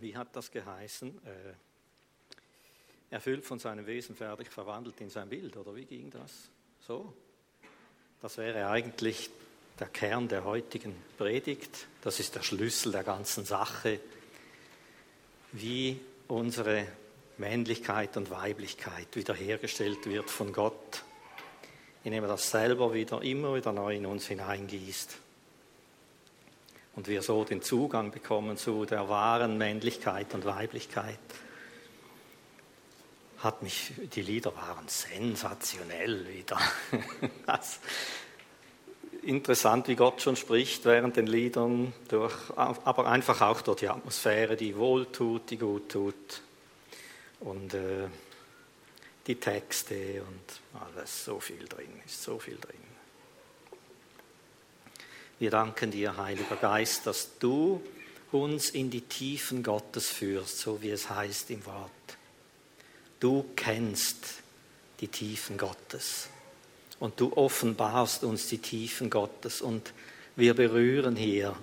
wie 0.00 0.16
hat 0.16 0.34
das 0.34 0.50
geheißen? 0.50 1.08
Äh, 1.26 1.54
erfüllt 3.10 3.44
von 3.44 3.58
seinem 3.58 3.86
Wesen 3.86 4.14
fertig, 4.14 4.50
verwandelt 4.50 5.00
in 5.00 5.10
sein 5.10 5.28
Bild, 5.28 5.56
oder 5.56 5.74
wie 5.74 5.84
ging 5.84 6.10
das? 6.10 6.48
So? 6.86 7.12
Das 8.22 8.38
wäre 8.38 8.68
eigentlich 8.68 9.30
der 9.78 9.88
Kern 9.88 10.28
der 10.28 10.44
heutigen 10.44 10.94
Predigt. 11.16 11.86
Das 12.02 12.20
ist 12.20 12.34
der 12.34 12.42
Schlüssel 12.42 12.92
der 12.92 13.02
ganzen 13.02 13.44
Sache, 13.44 13.98
wie 15.52 15.98
unsere 16.28 16.86
Männlichkeit 17.38 18.16
und 18.16 18.30
Weiblichkeit 18.30 19.08
wiederhergestellt 19.14 20.06
wird 20.06 20.28
von 20.28 20.52
Gott, 20.52 21.02
indem 22.04 22.24
er 22.24 22.28
das 22.28 22.50
selber 22.50 22.92
wieder 22.92 23.22
immer 23.22 23.54
wieder 23.54 23.72
neu 23.72 23.96
in 23.96 24.06
uns 24.06 24.26
hineingießt. 24.26 25.18
Und 27.00 27.08
wir 27.08 27.22
so 27.22 27.44
den 27.44 27.62
Zugang 27.62 28.10
bekommen 28.10 28.58
zu 28.58 28.84
der 28.84 29.08
wahren 29.08 29.56
Männlichkeit 29.56 30.34
und 30.34 30.44
Weiblichkeit 30.44 31.18
hat 33.38 33.62
mich, 33.62 33.94
die 34.14 34.20
Lieder 34.20 34.54
waren 34.54 34.86
sensationell 34.86 36.28
wieder. 36.28 36.58
interessant, 39.22 39.88
wie 39.88 39.96
Gott 39.96 40.20
schon 40.20 40.36
spricht 40.36 40.84
während 40.84 41.16
den 41.16 41.26
Liedern, 41.26 41.94
durch, 42.08 42.34
aber 42.54 43.06
einfach 43.06 43.40
auch 43.40 43.62
durch 43.62 43.78
die 43.78 43.88
Atmosphäre, 43.88 44.56
die 44.56 44.76
wohltut, 44.76 45.48
die 45.48 45.56
gut 45.56 45.90
tut 45.90 46.42
und 47.38 47.72
äh, 47.72 48.08
die 49.26 49.36
Texte 49.36 50.20
und 50.20 50.78
alles, 50.78 51.24
so 51.24 51.40
viel 51.40 51.64
drin 51.64 52.02
ist, 52.04 52.22
so 52.22 52.38
viel 52.38 52.58
drin. 52.58 52.99
Wir 55.40 55.50
danken 55.50 55.90
dir, 55.90 56.18
Heiliger 56.18 56.56
Geist, 56.56 57.06
dass 57.06 57.38
du 57.38 57.80
uns 58.30 58.68
in 58.68 58.90
die 58.90 59.00
Tiefen 59.00 59.62
Gottes 59.62 60.10
führst, 60.10 60.58
so 60.58 60.82
wie 60.82 60.90
es 60.90 61.08
heißt 61.08 61.50
im 61.50 61.64
Wort. 61.64 61.90
Du 63.20 63.46
kennst 63.56 64.18
die 65.00 65.08
Tiefen 65.08 65.56
Gottes 65.56 66.28
und 66.98 67.18
du 67.18 67.32
offenbarst 67.32 68.22
uns 68.22 68.48
die 68.48 68.58
Tiefen 68.58 69.08
Gottes 69.08 69.62
und 69.62 69.94
wir 70.36 70.52
berühren 70.52 71.16
hier 71.16 71.56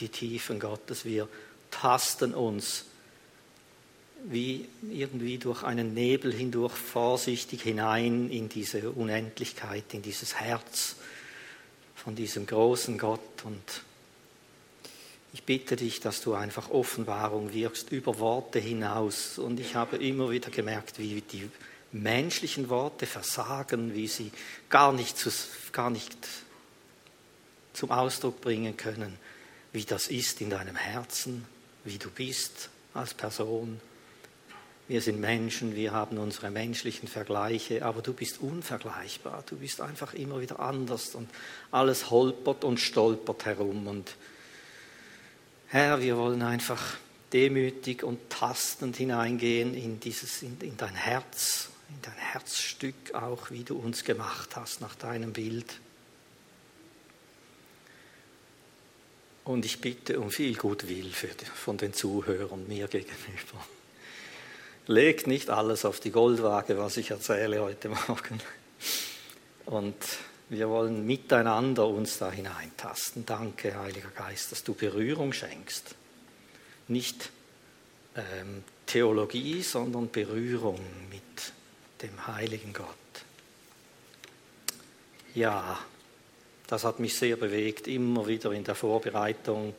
die 0.00 0.10
Tiefen 0.10 0.60
Gottes, 0.60 1.06
wir 1.06 1.26
tasten 1.70 2.34
uns 2.34 2.84
wie 4.24 4.68
irgendwie 4.82 5.38
durch 5.38 5.62
einen 5.62 5.94
Nebel 5.94 6.30
hindurch 6.30 6.74
vorsichtig 6.74 7.62
hinein 7.62 8.28
in 8.28 8.50
diese 8.50 8.90
Unendlichkeit, 8.90 9.94
in 9.94 10.02
dieses 10.02 10.34
Herz 10.34 10.96
von 12.04 12.14
diesem 12.14 12.46
großen 12.46 12.98
Gott 12.98 13.44
und 13.44 13.82
ich 15.32 15.42
bitte 15.42 15.74
dich, 15.74 15.98
dass 15.98 16.20
du 16.20 16.34
einfach 16.34 16.70
Offenbarung 16.70 17.52
wirkst 17.52 17.90
über 17.90 18.20
Worte 18.20 18.60
hinaus. 18.60 19.36
Und 19.36 19.58
ich 19.58 19.74
habe 19.74 19.96
immer 19.96 20.30
wieder 20.30 20.48
gemerkt, 20.48 21.00
wie 21.00 21.22
die 21.22 21.50
menschlichen 21.90 22.68
Worte 22.68 23.06
versagen, 23.06 23.94
wie 23.94 24.06
sie 24.06 24.30
gar 24.68 24.92
nicht, 24.92 25.18
zu, 25.18 25.30
gar 25.72 25.90
nicht 25.90 26.16
zum 27.72 27.90
Ausdruck 27.90 28.40
bringen 28.40 28.76
können, 28.76 29.18
wie 29.72 29.84
das 29.84 30.06
ist 30.06 30.40
in 30.40 30.50
deinem 30.50 30.76
Herzen, 30.76 31.44
wie 31.82 31.98
du 31.98 32.10
bist 32.10 32.68
als 32.92 33.12
Person. 33.12 33.80
Wir 34.86 35.00
sind 35.00 35.18
Menschen, 35.18 35.74
wir 35.74 35.92
haben 35.92 36.18
unsere 36.18 36.50
menschlichen 36.50 37.08
Vergleiche, 37.08 37.84
aber 37.84 38.02
du 38.02 38.12
bist 38.12 38.40
unvergleichbar. 38.40 39.42
Du 39.46 39.56
bist 39.56 39.80
einfach 39.80 40.12
immer 40.12 40.40
wieder 40.40 40.60
anders 40.60 41.14
und 41.14 41.30
alles 41.70 42.10
holpert 42.10 42.64
und 42.64 42.78
stolpert 42.78 43.46
herum 43.46 43.86
und 43.86 44.16
Herr, 45.68 46.00
wir 46.00 46.16
wollen 46.16 46.42
einfach 46.42 46.98
demütig 47.32 48.04
und 48.04 48.30
tastend 48.30 48.96
hineingehen 48.96 49.74
in, 49.74 49.98
dieses, 49.98 50.42
in, 50.42 50.56
in 50.60 50.76
dein 50.76 50.94
Herz, 50.94 51.70
in 51.88 52.00
dein 52.00 52.14
Herzstück 52.14 53.12
auch, 53.12 53.50
wie 53.50 53.64
du 53.64 53.76
uns 53.76 54.04
gemacht 54.04 54.54
hast 54.54 54.80
nach 54.80 54.94
deinem 54.94 55.32
Bild. 55.32 55.80
Und 59.42 59.64
ich 59.64 59.80
bitte 59.80 60.20
um 60.20 60.30
viel 60.30 60.54
Gutwill 60.54 61.10
für, 61.10 61.30
von 61.54 61.76
den 61.76 61.92
Zuhörern 61.92 62.68
mir 62.68 62.86
gegenüber. 62.86 63.66
Legt 64.86 65.26
nicht 65.26 65.48
alles 65.48 65.84
auf 65.86 65.98
die 66.00 66.10
Goldwaage, 66.10 66.76
was 66.76 66.98
ich 66.98 67.10
erzähle 67.10 67.62
heute 67.62 67.88
Morgen. 67.88 68.40
Und 69.64 69.96
wir 70.50 70.68
wollen 70.68 71.06
miteinander 71.06 71.86
uns 71.86 72.18
da 72.18 72.30
hineintasten. 72.30 73.24
Danke, 73.24 73.78
Heiliger 73.78 74.10
Geist, 74.10 74.52
dass 74.52 74.62
du 74.62 74.74
Berührung 74.74 75.32
schenkst. 75.32 75.94
Nicht 76.88 77.30
ähm, 78.14 78.62
Theologie, 78.84 79.62
sondern 79.62 80.10
Berührung 80.10 80.78
mit 81.10 81.52
dem 82.02 82.26
heiligen 82.26 82.74
Gott. 82.74 82.86
Ja, 85.34 85.78
das 86.66 86.84
hat 86.84 87.00
mich 87.00 87.16
sehr 87.16 87.36
bewegt, 87.36 87.88
immer 87.88 88.26
wieder 88.26 88.52
in 88.52 88.64
der 88.64 88.74
Vorbereitung. 88.74 89.74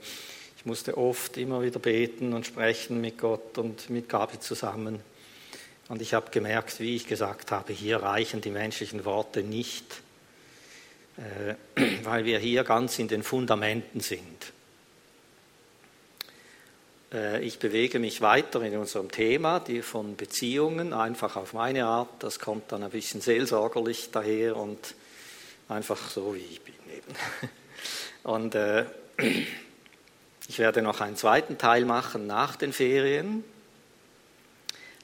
Ich 0.65 0.67
musste 0.67 0.97
oft 0.97 1.37
immer 1.37 1.61
wieder 1.61 1.77
beten 1.77 2.33
und 2.33 2.47
sprechen 2.47 2.99
mit 2.99 3.19
Gott 3.19 3.59
und 3.59 3.91
mit 3.91 4.09
Gabi 4.09 4.39
zusammen. 4.39 4.99
Und 5.89 6.01
ich 6.01 6.15
habe 6.15 6.31
gemerkt, 6.31 6.79
wie 6.79 6.95
ich 6.95 7.05
gesagt 7.05 7.51
habe, 7.51 7.71
hier 7.71 7.97
reichen 7.97 8.41
die 8.41 8.49
menschlichen 8.49 9.05
Worte 9.05 9.43
nicht 9.43 10.01
äh, 11.17 11.55
weil 12.03 12.25
wir 12.25 12.39
hier 12.39 12.63
ganz 12.63 12.99
in 12.99 13.07
den 13.07 13.23
Fundamenten 13.23 14.01
sind. 14.01 14.51
Äh, 17.13 17.43
ich 17.43 17.59
bewege 17.59 17.99
mich 17.99 18.21
weiter 18.21 18.61
in 18.61 18.75
unserem 18.77 19.11
Thema, 19.11 19.59
die 19.59 19.81
von 19.81 20.15
Beziehungen, 20.15 20.93
einfach 20.93 21.35
auf 21.37 21.53
meine 21.53 21.85
Art. 21.85 22.09
Das 22.19 22.39
kommt 22.39 22.71
dann 22.71 22.83
ein 22.83 22.91
bisschen 22.91 23.21
seelsorgerlich 23.21 24.09
daher 24.11 24.57
und 24.57 24.95
einfach 25.69 26.09
so, 26.09 26.35
wie 26.35 26.39
ich 26.39 26.61
bin 26.61 26.73
eben. 26.91 27.15
Und 28.23 28.55
äh, 28.55 28.85
ich 30.47 30.59
werde 30.59 30.81
noch 30.81 31.01
einen 31.01 31.15
zweiten 31.15 31.57
Teil 31.57 31.85
machen 31.85 32.27
nach 32.27 32.55
den 32.55 32.73
Ferien. 32.73 33.43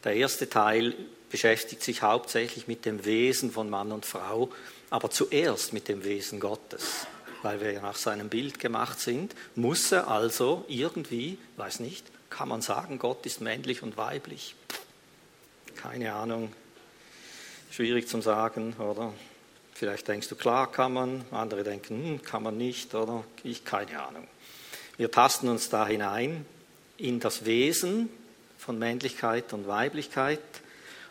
Der 0.03 0.15
erste 0.15 0.49
Teil 0.49 0.95
beschäftigt 1.29 1.83
sich 1.83 2.01
hauptsächlich 2.01 2.67
mit 2.67 2.85
dem 2.85 3.05
Wesen 3.05 3.51
von 3.51 3.69
Mann 3.69 3.91
und 3.91 4.05
Frau 4.05 4.49
aber 4.91 5.09
zuerst 5.09 5.73
mit 5.73 5.87
dem 5.87 6.03
Wesen 6.03 6.39
Gottes. 6.39 7.07
Weil 7.41 7.59
wir 7.59 7.71
ja 7.71 7.81
nach 7.81 7.95
seinem 7.95 8.29
Bild 8.29 8.59
gemacht 8.59 8.99
sind, 8.99 9.33
muss 9.55 9.91
er 9.91 10.07
also 10.07 10.63
irgendwie, 10.67 11.39
weiß 11.57 11.79
nicht, 11.79 12.05
kann 12.29 12.49
man 12.49 12.61
sagen, 12.61 12.99
Gott 12.99 13.25
ist 13.25 13.41
männlich 13.41 13.81
und 13.81 13.97
weiblich? 13.97 14.53
Keine 15.75 16.13
Ahnung, 16.13 16.53
schwierig 17.71 18.07
zum 18.07 18.21
sagen, 18.21 18.73
oder? 18.73 19.13
Vielleicht 19.73 20.07
denkst 20.07 20.27
du, 20.27 20.35
klar 20.35 20.71
kann 20.71 20.93
man, 20.93 21.25
andere 21.31 21.63
denken, 21.63 22.03
hm, 22.03 22.21
kann 22.21 22.43
man 22.43 22.57
nicht, 22.57 22.93
oder? 22.93 23.23
Ich 23.43 23.65
keine 23.65 24.03
Ahnung. 24.03 24.27
Wir 25.01 25.09
tasten 25.09 25.49
uns 25.49 25.67
da 25.67 25.87
hinein 25.87 26.45
in 26.97 27.19
das 27.19 27.45
Wesen 27.45 28.07
von 28.59 28.77
Männlichkeit 28.77 29.51
und 29.51 29.65
Weiblichkeit 29.65 30.39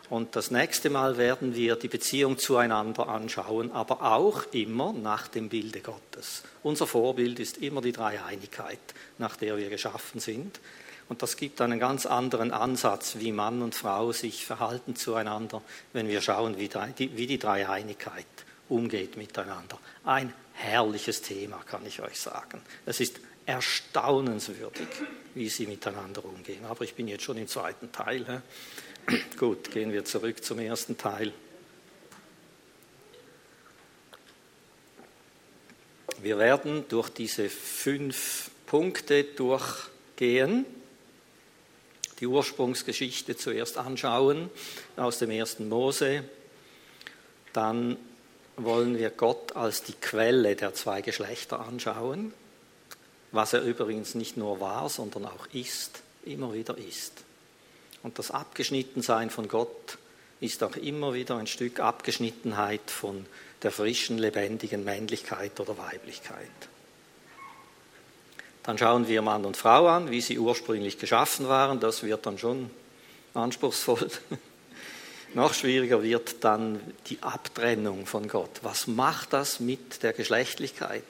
und 0.09 0.37
das 0.37 0.49
nächste 0.49 0.89
Mal 0.89 1.17
werden 1.17 1.55
wir 1.55 1.75
die 1.75 1.89
Beziehung 1.89 2.37
zueinander 2.37 3.09
anschauen, 3.09 3.69
aber 3.73 4.01
auch 4.13 4.43
immer 4.53 4.93
nach 4.93 5.27
dem 5.27 5.49
Bilde 5.49 5.81
Gottes. 5.81 6.43
Unser 6.63 6.87
Vorbild 6.87 7.41
ist 7.41 7.57
immer 7.57 7.81
die 7.81 7.91
Dreieinigkeit, 7.91 8.79
nach 9.17 9.35
der 9.35 9.57
wir 9.57 9.69
geschaffen 9.69 10.21
sind. 10.21 10.61
Und 11.09 11.21
das 11.21 11.35
gibt 11.35 11.59
einen 11.59 11.77
ganz 11.77 12.05
anderen 12.05 12.51
Ansatz, 12.51 13.17
wie 13.19 13.33
Mann 13.33 13.61
und 13.61 13.75
Frau 13.75 14.13
sich 14.13 14.45
verhalten 14.45 14.95
zueinander, 14.95 15.61
wenn 15.91 16.07
wir 16.07 16.21
schauen, 16.21 16.57
wie 16.57 16.69
die, 16.97 17.17
wie 17.17 17.27
die 17.27 17.39
Dreieinigkeit 17.39 18.25
umgeht 18.69 19.17
miteinander. 19.17 19.77
Ein 20.05 20.33
herrliches 20.53 21.21
Thema, 21.21 21.59
kann 21.65 21.85
ich 21.85 22.01
euch 22.01 22.17
sagen. 22.17 22.61
Es 22.85 23.01
ist 23.01 23.19
erstaunenswürdig, 23.51 24.87
wie 25.35 25.49
sie 25.49 25.67
miteinander 25.67 26.23
umgehen. 26.23 26.63
Aber 26.65 26.85
ich 26.85 26.93
bin 26.93 27.09
jetzt 27.09 27.23
schon 27.23 27.37
im 27.37 27.47
zweiten 27.47 27.91
Teil. 27.91 28.41
Gut, 29.37 29.71
gehen 29.71 29.91
wir 29.91 30.05
zurück 30.05 30.41
zum 30.43 30.59
ersten 30.59 30.97
Teil. 30.97 31.33
Wir 36.21 36.37
werden 36.37 36.85
durch 36.87 37.09
diese 37.09 37.49
fünf 37.49 38.51
Punkte 38.67 39.23
durchgehen, 39.25 40.65
die 42.19 42.27
Ursprungsgeschichte 42.27 43.35
zuerst 43.35 43.77
anschauen 43.77 44.49
aus 44.95 45.17
dem 45.17 45.31
ersten 45.31 45.67
Mose, 45.67 46.23
dann 47.51 47.97
wollen 48.55 48.97
wir 48.97 49.09
Gott 49.09 49.55
als 49.55 49.83
die 49.83 49.93
Quelle 49.93 50.55
der 50.55 50.73
zwei 50.73 51.01
Geschlechter 51.01 51.59
anschauen, 51.59 52.33
was 53.31 53.53
er 53.53 53.61
übrigens 53.61 54.15
nicht 54.15 54.37
nur 54.37 54.59
war, 54.59 54.89
sondern 54.89 55.25
auch 55.25 55.47
ist, 55.53 56.01
immer 56.25 56.53
wieder 56.53 56.77
ist. 56.77 57.23
Und 58.03 58.19
das 58.19 58.31
Abgeschnittensein 58.31 59.29
von 59.29 59.47
Gott 59.47 59.97
ist 60.39 60.63
auch 60.63 60.75
immer 60.75 61.13
wieder 61.13 61.37
ein 61.37 61.47
Stück 61.47 61.79
Abgeschnittenheit 61.79 62.89
von 62.89 63.25
der 63.61 63.71
frischen, 63.71 64.17
lebendigen 64.17 64.83
Männlichkeit 64.83 65.59
oder 65.59 65.77
Weiblichkeit. 65.77 66.49
Dann 68.63 68.77
schauen 68.77 69.07
wir 69.07 69.21
Mann 69.21 69.45
und 69.45 69.57
Frau 69.57 69.87
an, 69.87 70.11
wie 70.11 70.21
sie 70.21 70.37
ursprünglich 70.37 70.99
geschaffen 70.99 71.47
waren. 71.47 71.79
Das 71.79 72.03
wird 72.03 72.25
dann 72.25 72.37
schon 72.37 72.69
anspruchsvoll. 73.33 74.09
Noch 75.33 75.53
schwieriger 75.53 76.03
wird 76.03 76.43
dann 76.43 76.79
die 77.07 77.21
Abtrennung 77.21 78.05
von 78.05 78.27
Gott. 78.27 78.59
Was 78.63 78.87
macht 78.87 79.33
das 79.33 79.59
mit 79.59 80.03
der 80.03 80.13
Geschlechtlichkeit? 80.13 81.03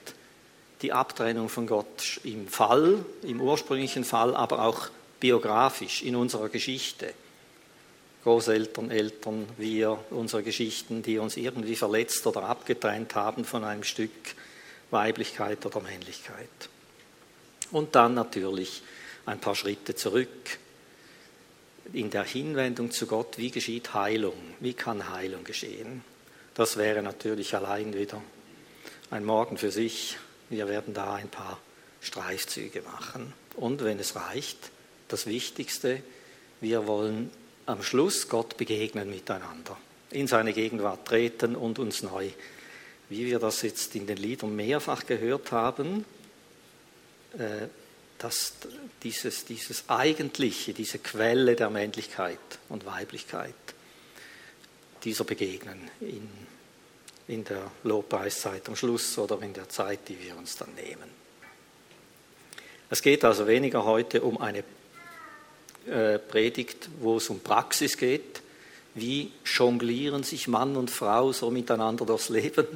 Die 0.81 0.91
Abtrennung 0.91 1.49
von 1.49 1.67
Gott 1.67 2.19
im 2.23 2.47
Fall, 2.47 3.05
im 3.23 3.39
ursprünglichen 3.39 4.03
Fall, 4.03 4.35
aber 4.35 4.65
auch 4.65 4.89
biografisch 5.19 6.01
in 6.01 6.15
unserer 6.15 6.49
Geschichte. 6.49 7.13
Großeltern, 8.23 8.91
Eltern, 8.91 9.47
wir, 9.57 10.03
unsere 10.11 10.43
Geschichten, 10.43 11.01
die 11.01 11.17
uns 11.17 11.37
irgendwie 11.37 11.75
verletzt 11.75 12.25
oder 12.27 12.43
abgetrennt 12.43 13.15
haben 13.15 13.45
von 13.45 13.63
einem 13.63 13.83
Stück 13.83 14.11
Weiblichkeit 14.91 15.65
oder 15.65 15.81
Männlichkeit. 15.81 16.69
Und 17.71 17.95
dann 17.95 18.13
natürlich 18.13 18.83
ein 19.25 19.39
paar 19.39 19.55
Schritte 19.55 19.95
zurück 19.95 20.59
in 21.93 22.09
der 22.09 22.23
Hinwendung 22.23 22.91
zu 22.91 23.07
Gott, 23.07 23.37
wie 23.37 23.51
geschieht 23.51 23.93
Heilung, 23.93 24.35
wie 24.59 24.73
kann 24.73 25.09
Heilung 25.11 25.43
geschehen. 25.43 26.03
Das 26.53 26.77
wäre 26.77 27.01
natürlich 27.01 27.55
allein 27.55 27.93
wieder 27.93 28.21
ein 29.09 29.25
Morgen 29.25 29.57
für 29.57 29.71
sich. 29.71 30.17
Wir 30.51 30.67
werden 30.67 30.93
da 30.93 31.15
ein 31.15 31.29
paar 31.29 31.59
Streifzüge 32.01 32.81
machen. 32.81 33.33
Und 33.55 33.83
wenn 33.83 33.99
es 33.99 34.17
reicht, 34.17 34.69
das 35.07 35.25
Wichtigste, 35.25 36.03
wir 36.59 36.87
wollen 36.87 37.31
am 37.65 37.81
Schluss 37.81 38.27
Gott 38.27 38.57
begegnen 38.57 39.09
miteinander, 39.09 39.77
in 40.09 40.27
seine 40.27 40.51
Gegenwart 40.51 41.07
treten 41.07 41.55
und 41.55 41.79
uns 41.79 42.03
neu, 42.03 42.29
wie 43.09 43.25
wir 43.25 43.39
das 43.39 43.61
jetzt 43.61 43.95
in 43.95 44.07
den 44.07 44.17
Liedern 44.17 44.53
mehrfach 44.53 45.05
gehört 45.05 45.53
haben, 45.53 46.03
äh, 47.37 47.67
dass 48.17 48.53
dieses, 49.03 49.45
dieses 49.45 49.89
Eigentliche, 49.89 50.73
diese 50.73 50.99
Quelle 50.99 51.55
der 51.55 51.69
Männlichkeit 51.69 52.39
und 52.67 52.85
Weiblichkeit, 52.85 53.55
dieser 55.05 55.23
begegnen 55.23 55.89
in, 56.01 56.29
in 57.27 57.43
der 57.43 57.71
Lobpreiszeit 57.83 58.67
am 58.67 58.75
Schluss 58.75 59.17
oder 59.17 59.41
in 59.41 59.53
der 59.53 59.69
Zeit, 59.69 60.07
die 60.07 60.19
wir 60.21 60.37
uns 60.37 60.57
dann 60.57 60.73
nehmen. 60.75 61.09
Es 62.89 63.01
geht 63.01 63.23
also 63.23 63.47
weniger 63.47 63.85
heute 63.85 64.21
um 64.21 64.37
eine 64.39 64.63
äh, 65.87 66.19
Predigt, 66.19 66.89
wo 66.99 67.17
es 67.17 67.29
um 67.29 67.39
Praxis 67.39 67.97
geht. 67.97 68.41
Wie 68.93 69.31
jonglieren 69.45 70.23
sich 70.23 70.47
Mann 70.47 70.75
und 70.75 70.91
Frau 70.91 71.31
so 71.31 71.49
miteinander 71.49 72.05
durchs 72.05 72.29
Leben? 72.29 72.67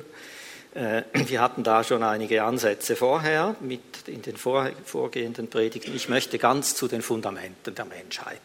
Äh, 0.74 1.04
wir 1.14 1.42
hatten 1.42 1.64
da 1.64 1.84
schon 1.84 2.04
einige 2.04 2.44
Ansätze 2.44 2.96
vorher 2.96 3.56
mit 3.62 3.82
in 4.08 4.22
den 4.22 4.36
vorgehenden 4.38 5.50
Predigten. 5.50 5.96
Ich 5.96 6.10
möchte 6.10 6.38
ganz 6.38 6.76
zu 6.76 6.88
den 6.88 7.02
Fundamenten 7.02 7.74
der 7.74 7.86
Menschheit, 7.86 8.42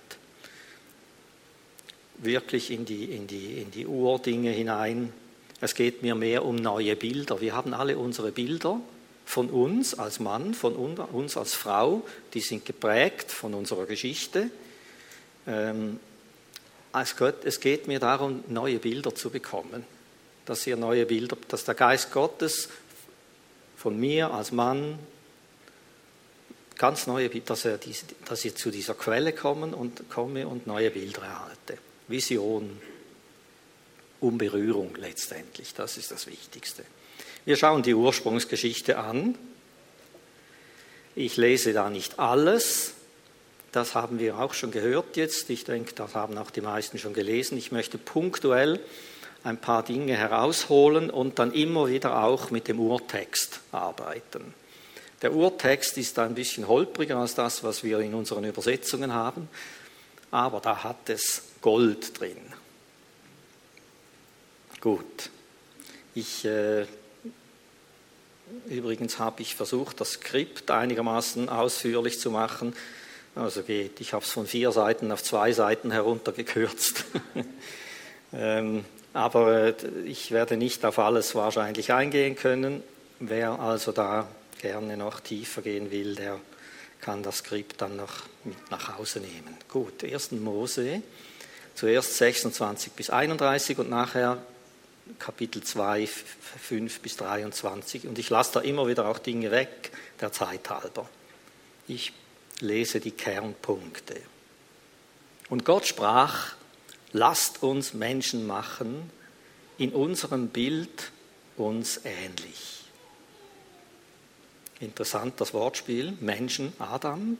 wirklich 2.18 2.70
in 2.70 2.84
die, 2.84 3.04
in 3.04 3.26
die, 3.26 3.60
in 3.60 3.70
die 3.70 3.86
Urdinge 3.86 4.50
hinein. 4.50 5.12
Es 5.60 5.74
geht 5.74 6.02
mir 6.02 6.14
mehr 6.14 6.44
um 6.44 6.56
neue 6.56 6.96
Bilder. 6.96 7.40
Wir 7.40 7.54
haben 7.54 7.74
alle 7.74 7.98
unsere 7.98 8.32
Bilder 8.32 8.80
von 9.26 9.50
uns 9.50 9.94
als 9.94 10.18
Mann, 10.18 10.54
von 10.54 10.74
uns 10.74 11.36
als 11.36 11.54
Frau, 11.54 12.02
die 12.34 12.40
sind 12.40 12.64
geprägt 12.64 13.30
von 13.30 13.54
unserer 13.54 13.86
Geschichte. 13.86 14.50
Ähm, 15.46 16.00
es 16.92 17.60
geht 17.60 17.86
mir 17.86 18.00
darum, 18.00 18.42
neue 18.48 18.78
Bilder 18.78 19.14
zu 19.14 19.30
bekommen, 19.30 19.84
dass 20.46 20.66
ihr 20.66 20.76
neue 20.76 21.06
Bilder, 21.06 21.36
dass 21.48 21.64
der 21.64 21.74
Geist 21.74 22.12
Gottes 22.12 22.68
von 23.76 23.98
mir 23.98 24.32
als 24.32 24.50
Mann 24.50 24.98
ganz 26.76 27.06
neue 27.06 27.28
dass, 27.28 27.66
er 27.66 27.78
dass 28.24 28.44
ich 28.44 28.56
zu 28.56 28.70
dieser 28.70 28.94
Quelle 28.94 29.32
kommen 29.32 29.74
und 29.74 30.10
komme 30.10 30.48
und 30.48 30.66
neue 30.66 30.90
Bilder 30.90 31.22
erhalte. 31.22 31.78
Vision, 32.08 32.80
um 34.20 34.38
Berührung 34.38 34.94
letztendlich, 34.96 35.74
das 35.74 35.96
ist 35.96 36.10
das 36.10 36.26
Wichtigste. 36.26 36.84
Wir 37.44 37.56
schauen 37.56 37.82
die 37.82 37.94
Ursprungsgeschichte 37.94 38.98
an. 38.98 39.36
Ich 41.16 41.36
lese 41.36 41.72
da 41.72 41.90
nicht 41.90 42.18
alles. 42.18 42.94
Das 43.72 43.94
haben 43.94 44.18
wir 44.18 44.38
auch 44.38 44.52
schon 44.54 44.70
gehört 44.70 45.16
jetzt. 45.16 45.48
Ich 45.48 45.64
denke, 45.64 45.94
das 45.94 46.14
haben 46.14 46.36
auch 46.38 46.50
die 46.50 46.60
meisten 46.60 46.98
schon 46.98 47.14
gelesen. 47.14 47.56
Ich 47.56 47.72
möchte 47.72 47.98
punktuell 47.98 48.80
ein 49.42 49.58
paar 49.58 49.82
Dinge 49.84 50.16
herausholen 50.16 51.10
und 51.10 51.38
dann 51.38 51.52
immer 51.52 51.88
wieder 51.88 52.24
auch 52.24 52.50
mit 52.50 52.68
dem 52.68 52.78
Urtext 52.78 53.60
arbeiten. 53.72 54.54
Der 55.22 55.34
Urtext 55.34 55.98
ist 55.98 56.18
ein 56.18 56.34
bisschen 56.34 56.66
holpriger 56.68 57.16
als 57.16 57.34
das, 57.34 57.62
was 57.62 57.84
wir 57.84 58.00
in 58.00 58.14
unseren 58.14 58.44
Übersetzungen 58.44 59.12
haben, 59.12 59.48
aber 60.30 60.60
da 60.60 60.82
hat 60.82 61.08
es 61.08 61.42
Gold 61.60 62.18
drin. 62.18 62.38
Gut, 64.80 65.30
ich 66.14 66.44
äh, 66.44 66.86
Übrigens 68.68 69.18
habe 69.18 69.42
ich 69.42 69.54
versucht, 69.54 70.00
das 70.00 70.12
Skript 70.12 70.70
einigermaßen 70.70 71.48
ausführlich 71.48 72.18
zu 72.18 72.30
machen. 72.30 72.74
Also 73.36 73.62
geht, 73.62 74.00
ich 74.00 74.12
habe 74.12 74.24
es 74.24 74.32
von 74.32 74.46
vier 74.46 74.72
Seiten 74.72 75.12
auf 75.12 75.22
zwei 75.22 75.52
Seiten 75.52 75.92
heruntergekürzt. 75.92 77.04
ähm, 78.32 78.84
aber 79.12 79.68
äh, 79.68 79.74
ich 80.04 80.32
werde 80.32 80.56
nicht 80.56 80.84
auf 80.84 80.98
alles 80.98 81.34
wahrscheinlich 81.34 81.92
eingehen 81.92 82.34
können. 82.34 82.82
Wer 83.20 83.60
also 83.60 83.92
da 83.92 84.26
gerne 84.60 84.96
noch 84.96 85.20
tiefer 85.20 85.62
gehen 85.62 85.90
will, 85.90 86.16
der 86.16 86.40
kann 87.00 87.22
das 87.22 87.38
Skript 87.38 87.80
dann 87.80 87.96
noch 87.96 88.24
mit 88.44 88.70
nach 88.70 88.98
Hause 88.98 89.20
nehmen. 89.20 89.56
Gut, 89.68 90.02
1. 90.02 90.32
Mose, 90.32 91.02
zuerst 91.74 92.16
26 92.16 92.92
bis 92.92 93.10
31 93.10 93.78
und 93.78 93.90
nachher 93.90 94.38
Kapitel 95.18 95.62
2, 95.62 96.06
5 96.06 97.00
bis 97.00 97.16
23. 97.16 98.06
Und 98.06 98.18
ich 98.18 98.30
lasse 98.30 98.54
da 98.54 98.60
immer 98.60 98.86
wieder 98.86 99.08
auch 99.08 99.18
Dinge 99.18 99.50
weg, 99.50 99.90
der 100.20 100.32
Zeit 100.32 100.70
halber. 100.70 101.08
Ich 101.88 102.12
lese 102.60 103.00
die 103.00 103.10
Kernpunkte. 103.10 104.20
Und 105.48 105.64
Gott 105.64 105.86
sprach, 105.86 106.54
lasst 107.12 107.62
uns 107.62 107.94
Menschen 107.94 108.46
machen, 108.46 109.10
in 109.78 109.92
unserem 109.92 110.48
Bild 110.48 111.10
uns 111.56 112.00
ähnlich. 112.04 112.84
Interessant 114.78 115.40
das 115.40 115.52
Wortspiel, 115.52 116.16
Menschen, 116.20 116.72
Adam. 116.78 117.36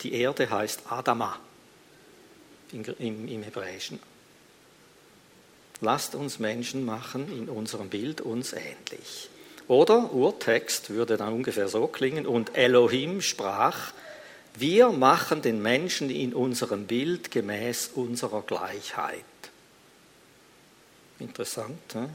Die 0.00 0.14
Erde 0.14 0.50
heißt 0.50 0.82
Adama 0.90 1.38
im, 2.72 3.42
Hebräischen. 3.42 4.00
Lasst 5.80 6.14
uns 6.14 6.38
Menschen 6.38 6.84
machen 6.84 7.30
in 7.30 7.48
unserem 7.48 7.88
Bild 7.88 8.20
uns 8.20 8.52
ähnlich. 8.52 9.28
Oder 9.66 10.12
Urtext 10.12 10.90
würde 10.90 11.16
dann 11.16 11.32
ungefähr 11.32 11.68
so 11.68 11.86
klingen, 11.86 12.26
und 12.26 12.56
Elohim 12.56 13.20
sprach, 13.20 13.92
wir 14.56 14.90
machen 14.90 15.42
den 15.42 15.60
Menschen 15.60 16.10
in 16.10 16.32
unserem 16.32 16.86
Bild 16.86 17.30
gemäß 17.30 17.90
unserer 17.94 18.42
Gleichheit. 18.42 19.24
Interessant. 21.18 21.94
Ne? 21.94 22.08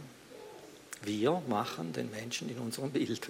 Wir 1.03 1.41
machen 1.47 1.91
den 1.93 2.11
Menschen 2.11 2.49
in 2.49 2.57
unserem 2.59 2.91
Bild. 2.91 3.29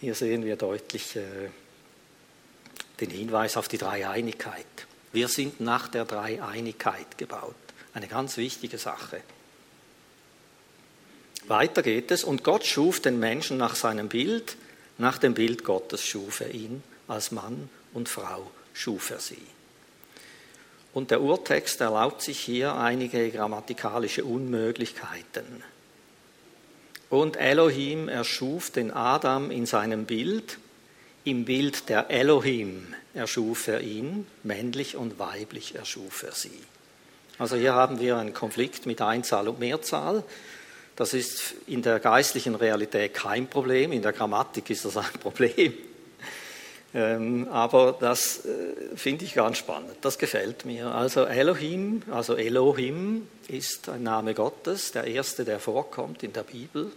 Hier 0.00 0.14
sehen 0.14 0.44
wir 0.44 0.56
deutlich 0.56 1.16
äh, 1.16 1.50
den 3.00 3.10
Hinweis 3.10 3.56
auf 3.56 3.68
die 3.68 3.78
Dreieinigkeit. 3.78 4.66
Wir 5.12 5.28
sind 5.28 5.60
nach 5.60 5.88
der 5.88 6.04
Dreieinigkeit 6.04 7.18
gebaut. 7.18 7.54
Eine 7.92 8.08
ganz 8.08 8.36
wichtige 8.36 8.78
Sache. 8.78 9.20
Weiter 11.46 11.82
geht 11.82 12.10
es, 12.10 12.22
und 12.22 12.44
Gott 12.44 12.64
schuf 12.64 13.00
den 13.00 13.18
Menschen 13.18 13.56
nach 13.56 13.74
seinem 13.74 14.08
Bild, 14.08 14.56
nach 14.98 15.18
dem 15.18 15.34
Bild 15.34 15.64
Gottes 15.64 16.04
schuf 16.04 16.40
er 16.40 16.54
ihn, 16.54 16.82
als 17.08 17.32
Mann 17.32 17.68
und 17.92 18.08
Frau 18.08 18.50
schuf 18.72 19.10
er 19.10 19.18
sie. 19.18 19.42
Und 20.92 21.10
der 21.10 21.20
Urtext 21.20 21.80
erlaubt 21.80 22.22
sich 22.22 22.38
hier 22.38 22.74
einige 22.74 23.30
grammatikalische 23.30 24.24
Unmöglichkeiten. 24.24 25.62
Und 27.08 27.36
Elohim 27.36 28.08
erschuf 28.08 28.70
den 28.70 28.92
Adam 28.92 29.50
in 29.50 29.66
seinem 29.66 30.06
Bild, 30.06 30.58
im 31.24 31.44
Bild 31.44 31.88
der 31.88 32.10
Elohim 32.10 32.94
erschuf 33.14 33.68
er 33.68 33.80
ihn, 33.80 34.26
männlich 34.42 34.96
und 34.96 35.18
weiblich 35.18 35.74
erschuf 35.74 36.22
er 36.22 36.32
sie. 36.32 36.62
Also 37.40 37.56
hier 37.56 37.72
haben 37.72 38.00
wir 38.00 38.18
einen 38.18 38.34
Konflikt 38.34 38.84
mit 38.84 39.00
Einzahl 39.00 39.48
und 39.48 39.58
Mehrzahl. 39.58 40.24
Das 40.94 41.14
ist 41.14 41.54
in 41.66 41.80
der 41.80 41.98
geistlichen 41.98 42.54
Realität 42.54 43.14
kein 43.14 43.46
Problem, 43.46 43.92
in 43.92 44.02
der 44.02 44.12
Grammatik 44.12 44.68
ist 44.68 44.84
das 44.84 44.98
ein 44.98 45.04
Problem. 45.22 45.72
Ähm, 46.92 47.48
aber 47.48 47.96
das 47.98 48.44
äh, 48.44 48.94
finde 48.94 49.24
ich 49.24 49.32
ganz 49.32 49.56
spannend, 49.56 49.96
das 50.02 50.18
gefällt 50.18 50.66
mir. 50.66 50.94
Also 50.94 51.24
Elohim, 51.24 52.02
also 52.10 52.36
Elohim 52.36 53.26
ist 53.48 53.88
ein 53.88 54.02
Name 54.02 54.34
Gottes, 54.34 54.92
der 54.92 55.04
erste, 55.04 55.46
der 55.46 55.60
vorkommt 55.60 56.22
in 56.22 56.34
der 56.34 56.42
Bibel. 56.42 56.92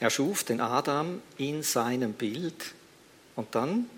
Er 0.00 0.10
schuf 0.10 0.42
den 0.42 0.60
Adam 0.60 1.22
in 1.38 1.62
seinem 1.62 2.14
Bild, 2.14 2.74
Und 3.36 3.54
dann 3.54 3.88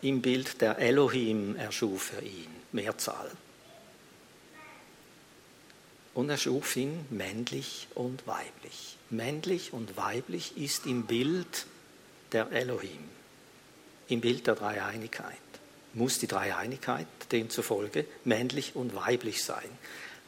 im 0.00 0.22
Bild 0.22 0.62
der 0.62 0.78
Elohim 0.78 1.56
erschuf 1.56 2.12
er 2.16 2.22
ihn, 2.22 2.48
Mehrzahl. 2.72 3.30
Und 6.16 6.30
er 6.30 6.38
schuf 6.38 6.76
ihn 6.76 7.04
männlich 7.10 7.88
und 7.94 8.26
weiblich. 8.26 8.96
Männlich 9.10 9.74
und 9.74 9.98
weiblich 9.98 10.56
ist 10.56 10.86
im 10.86 11.02
Bild 11.02 11.66
der 12.32 12.50
Elohim, 12.52 13.04
im 14.08 14.22
Bild 14.22 14.46
der 14.46 14.54
Dreieinigkeit. 14.54 15.36
Muss 15.92 16.18
die 16.18 16.26
Dreieinigkeit 16.26 17.06
demzufolge 17.32 18.06
männlich 18.24 18.76
und 18.76 18.96
weiblich 18.96 19.44
sein. 19.44 19.68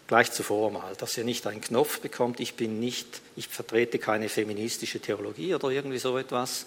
Gleich 0.09 0.31
zuvor 0.31 0.71
mal, 0.71 0.95
dass 0.95 1.17
ihr 1.17 1.25
nicht 1.25 1.47
einen 1.47 1.63
Knopf 1.63 2.01
bekommt, 2.01 2.39
ich 2.41 2.55
bin 2.55 2.79
nicht, 2.79 3.23
ich 3.35 3.49
vertrete 3.49 3.99
keine 3.99 4.29
feministische 4.29 5.01
Theologie 5.01 5.55
oder 5.55 5.71
irgendwie 5.71 5.99
so 5.99 6.19
etwas, 6.19 6.67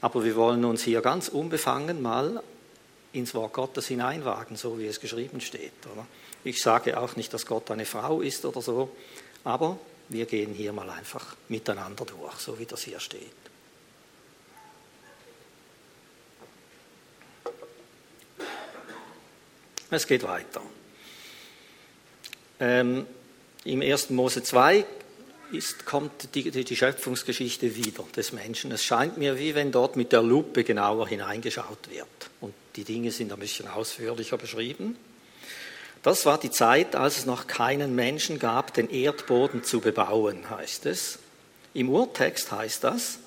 aber 0.00 0.24
wir 0.24 0.34
wollen 0.34 0.64
uns 0.64 0.82
hier 0.82 1.02
ganz 1.02 1.28
unbefangen 1.28 2.00
mal 2.00 2.42
ins 3.16 3.34
Wort 3.34 3.54
Gottes 3.54 3.88
hineinwagen, 3.88 4.56
so 4.56 4.78
wie 4.78 4.86
es 4.86 5.00
geschrieben 5.00 5.40
steht. 5.40 5.86
Oder? 5.92 6.06
Ich 6.44 6.60
sage 6.60 7.00
auch 7.00 7.16
nicht, 7.16 7.32
dass 7.32 7.46
Gott 7.46 7.70
eine 7.70 7.86
Frau 7.86 8.20
ist 8.20 8.44
oder 8.44 8.60
so, 8.60 8.90
aber 9.44 9.78
wir 10.08 10.26
gehen 10.26 10.52
hier 10.52 10.72
mal 10.72 10.88
einfach 10.90 11.34
miteinander 11.48 12.04
durch, 12.04 12.34
so 12.34 12.58
wie 12.58 12.66
das 12.66 12.82
hier 12.82 13.00
steht. 13.00 13.32
Es 19.90 20.06
geht 20.06 20.24
weiter. 20.24 20.62
Ähm, 22.58 23.06
Im 23.64 23.82
1. 23.82 24.10
Mose 24.10 24.42
2 24.42 24.84
ist, 25.52 25.86
kommt 25.86 26.34
die, 26.34 26.50
die, 26.50 26.76
Schöpfungsgeschichte 26.76 27.74
wieder 27.76 28.04
des 28.14 28.32
Menschen. 28.32 28.72
Es 28.72 28.84
scheint 28.84 29.16
mir, 29.16 29.38
wie 29.38 29.54
wenn 29.54 29.72
dort 29.72 29.96
mit 29.96 30.12
der 30.12 30.22
Lupe 30.22 30.64
genauer 30.64 31.08
hineingeschaut 31.08 31.90
wird. 31.90 32.06
Und 32.40 32.54
die 32.76 32.84
Dinge 32.84 33.10
sind 33.10 33.32
ein 33.32 33.38
bisschen 33.38 33.68
ausführlicher 33.68 34.38
beschrieben. 34.38 34.96
Das 36.02 36.24
war 36.24 36.38
die 36.38 36.50
Zeit, 36.50 36.94
als 36.94 37.18
es 37.18 37.26
noch 37.26 37.46
keinen 37.46 37.94
Menschen 37.94 38.38
gab, 38.38 38.74
den 38.74 38.88
Erdboden 38.90 39.64
zu 39.64 39.80
bebauen, 39.80 40.48
heißt 40.50 40.86
es. 40.86 41.18
Im 41.74 41.90
Urtext 41.90 42.52
heißt 42.52 42.84
das, 42.84 43.18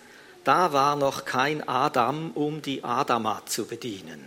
da 0.43 0.71
war 0.71 0.95
noch 0.95 1.25
kein 1.25 1.67
Adam, 1.67 2.31
um 2.31 2.61
die 2.61 2.83
Adama 2.83 3.43
zu 3.45 3.65
bedienen. 3.65 4.25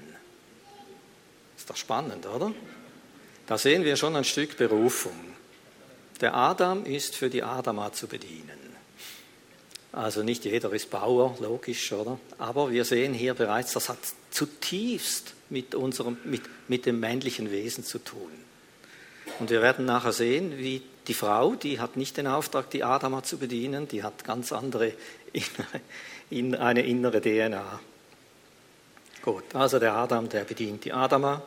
Ist 1.56 1.70
doch 1.70 1.76
spannend, 1.76 2.26
oder? 2.26 2.52
Da 3.46 3.58
sehen 3.58 3.84
wir 3.84 3.96
schon 3.96 4.16
ein 4.16 4.24
Stück 4.24 4.56
Berufung. 4.56 5.31
Der 6.22 6.34
Adam 6.34 6.86
ist 6.86 7.16
für 7.16 7.28
die 7.28 7.42
Adama 7.42 7.92
zu 7.92 8.06
bedienen. 8.06 8.62
Also 9.92 10.22
nicht 10.22 10.44
jeder 10.46 10.72
ist 10.72 10.88
Bauer, 10.88 11.36
logisch, 11.40 11.92
oder? 11.92 12.18
Aber 12.38 12.70
wir 12.70 12.84
sehen 12.86 13.12
hier 13.12 13.34
bereits, 13.34 13.72
das 13.72 13.90
hat 13.90 13.98
zutiefst 14.30 15.34
mit, 15.50 15.74
unserem, 15.74 16.16
mit, 16.24 16.42
mit 16.68 16.86
dem 16.86 17.00
männlichen 17.00 17.50
Wesen 17.50 17.84
zu 17.84 17.98
tun. 17.98 18.30
Und 19.38 19.50
wir 19.50 19.60
werden 19.60 19.84
nachher 19.84 20.12
sehen, 20.12 20.56
wie 20.56 20.82
die 21.08 21.14
Frau, 21.14 21.54
die 21.56 21.80
hat 21.80 21.96
nicht 21.96 22.16
den 22.16 22.26
Auftrag, 22.26 22.70
die 22.70 22.84
Adama 22.84 23.22
zu 23.22 23.38
bedienen, 23.38 23.88
die 23.88 24.02
hat 24.02 24.24
ganz 24.24 24.52
andere, 24.52 24.92
innere, 26.30 26.60
eine 26.64 26.82
innere 26.86 27.20
DNA. 27.20 27.80
Gut, 29.22 29.54
also 29.54 29.78
der 29.78 29.94
Adam, 29.94 30.28
der 30.28 30.44
bedient 30.44 30.84
die 30.84 30.92
Adama. 30.92 31.42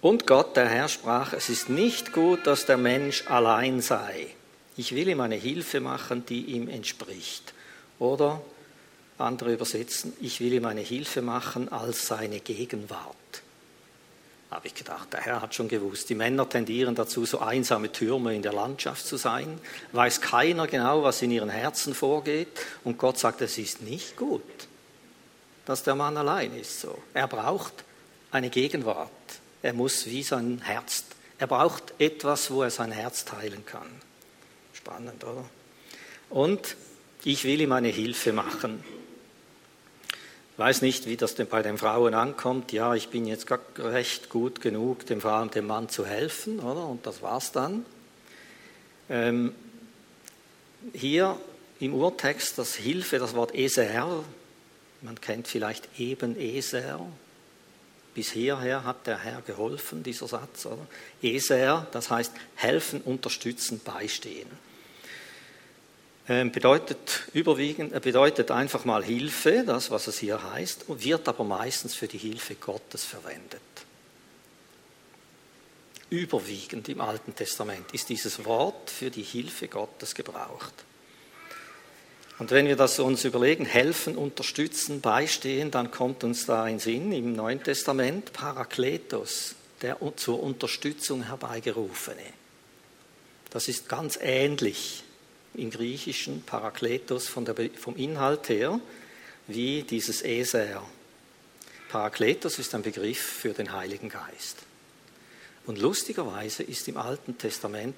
Und 0.00 0.26
Gott, 0.26 0.56
der 0.56 0.68
Herr, 0.68 0.88
sprach, 0.88 1.32
es 1.32 1.48
ist 1.48 1.68
nicht 1.68 2.12
gut, 2.12 2.46
dass 2.46 2.66
der 2.66 2.76
Mensch 2.76 3.24
allein 3.28 3.80
sei. 3.80 4.28
Ich 4.76 4.94
will 4.94 5.08
ihm 5.08 5.20
eine 5.20 5.36
Hilfe 5.36 5.80
machen, 5.80 6.26
die 6.26 6.44
ihm 6.44 6.68
entspricht. 6.68 7.54
Oder 7.98 8.42
andere 9.18 9.54
übersetzen, 9.54 10.12
ich 10.20 10.40
will 10.40 10.52
ihm 10.52 10.66
eine 10.66 10.82
Hilfe 10.82 11.22
machen 11.22 11.72
als 11.72 12.06
seine 12.06 12.40
Gegenwart. 12.40 13.16
Habe 14.50 14.68
ich 14.68 14.74
gedacht, 14.74 15.12
der 15.12 15.22
Herr 15.22 15.42
hat 15.42 15.54
schon 15.54 15.68
gewusst, 15.68 16.08
die 16.08 16.14
Männer 16.14 16.48
tendieren 16.48 16.94
dazu, 16.94 17.24
so 17.24 17.40
einsame 17.40 17.90
Türme 17.90 18.34
in 18.34 18.42
der 18.42 18.52
Landschaft 18.52 19.04
zu 19.04 19.16
sein, 19.16 19.58
weiß 19.92 20.20
keiner 20.20 20.66
genau, 20.66 21.02
was 21.02 21.20
in 21.22 21.32
ihren 21.32 21.48
Herzen 21.48 21.94
vorgeht 21.94 22.48
und 22.84 22.96
Gott 22.98 23.18
sagt, 23.18 23.40
es 23.40 23.58
ist 23.58 23.82
nicht 23.82 24.16
gut, 24.16 24.42
dass 25.64 25.82
der 25.82 25.96
Mann 25.96 26.16
allein 26.16 26.56
ist. 26.56 26.80
So. 26.80 26.96
Er 27.12 27.26
braucht 27.26 27.72
eine 28.30 28.50
Gegenwart, 28.50 29.10
er 29.62 29.72
muss 29.72 30.06
wie 30.06 30.22
sein 30.22 30.60
Herz, 30.62 31.04
er 31.38 31.46
braucht 31.46 31.94
etwas, 31.98 32.50
wo 32.50 32.62
er 32.62 32.70
sein 32.70 32.92
Herz 32.92 33.24
teilen 33.24 33.64
kann. 33.66 33.88
Spannend, 34.72 35.24
oder? 35.24 35.44
Und 36.30 36.76
ich 37.24 37.44
will 37.44 37.60
ihm 37.60 37.72
eine 37.72 37.88
Hilfe 37.88 38.32
machen. 38.32 38.82
Ich 40.52 40.58
weiß 40.58 40.80
nicht, 40.80 41.06
wie 41.06 41.16
das 41.16 41.34
denn 41.34 41.48
bei 41.48 41.62
den 41.62 41.76
Frauen 41.76 42.14
ankommt. 42.14 42.72
Ja, 42.72 42.94
ich 42.94 43.08
bin 43.08 43.26
jetzt 43.26 43.46
recht 43.78 44.30
gut 44.30 44.60
genug, 44.62 45.04
dem, 45.06 45.20
Frauen, 45.20 45.50
dem 45.50 45.66
Mann 45.66 45.90
zu 45.90 46.06
helfen, 46.06 46.60
oder? 46.60 46.86
Und 46.86 47.06
das 47.06 47.20
war's 47.20 47.52
dann. 47.52 47.84
Ähm, 49.10 49.54
hier 50.94 51.38
im 51.78 51.94
Urtext 51.94 52.58
das 52.58 52.74
Hilfe, 52.74 53.18
das 53.18 53.34
Wort 53.34 53.54
Eser, 53.54 54.24
man 55.02 55.20
kennt 55.20 55.46
vielleicht 55.46 56.00
eben 56.00 56.40
Eser. 56.40 57.00
Bis 58.16 58.32
hierher 58.32 58.82
hat 58.84 59.06
der 59.06 59.18
Herr 59.18 59.42
geholfen, 59.42 60.02
dieser 60.02 60.26
Satz. 60.26 60.64
Oder? 60.64 60.86
Eser, 61.20 61.86
das 61.92 62.08
heißt 62.08 62.32
helfen, 62.54 63.02
unterstützen, 63.02 63.78
beistehen. 63.84 64.48
Ähm, 66.26 66.50
bedeutet 66.50 67.24
überwiegend, 67.34 67.92
äh, 67.92 68.00
bedeutet 68.00 68.50
einfach 68.50 68.86
mal 68.86 69.04
Hilfe, 69.04 69.64
das 69.66 69.90
was 69.90 70.06
es 70.06 70.18
hier 70.18 70.42
heißt, 70.42 70.86
wird 70.88 71.28
aber 71.28 71.44
meistens 71.44 71.94
für 71.94 72.08
die 72.08 72.16
Hilfe 72.16 72.54
Gottes 72.54 73.04
verwendet. 73.04 73.60
Überwiegend 76.08 76.88
im 76.88 77.02
Alten 77.02 77.34
Testament 77.34 77.92
ist 77.92 78.08
dieses 78.08 78.46
Wort 78.46 78.88
für 78.88 79.10
die 79.10 79.24
Hilfe 79.24 79.68
Gottes 79.68 80.14
gebraucht. 80.14 80.72
Und 82.38 82.50
wenn 82.50 82.66
wir 82.66 82.76
das 82.76 82.98
uns 82.98 83.24
überlegen, 83.24 83.64
helfen, 83.64 84.16
unterstützen, 84.16 85.00
beistehen, 85.00 85.70
dann 85.70 85.90
kommt 85.90 86.22
uns 86.22 86.44
da 86.44 86.64
ein 86.64 86.78
Sinn 86.78 87.12
im 87.12 87.32
Neuen 87.32 87.62
Testament 87.62 88.32
Parakletos, 88.34 89.54
der 89.80 89.98
zur 90.16 90.42
Unterstützung 90.42 91.22
herbeigerufene. 91.22 92.22
Das 93.50 93.68
ist 93.68 93.88
ganz 93.88 94.18
ähnlich 94.20 95.02
im 95.54 95.70
Griechischen, 95.70 96.42
Parakletos 96.42 97.32
der, 97.34 97.70
vom 97.76 97.96
Inhalt 97.96 98.50
her, 98.50 98.80
wie 99.46 99.82
dieses 99.82 100.22
Eser. 100.22 100.82
Parakletos 101.88 102.58
ist 102.58 102.74
ein 102.74 102.82
Begriff 102.82 103.18
für 103.18 103.54
den 103.54 103.72
Heiligen 103.72 104.10
Geist. 104.10 104.58
Und 105.64 105.78
lustigerweise 105.78 106.62
ist 106.62 106.86
im 106.88 106.98
Alten 106.98 107.38
Testament 107.38 107.96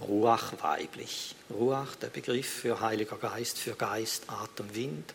Ruach 0.00 0.52
weiblich. 0.62 1.34
Ruach, 1.50 1.94
der 1.96 2.08
Begriff 2.08 2.48
für 2.48 2.80
Heiliger 2.80 3.16
Geist, 3.16 3.58
für 3.58 3.74
Geist, 3.74 4.24
Atem, 4.28 4.74
Wind. 4.74 5.14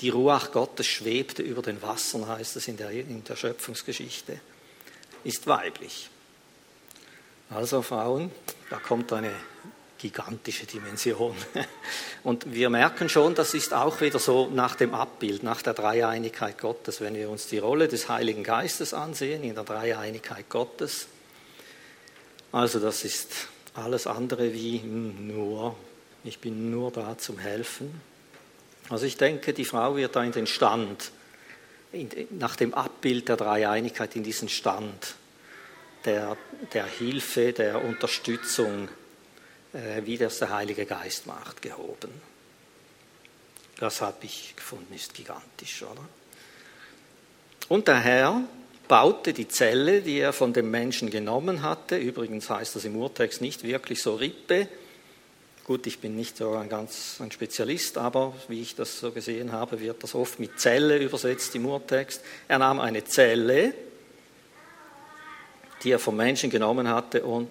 Die 0.00 0.08
Ruach 0.08 0.50
Gottes 0.50 0.86
schwebte 0.86 1.42
über 1.42 1.62
den 1.62 1.80
Wassern, 1.82 2.26
heißt 2.26 2.56
es 2.56 2.68
in 2.68 2.76
der, 2.76 2.90
in 2.90 3.22
der 3.24 3.36
Schöpfungsgeschichte, 3.36 4.40
ist 5.24 5.46
weiblich. 5.46 6.10
Also 7.50 7.82
Frauen, 7.82 8.30
da 8.70 8.78
kommt 8.78 9.12
eine 9.12 9.32
gigantische 9.98 10.66
Dimension. 10.66 11.36
Und 12.24 12.52
wir 12.52 12.70
merken 12.70 13.08
schon, 13.08 13.34
das 13.34 13.54
ist 13.54 13.72
auch 13.72 14.00
wieder 14.00 14.18
so 14.18 14.48
nach 14.48 14.74
dem 14.74 14.94
Abbild, 14.94 15.42
nach 15.42 15.62
der 15.62 15.74
Dreieinigkeit 15.74 16.58
Gottes. 16.58 17.00
Wenn 17.00 17.14
wir 17.14 17.30
uns 17.30 17.46
die 17.46 17.58
Rolle 17.58 17.86
des 17.86 18.08
Heiligen 18.08 18.42
Geistes 18.42 18.94
ansehen 18.94 19.44
in 19.44 19.54
der 19.54 19.64
Dreieinigkeit 19.64 20.48
Gottes, 20.48 21.06
also 22.50 22.80
das 22.80 23.04
ist 23.04 23.48
alles 23.74 24.06
andere 24.06 24.52
wie 24.52 24.80
hm, 24.80 25.28
nur, 25.28 25.76
ich 26.24 26.38
bin 26.38 26.70
nur 26.70 26.90
da 26.90 27.16
zum 27.18 27.38
Helfen. 27.38 28.00
Also 28.88 29.06
ich 29.06 29.16
denke, 29.16 29.52
die 29.52 29.64
Frau 29.64 29.96
wird 29.96 30.16
da 30.16 30.22
in 30.22 30.32
den 30.32 30.46
Stand, 30.46 31.12
in, 31.92 32.10
nach 32.30 32.56
dem 32.56 32.74
Abbild 32.74 33.28
der 33.28 33.36
Dreieinigkeit, 33.36 34.16
in 34.16 34.22
diesen 34.22 34.48
Stand 34.48 35.14
der, 36.04 36.36
der 36.72 36.86
Hilfe, 36.86 37.52
der 37.52 37.84
Unterstützung 37.84 38.88
äh, 39.72 40.04
wie 40.04 40.18
das 40.18 40.38
der 40.38 40.50
Heilige 40.50 40.84
Geist 40.84 41.26
macht, 41.26 41.62
gehoben. 41.62 42.10
Das 43.78 44.00
habe 44.00 44.18
ich 44.22 44.54
gefunden, 44.54 44.94
ist 44.94 45.14
gigantisch, 45.14 45.82
oder? 45.82 46.06
Und 47.68 47.88
der 47.88 48.00
Herr 48.00 48.42
baute 48.92 49.32
die 49.32 49.48
Zelle, 49.48 50.02
die 50.02 50.18
er 50.18 50.34
von 50.34 50.52
dem 50.52 50.70
Menschen 50.70 51.08
genommen 51.08 51.62
hatte. 51.62 51.96
Übrigens 51.96 52.50
heißt 52.50 52.76
das 52.76 52.84
im 52.84 52.94
Urtext 52.96 53.40
nicht 53.40 53.64
wirklich 53.64 54.02
so 54.02 54.16
Rippe. 54.16 54.68
Gut, 55.64 55.86
ich 55.86 55.98
bin 55.98 56.14
nicht 56.14 56.36
so 56.36 56.52
ein 56.52 56.68
ganz 56.68 57.16
ein 57.18 57.32
Spezialist, 57.32 57.96
aber 57.96 58.34
wie 58.48 58.60
ich 58.60 58.74
das 58.74 59.00
so 59.00 59.10
gesehen 59.10 59.50
habe, 59.50 59.80
wird 59.80 60.02
das 60.02 60.14
oft 60.14 60.38
mit 60.38 60.60
Zelle 60.60 60.98
übersetzt 60.98 61.54
im 61.54 61.64
Urtext. 61.64 62.20
Er 62.48 62.58
nahm 62.58 62.80
eine 62.80 63.02
Zelle, 63.02 63.72
die 65.82 65.92
er 65.92 65.98
vom 65.98 66.18
Menschen 66.18 66.50
genommen 66.50 66.86
hatte 66.86 67.24
und 67.24 67.48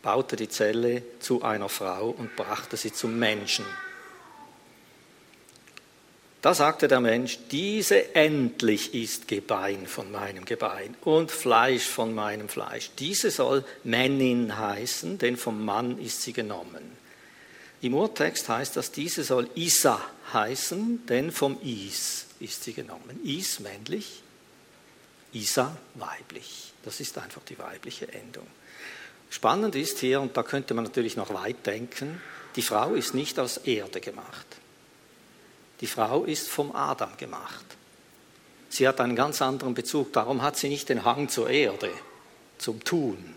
baute 0.00 0.36
die 0.36 0.48
Zelle 0.48 1.02
zu 1.20 1.42
einer 1.42 1.68
Frau 1.68 2.08
und 2.08 2.36
brachte 2.36 2.78
sie 2.78 2.90
zum 2.94 3.18
Menschen. 3.18 3.66
Da 6.42 6.54
sagte 6.54 6.88
der 6.88 7.00
Mensch, 7.00 7.38
diese 7.52 8.16
endlich 8.16 8.94
ist 8.94 9.28
Gebein 9.28 9.86
von 9.86 10.10
meinem 10.10 10.44
Gebein 10.44 10.96
und 11.02 11.30
Fleisch 11.30 11.86
von 11.86 12.12
meinem 12.12 12.48
Fleisch. 12.48 12.90
Diese 12.98 13.30
soll 13.30 13.64
Männin 13.84 14.58
heißen, 14.58 15.18
denn 15.18 15.36
vom 15.36 15.64
Mann 15.64 16.00
ist 16.00 16.22
sie 16.22 16.32
genommen. 16.32 16.96
Im 17.80 17.94
Urtext 17.94 18.48
heißt 18.48 18.76
das, 18.76 18.90
diese 18.90 19.22
soll 19.22 19.50
Isa 19.54 20.00
heißen, 20.32 21.06
denn 21.06 21.30
vom 21.30 21.58
Is 21.62 22.26
ist 22.40 22.64
sie 22.64 22.72
genommen. 22.72 23.20
Is 23.22 23.60
männlich, 23.60 24.24
Isa 25.32 25.76
weiblich. 25.94 26.72
Das 26.84 26.98
ist 26.98 27.18
einfach 27.18 27.42
die 27.48 27.58
weibliche 27.60 28.12
Endung. 28.12 28.48
Spannend 29.30 29.76
ist 29.76 30.00
hier, 30.00 30.20
und 30.20 30.36
da 30.36 30.42
könnte 30.42 30.74
man 30.74 30.82
natürlich 30.82 31.16
noch 31.16 31.32
weit 31.32 31.64
denken, 31.66 32.20
die 32.56 32.62
Frau 32.62 32.94
ist 32.94 33.14
nicht 33.14 33.38
aus 33.38 33.58
Erde 33.58 34.00
gemacht. 34.00 34.51
Die 35.82 35.88
Frau 35.88 36.24
ist 36.24 36.48
vom 36.48 36.74
Adam 36.74 37.16
gemacht. 37.16 37.64
Sie 38.70 38.86
hat 38.86 39.00
einen 39.00 39.16
ganz 39.16 39.42
anderen 39.42 39.74
Bezug. 39.74 40.12
Darum 40.12 40.40
hat 40.40 40.56
sie 40.56 40.68
nicht 40.68 40.88
den 40.88 41.04
Hang 41.04 41.28
zur 41.28 41.50
Erde, 41.50 41.90
zum 42.56 42.82
Tun. 42.84 43.34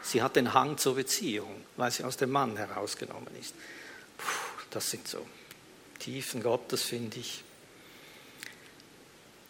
Sie 0.00 0.22
hat 0.22 0.36
den 0.36 0.54
Hang 0.54 0.78
zur 0.78 0.94
Beziehung, 0.94 1.64
weil 1.76 1.90
sie 1.90 2.04
aus 2.04 2.16
dem 2.16 2.30
Mann 2.30 2.56
herausgenommen 2.56 3.34
ist. 3.38 3.54
Puh, 4.16 4.24
das 4.70 4.88
sind 4.88 5.06
so 5.08 5.26
Tiefen 5.98 6.44
Gottes, 6.44 6.84
finde 6.84 7.18
ich. 7.18 7.42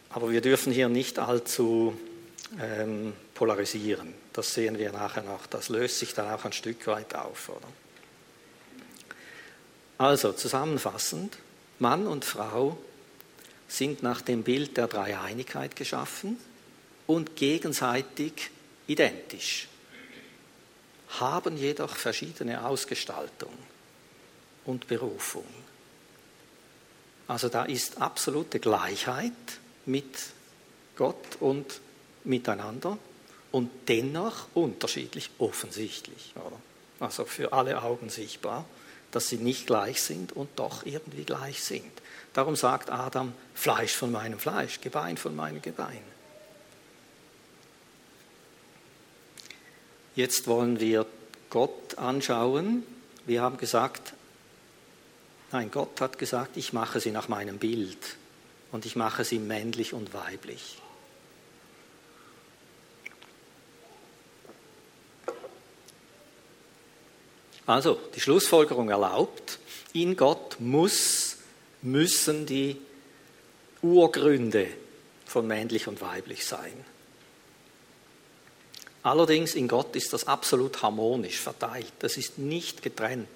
Aber 0.09 0.31
wir 0.31 0.41
dürfen 0.41 0.73
hier 0.73 0.89
nicht 0.89 1.19
allzu 1.19 1.95
ähm, 2.59 3.13
polarisieren. 3.35 4.15
Das 4.33 4.53
sehen 4.55 4.79
wir 4.79 4.91
nachher 4.91 5.23
noch. 5.23 5.45
Das 5.45 5.69
löst 5.69 5.99
sich 5.99 6.15
dann 6.15 6.33
auch 6.33 6.43
ein 6.43 6.53
Stück 6.53 6.87
weit 6.87 7.13
auf. 7.13 7.49
Oder? 7.49 7.67
Also 9.99 10.33
zusammenfassend, 10.33 11.37
Mann 11.81 12.05
und 12.05 12.25
Frau 12.25 12.77
sind 13.67 14.03
nach 14.03 14.21
dem 14.21 14.43
Bild 14.43 14.77
der 14.77 14.87
Dreieinigkeit 14.87 15.75
geschaffen 15.75 16.37
und 17.07 17.35
gegenseitig 17.35 18.51
identisch, 18.85 19.67
haben 21.19 21.57
jedoch 21.57 21.95
verschiedene 21.95 22.63
Ausgestaltung 22.65 23.51
und 24.65 24.87
Berufung. 24.87 25.47
Also 27.27 27.49
da 27.49 27.65
ist 27.65 27.99
absolute 27.99 28.59
Gleichheit 28.59 29.31
mit 29.87 30.27
Gott 30.95 31.37
und 31.39 31.81
miteinander 32.23 32.97
und 33.51 33.71
dennoch 33.87 34.47
unterschiedlich 34.53 35.31
offensichtlich. 35.39 36.33
Oder? 36.35 36.59
Also 36.99 37.25
für 37.25 37.51
alle 37.53 37.81
Augen 37.81 38.09
sichtbar, 38.09 38.65
dass 39.11 39.29
sie 39.29 39.37
nicht 39.37 39.67
gleich 39.67 40.01
sind 40.01 40.33
und 40.33 40.49
doch 40.57 40.85
irgendwie 40.85 41.23
gleich 41.23 41.63
sind. 41.63 41.91
Darum 42.33 42.55
sagt 42.55 42.89
Adam, 42.89 43.33
Fleisch 43.53 43.93
von 43.93 44.11
meinem 44.11 44.39
Fleisch, 44.39 44.81
Gebein 44.81 45.17
von 45.17 45.35
meinem 45.35 45.61
Gebein. 45.61 46.01
Jetzt 50.15 50.47
wollen 50.47 50.79
wir 50.79 51.05
Gott 51.49 51.97
anschauen. 51.97 52.83
Wir 53.25 53.41
haben 53.41 53.57
gesagt, 53.57 54.13
nein, 55.51 55.71
Gott 55.71 56.01
hat 56.01 56.17
gesagt, 56.17 56.57
ich 56.57 56.73
mache 56.73 56.99
sie 56.99 57.11
nach 57.11 57.27
meinem 57.27 57.59
Bild 57.59 58.17
und 58.71 58.85
ich 58.85 58.95
mache 58.95 59.23
sie 59.23 59.39
männlich 59.39 59.93
und 59.93 60.13
weiblich. 60.13 60.80
Also, 67.71 67.97
die 68.13 68.19
Schlussfolgerung 68.19 68.89
erlaubt, 68.89 69.57
in 69.93 70.17
Gott 70.17 70.57
muss, 70.59 71.37
müssen 71.81 72.45
die 72.45 72.75
Urgründe 73.81 74.67
von 75.25 75.47
männlich 75.47 75.87
und 75.87 76.01
weiblich 76.01 76.45
sein. 76.45 76.73
Allerdings 79.03 79.55
in 79.55 79.69
Gott 79.69 79.95
ist 79.95 80.11
das 80.11 80.27
absolut 80.27 80.83
harmonisch 80.83 81.39
verteilt. 81.39 81.93
Das 81.99 82.17
ist 82.17 82.37
nicht 82.37 82.83
getrennt. 82.83 83.29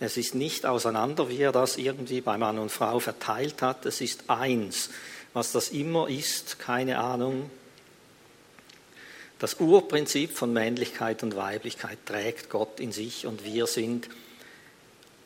Es 0.00 0.16
ist 0.16 0.34
nicht 0.34 0.64
auseinander, 0.64 1.28
wie 1.28 1.40
er 1.40 1.52
das 1.52 1.76
irgendwie 1.76 2.22
bei 2.22 2.38
Mann 2.38 2.58
und 2.58 2.72
Frau 2.72 3.00
verteilt 3.00 3.60
hat. 3.60 3.84
Es 3.84 4.00
ist 4.00 4.30
eins. 4.30 4.88
Was 5.34 5.52
das 5.52 5.68
immer 5.68 6.08
ist, 6.08 6.58
keine 6.58 7.00
Ahnung, 7.00 7.50
das 9.44 9.60
Urprinzip 9.60 10.34
von 10.34 10.54
Männlichkeit 10.54 11.22
und 11.22 11.36
Weiblichkeit 11.36 11.98
trägt 12.06 12.48
Gott 12.48 12.80
in 12.80 12.92
sich 12.92 13.26
und 13.26 13.44
wir 13.44 13.66
sind, 13.66 14.08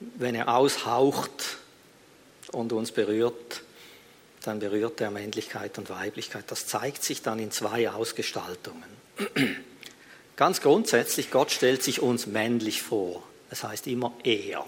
wenn 0.00 0.34
er 0.34 0.56
aushaucht 0.56 1.58
und 2.50 2.72
uns 2.72 2.90
berührt, 2.90 3.62
dann 4.42 4.58
berührt 4.58 5.00
er 5.00 5.12
Männlichkeit 5.12 5.78
und 5.78 5.88
Weiblichkeit. 5.88 6.46
Das 6.48 6.66
zeigt 6.66 7.04
sich 7.04 7.22
dann 7.22 7.38
in 7.38 7.52
zwei 7.52 7.88
Ausgestaltungen. 7.88 8.82
Ganz 10.34 10.62
grundsätzlich, 10.62 11.30
Gott 11.30 11.52
stellt 11.52 11.84
sich 11.84 12.02
uns 12.02 12.26
männlich 12.26 12.82
vor. 12.82 13.22
Das 13.50 13.62
heißt 13.62 13.86
immer 13.86 14.14
er. 14.24 14.66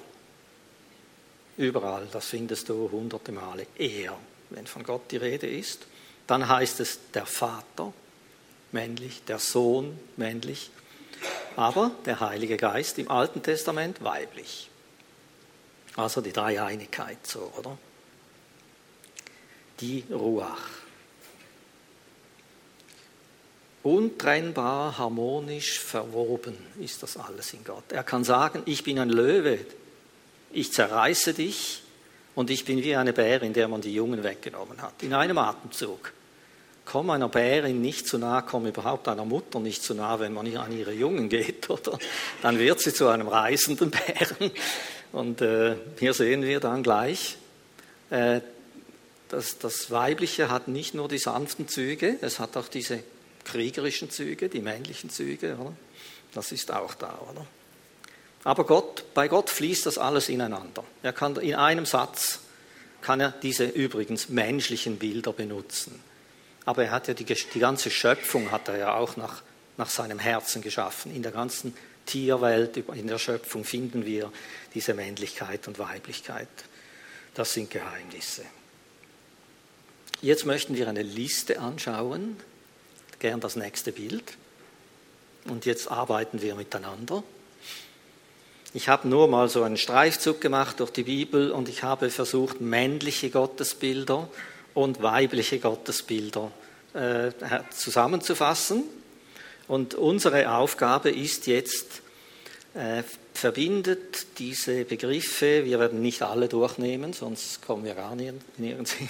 Überall, 1.56 2.06
das 2.12 2.26
findest 2.26 2.68
du 2.68 2.88
hunderte 2.92 3.32
Male, 3.32 3.66
er, 3.76 4.16
wenn 4.50 4.68
von 4.68 4.84
Gott 4.84 5.10
die 5.10 5.16
Rede 5.16 5.48
ist. 5.48 5.80
Dann 6.28 6.48
heißt 6.48 6.78
es 6.78 7.00
der 7.12 7.26
Vater, 7.26 7.92
männlich, 8.72 9.22
der 9.24 9.38
Sohn 9.38 9.98
männlich, 10.16 10.70
aber 11.56 11.90
der 12.06 12.20
Heilige 12.20 12.56
Geist 12.56 12.98
im 12.98 13.10
Alten 13.10 13.42
Testament 13.42 14.02
weiblich. 14.02 14.70
Also 15.96 16.20
die 16.20 16.32
Dreieinigkeit 16.32 17.26
so, 17.26 17.52
oder? 17.58 17.76
Die 19.80 20.04
Ruach. 20.10 20.68
Untrennbar, 23.82 24.98
harmonisch 24.98 25.80
verwoben 25.80 26.56
ist 26.80 27.02
das 27.02 27.16
alles 27.16 27.54
in 27.54 27.64
Gott. 27.64 27.92
Er 27.92 28.04
kann 28.04 28.24
sagen, 28.24 28.62
ich 28.66 28.84
bin 28.84 28.98
ein 28.98 29.08
Löwe, 29.08 29.58
ich 30.52 30.72
zerreiße 30.72 31.32
dich 31.32 31.82
und 32.34 32.50
ich 32.50 32.66
bin 32.66 32.82
wie 32.82 32.94
eine 32.94 33.14
Bärin, 33.14 33.54
der 33.54 33.68
man 33.68 33.80
die 33.80 33.94
Jungen 33.94 34.22
weggenommen 34.22 34.82
hat, 34.82 35.02
in 35.02 35.14
einem 35.14 35.38
Atemzug 35.38 36.12
komm 36.90 37.10
einer 37.10 37.28
Bärin 37.28 37.80
nicht 37.80 38.08
zu 38.08 38.18
nahe, 38.18 38.42
komm 38.44 38.66
überhaupt 38.66 39.06
einer 39.06 39.24
Mutter 39.24 39.60
nicht 39.60 39.82
zu 39.82 39.94
nahe, 39.94 40.18
wenn 40.18 40.32
man 40.32 40.56
an 40.56 40.76
ihre 40.76 40.92
Jungen 40.92 41.28
geht, 41.28 41.70
oder? 41.70 41.98
Dann 42.42 42.58
wird 42.58 42.80
sie 42.80 42.92
zu 42.92 43.08
einem 43.08 43.28
reißenden 43.28 43.90
Bären. 43.90 44.50
Und 45.12 45.40
äh, 45.40 45.76
hier 45.98 46.14
sehen 46.14 46.42
wir 46.42 46.58
dann 46.58 46.82
gleich, 46.82 47.36
äh, 48.10 48.40
dass 49.28 49.58
das 49.58 49.92
Weibliche 49.92 50.50
hat 50.50 50.66
nicht 50.66 50.94
nur 50.94 51.08
die 51.08 51.18
sanften 51.18 51.68
Züge, 51.68 52.16
es 52.22 52.40
hat 52.40 52.56
auch 52.56 52.66
diese 52.66 53.04
kriegerischen 53.44 54.10
Züge, 54.10 54.48
die 54.48 54.60
männlichen 54.60 55.10
Züge, 55.10 55.56
oder? 55.60 55.72
Das 56.34 56.50
ist 56.50 56.72
auch 56.72 56.94
da, 56.94 57.18
oder? 57.30 57.46
Aber 58.42 58.64
Gott, 58.64 59.04
bei 59.14 59.28
Gott 59.28 59.50
fließt 59.50 59.86
das 59.86 59.98
alles 59.98 60.28
ineinander. 60.28 60.84
Er 61.02 61.12
kann 61.12 61.36
in 61.36 61.54
einem 61.54 61.86
Satz 61.86 62.40
kann 63.00 63.20
er 63.20 63.30
diese 63.30 63.64
übrigens 63.64 64.28
menschlichen 64.28 64.98
Bilder 64.98 65.32
benutzen. 65.32 66.09
Aber 66.64 66.84
er 66.84 66.90
hat 66.90 67.08
ja 67.08 67.14
die, 67.14 67.24
die 67.24 67.58
ganze 67.58 67.90
Schöpfung 67.90 68.50
hat 68.50 68.68
er 68.68 68.78
ja 68.78 68.94
auch 68.94 69.16
nach, 69.16 69.42
nach 69.76 69.90
seinem 69.90 70.18
Herzen 70.18 70.62
geschaffen. 70.62 71.14
In 71.14 71.22
der 71.22 71.32
ganzen 71.32 71.74
Tierwelt, 72.06 72.76
in 72.76 73.06
der 73.06 73.18
Schöpfung 73.18 73.64
finden 73.64 74.04
wir 74.04 74.32
diese 74.74 74.94
Männlichkeit 74.94 75.68
und 75.68 75.78
Weiblichkeit. 75.78 76.48
Das 77.34 77.52
sind 77.52 77.70
Geheimnisse. 77.70 78.44
Jetzt 80.22 80.44
möchten 80.44 80.76
wir 80.76 80.88
eine 80.88 81.02
Liste 81.02 81.60
anschauen, 81.60 82.36
gern 83.20 83.40
das 83.40 83.56
nächste 83.56 83.92
Bild. 83.92 84.36
Und 85.44 85.64
jetzt 85.64 85.90
arbeiten 85.90 86.42
wir 86.42 86.54
miteinander. 86.54 87.22
Ich 88.72 88.88
habe 88.88 89.08
nur 89.08 89.26
mal 89.28 89.48
so 89.48 89.62
einen 89.62 89.76
Streifzug 89.76 90.40
gemacht 90.40 90.80
durch 90.80 90.90
die 90.90 91.02
Bibel 91.04 91.50
und 91.50 91.68
ich 91.68 91.82
habe 91.82 92.10
versucht, 92.10 92.60
männliche 92.60 93.30
Gottesbilder 93.30 94.28
und 94.74 95.02
weibliche 95.02 95.58
Gottesbilder 95.58 96.50
äh, 96.94 97.30
zusammenzufassen. 97.70 98.84
Und 99.68 99.94
unsere 99.94 100.52
Aufgabe 100.52 101.10
ist 101.10 101.46
jetzt, 101.46 102.02
äh, 102.74 103.02
verbindet 103.34 104.38
diese 104.38 104.84
Begriffe, 104.84 105.64
wir 105.64 105.78
werden 105.78 106.02
nicht 106.02 106.22
alle 106.22 106.48
durchnehmen, 106.48 107.12
sonst 107.12 107.62
kommen 107.62 107.84
wir 107.84 107.94
gar 107.94 108.14
nirgends 108.14 108.92
hin. 108.92 109.08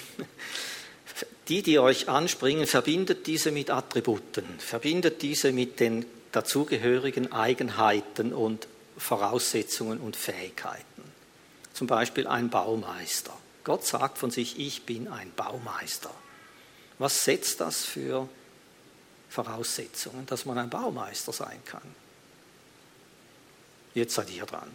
Die, 1.47 1.61
die 1.61 1.79
euch 1.79 2.07
anspringen, 2.07 2.65
verbindet 2.65 3.27
diese 3.27 3.51
mit 3.51 3.69
Attributen, 3.69 4.45
verbindet 4.59 5.21
diese 5.21 5.51
mit 5.51 5.79
den 5.79 6.05
dazugehörigen 6.31 7.31
Eigenheiten 7.33 8.31
und 8.31 8.67
Voraussetzungen 8.97 9.99
und 9.99 10.15
Fähigkeiten. 10.15 11.03
Zum 11.73 11.87
Beispiel 11.87 12.27
ein 12.27 12.49
Baumeister. 12.49 13.35
Gott 13.63 13.85
sagt 13.85 14.17
von 14.17 14.31
sich, 14.31 14.59
ich 14.59 14.83
bin 14.83 15.07
ein 15.07 15.31
Baumeister. 15.35 16.11
Was 16.97 17.23
setzt 17.23 17.61
das 17.61 17.83
für 17.83 18.27
Voraussetzungen, 19.29 20.25
dass 20.25 20.45
man 20.45 20.57
ein 20.57 20.69
Baumeister 20.69 21.31
sein 21.31 21.59
kann? 21.65 21.81
Jetzt 23.93 24.15
seid 24.15 24.29
ihr 24.31 24.45
dran. 24.45 24.71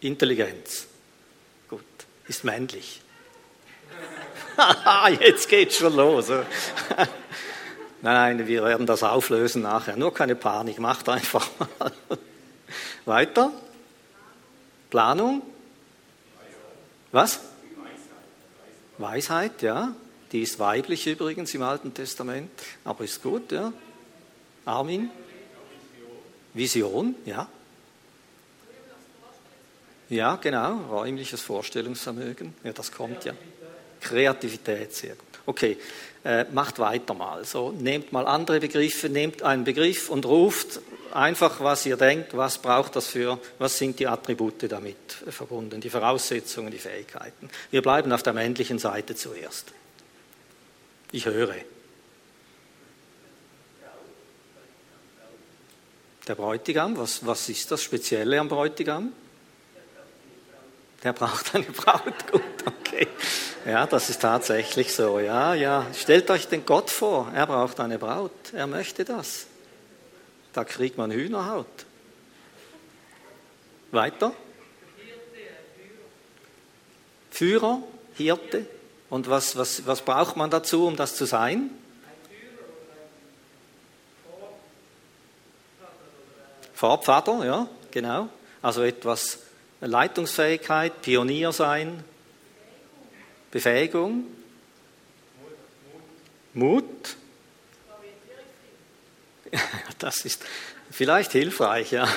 Intelligenz. 0.00 0.86
Gut. 1.68 1.84
Ist 2.26 2.44
männlich. 2.44 3.02
Jetzt 5.20 5.48
geht's 5.48 5.76
schon 5.76 5.94
los. 5.94 6.26
Nein, 8.02 8.46
wir 8.46 8.64
werden 8.64 8.86
das 8.86 9.02
auflösen 9.02 9.62
nachher. 9.62 9.96
Nur 9.96 10.14
keine 10.14 10.34
Panik, 10.34 10.78
macht 10.78 11.08
einfach 11.08 11.48
mal. 11.58 11.92
Weiter. 13.04 13.52
Planung. 14.88 15.42
Was? 17.12 17.40
Weisheit, 18.98 19.62
ja. 19.62 19.94
Die 20.32 20.42
ist 20.42 20.58
weiblich 20.58 21.06
übrigens 21.06 21.54
im 21.54 21.62
Alten 21.62 21.92
Testament, 21.92 22.50
aber 22.84 23.04
ist 23.04 23.22
gut, 23.22 23.50
ja. 23.50 23.72
Armin? 24.64 25.10
Vision, 26.54 27.14
ja. 27.24 27.48
Ja, 30.08 30.36
genau, 30.36 30.76
räumliches 30.90 31.40
Vorstellungsvermögen. 31.40 32.54
Ja, 32.64 32.72
das 32.72 32.90
kommt 32.90 33.24
ja. 33.24 33.32
Kreativität, 34.00 34.92
sehr 34.94 35.14
gut. 35.14 35.29
Okay, 35.46 35.76
äh, 36.24 36.44
macht 36.52 36.78
weiter 36.78 37.14
mal. 37.14 37.44
So, 37.44 37.70
nehmt 37.72 38.12
mal 38.12 38.26
andere 38.26 38.60
Begriffe, 38.60 39.08
nehmt 39.08 39.42
einen 39.42 39.64
Begriff 39.64 40.10
und 40.10 40.26
ruft 40.26 40.80
einfach, 41.12 41.60
was 41.60 41.86
ihr 41.86 41.96
denkt, 41.96 42.36
was 42.36 42.58
braucht 42.58 42.96
das 42.96 43.06
für, 43.06 43.38
was 43.58 43.78
sind 43.78 43.98
die 43.98 44.06
Attribute 44.06 44.70
damit 44.70 44.96
verbunden, 45.28 45.80
die 45.80 45.90
Voraussetzungen, 45.90 46.70
die 46.70 46.78
Fähigkeiten. 46.78 47.48
Wir 47.70 47.82
bleiben 47.82 48.12
auf 48.12 48.22
der 48.22 48.32
männlichen 48.32 48.78
Seite 48.78 49.14
zuerst. 49.14 49.72
Ich 51.12 51.26
höre. 51.26 51.54
Der 56.28 56.34
Bräutigam, 56.34 56.96
was, 56.96 57.26
was 57.26 57.48
ist 57.48 57.70
das 57.70 57.82
Spezielle 57.82 58.38
am 58.38 58.48
Bräutigam? 58.48 59.12
Der 61.02 61.12
braucht 61.12 61.54
eine 61.54 61.64
Braut, 61.72 62.30
gut, 62.30 62.42
okay. 62.66 63.08
Ja, 63.64 63.86
das 63.86 64.10
ist 64.10 64.20
tatsächlich 64.20 64.92
so, 64.92 65.18
ja, 65.18 65.54
ja. 65.54 65.86
Stellt 65.94 66.30
euch 66.30 66.48
den 66.48 66.66
Gott 66.66 66.90
vor, 66.90 67.30
er 67.34 67.46
braucht 67.46 67.80
eine 67.80 67.98
Braut, 67.98 68.52
er 68.52 68.66
möchte 68.66 69.04
das. 69.04 69.46
Da 70.52 70.64
kriegt 70.64 70.98
man 70.98 71.10
Hühnerhaut. 71.10 71.66
Weiter? 73.92 74.32
Führer, 77.30 77.82
Hirte. 78.14 78.66
Und 79.08 79.28
was, 79.28 79.56
was, 79.56 79.86
was 79.86 80.02
braucht 80.02 80.36
man 80.36 80.50
dazu, 80.50 80.86
um 80.86 80.96
das 80.96 81.16
zu 81.16 81.24
sein? 81.24 81.70
Vorpfader, 86.74 87.44
ja, 87.44 87.68
genau. 87.90 88.28
Also 88.62 88.82
etwas 88.82 89.38
Leitungsfähigkeit, 89.80 91.00
Pionier 91.02 91.52
sein, 91.52 92.04
Befähigung, 93.50 94.24
Mut. 96.54 97.16
Das 99.98 100.24
ist 100.24 100.42
vielleicht 100.90 101.32
hilfreich, 101.32 101.92
ja. 101.92 102.08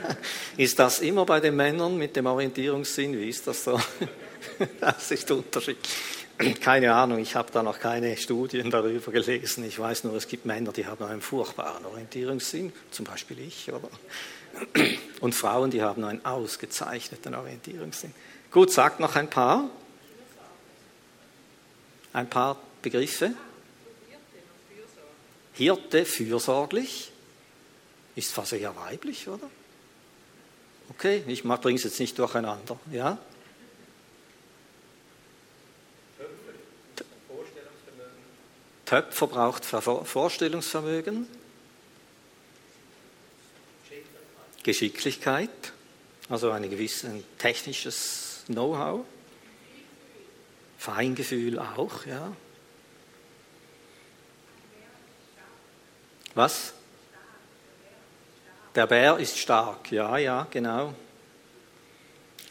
Ist 0.56 0.78
das 0.78 1.00
immer 1.00 1.26
bei 1.26 1.38
den 1.38 1.54
Männern 1.54 1.98
mit 1.98 2.16
dem 2.16 2.24
Orientierungssinn? 2.24 3.18
Wie 3.18 3.28
ist 3.28 3.46
das 3.46 3.64
so? 3.64 3.80
Das 4.80 5.10
ist 5.10 5.30
unterschiedlich. 5.30 6.25
Keine 6.38 6.94
Ahnung, 6.94 7.18
ich 7.18 7.34
habe 7.34 7.50
da 7.50 7.62
noch 7.62 7.78
keine 7.78 8.16
Studien 8.16 8.70
darüber 8.70 9.10
gelesen. 9.10 9.64
Ich 9.64 9.78
weiß 9.78 10.04
nur, 10.04 10.14
es 10.16 10.28
gibt 10.28 10.44
Männer, 10.44 10.70
die 10.72 10.86
haben 10.86 11.02
einen 11.04 11.22
furchtbaren 11.22 11.84
Orientierungssinn, 11.86 12.72
zum 12.90 13.06
Beispiel 13.06 13.38
ich, 13.40 13.72
oder? 13.72 13.88
Und 15.20 15.34
Frauen, 15.34 15.70
die 15.70 15.82
haben 15.82 16.04
einen 16.04 16.24
ausgezeichneten 16.24 17.34
Orientierungssinn. 17.34 18.12
Gut, 18.50 18.70
sagt 18.70 19.00
noch 19.00 19.16
ein 19.16 19.30
paar. 19.30 19.70
Ein 22.12 22.28
paar 22.28 22.58
Begriffe. 22.82 23.32
Hirte, 25.54 26.04
fürsorglich. 26.04 27.12
Ist 28.14 28.32
fast 28.32 28.52
eher 28.52 28.76
weiblich, 28.76 29.28
oder? 29.28 29.48
Okay, 30.90 31.22
ich 31.26 31.42
bringe 31.42 31.76
es 31.76 31.84
jetzt 31.84 32.00
nicht 32.00 32.18
durcheinander. 32.18 32.78
Ja? 32.92 33.18
Töpfer 38.86 39.26
braucht 39.26 39.64
Vorstellungsvermögen, 39.64 41.26
Geschicklichkeit, 44.62 45.50
also 46.28 46.52
ein 46.52 46.70
gewisses 46.70 47.10
technisches 47.36 48.44
Know-how, 48.46 49.04
Feingefühl 50.78 51.58
auch, 51.58 52.06
ja. 52.06 52.32
Was? 56.34 56.72
Der 58.76 58.86
Bär 58.86 59.18
ist 59.18 59.36
stark, 59.36 59.90
ja, 59.90 60.16
ja, 60.18 60.46
genau. 60.48 60.94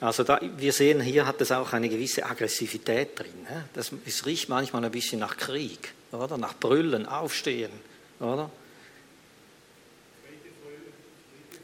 Also 0.01 0.23
da, 0.23 0.39
wir 0.41 0.73
sehen, 0.73 0.99
hier 0.99 1.25
hat 1.25 1.39
es 1.39 1.51
auch 1.53 1.71
eine 1.71 1.87
gewisse 1.87 2.25
Aggressivität 2.25 3.17
drin. 3.17 3.47
Das, 3.73 3.91
es 4.05 4.25
riecht 4.25 4.49
manchmal 4.49 4.83
ein 4.83 4.91
bisschen 4.91 5.19
nach 5.19 5.37
Krieg 5.37 5.94
oder? 6.11 6.37
Nach 6.37 6.55
Brüllen, 6.57 7.05
Aufstehen, 7.05 7.71
oder? 8.19 8.49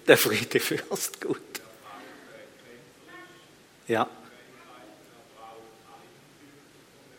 Der 0.07 0.17
Friedefürst, 0.17 1.21
gut. 1.21 1.39
Ja. 3.87 4.09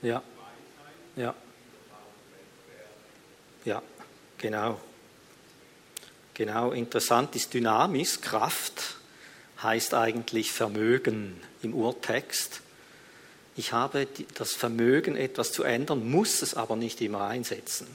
Ja. 0.02 0.22
Ja. 1.16 1.34
Ja, 3.64 3.82
genau. 4.38 4.80
Genau, 6.34 6.72
interessant 6.72 7.36
ist 7.36 7.54
Dynamis, 7.54 8.20
Kraft 8.20 8.96
heißt 9.62 9.94
eigentlich 9.94 10.50
Vermögen 10.50 11.40
im 11.62 11.74
Urtext. 11.74 12.62
Ich 13.62 13.72
habe 13.72 14.08
das 14.34 14.54
Vermögen, 14.54 15.14
etwas 15.14 15.52
zu 15.52 15.62
ändern, 15.62 16.10
muss 16.10 16.42
es 16.42 16.54
aber 16.54 16.74
nicht 16.74 17.00
immer 17.00 17.28
einsetzen. 17.28 17.86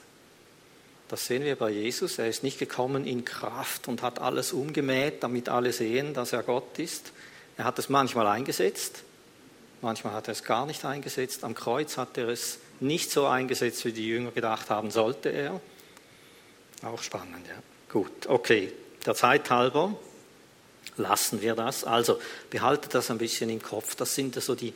Das 1.10 1.26
sehen 1.26 1.44
wir 1.44 1.58
bei 1.58 1.72
Jesus. 1.72 2.20
Er 2.20 2.30
ist 2.30 2.42
nicht 2.42 2.58
gekommen 2.58 3.06
in 3.06 3.26
Kraft 3.26 3.90
und 3.90 4.02
hat 4.02 4.20
alles 4.20 4.54
umgemäht, 4.54 5.24
damit 5.24 5.50
alle 5.50 5.74
sehen, 5.74 6.14
dass 6.14 6.32
er 6.32 6.44
Gott 6.44 6.80
ist. 6.80 7.12
Er 7.58 7.66
hat 7.66 7.78
es 7.80 7.90
manchmal 7.90 8.28
eingesetzt, 8.28 9.04
manchmal 9.82 10.14
hat 10.14 10.30
er 10.30 10.32
es 10.32 10.46
gar 10.46 10.66
nicht 10.66 10.86
eingesetzt. 10.86 11.44
Am 11.44 11.54
Kreuz 11.54 11.98
hat 11.98 12.18
er 12.18 12.30
es 12.30 12.60
nicht 12.80 13.12
so 13.12 13.26
eingesetzt, 13.26 13.84
wie 13.84 13.92
die 13.92 14.08
Jünger 14.08 14.32
gedacht 14.32 14.70
haben, 14.70 14.90
sollte 14.90 15.28
er. 15.28 15.60
Auch 16.82 17.04
spannend, 17.04 17.46
ja. 17.46 17.62
Gut, 17.92 18.28
okay. 18.28 18.72
Der 19.06 19.16
Zeit 19.16 19.50
halber 19.50 20.00
lassen 20.96 21.42
wir 21.42 21.56
das. 21.56 21.84
Also 21.84 22.22
behaltet 22.52 22.96
das 22.96 23.12
ein 23.12 23.18
bisschen 23.18 23.50
im 23.50 23.62
Kopf. 23.62 23.96
Das 23.96 24.16
sind 24.16 24.42
so 24.42 24.56
die 24.56 24.74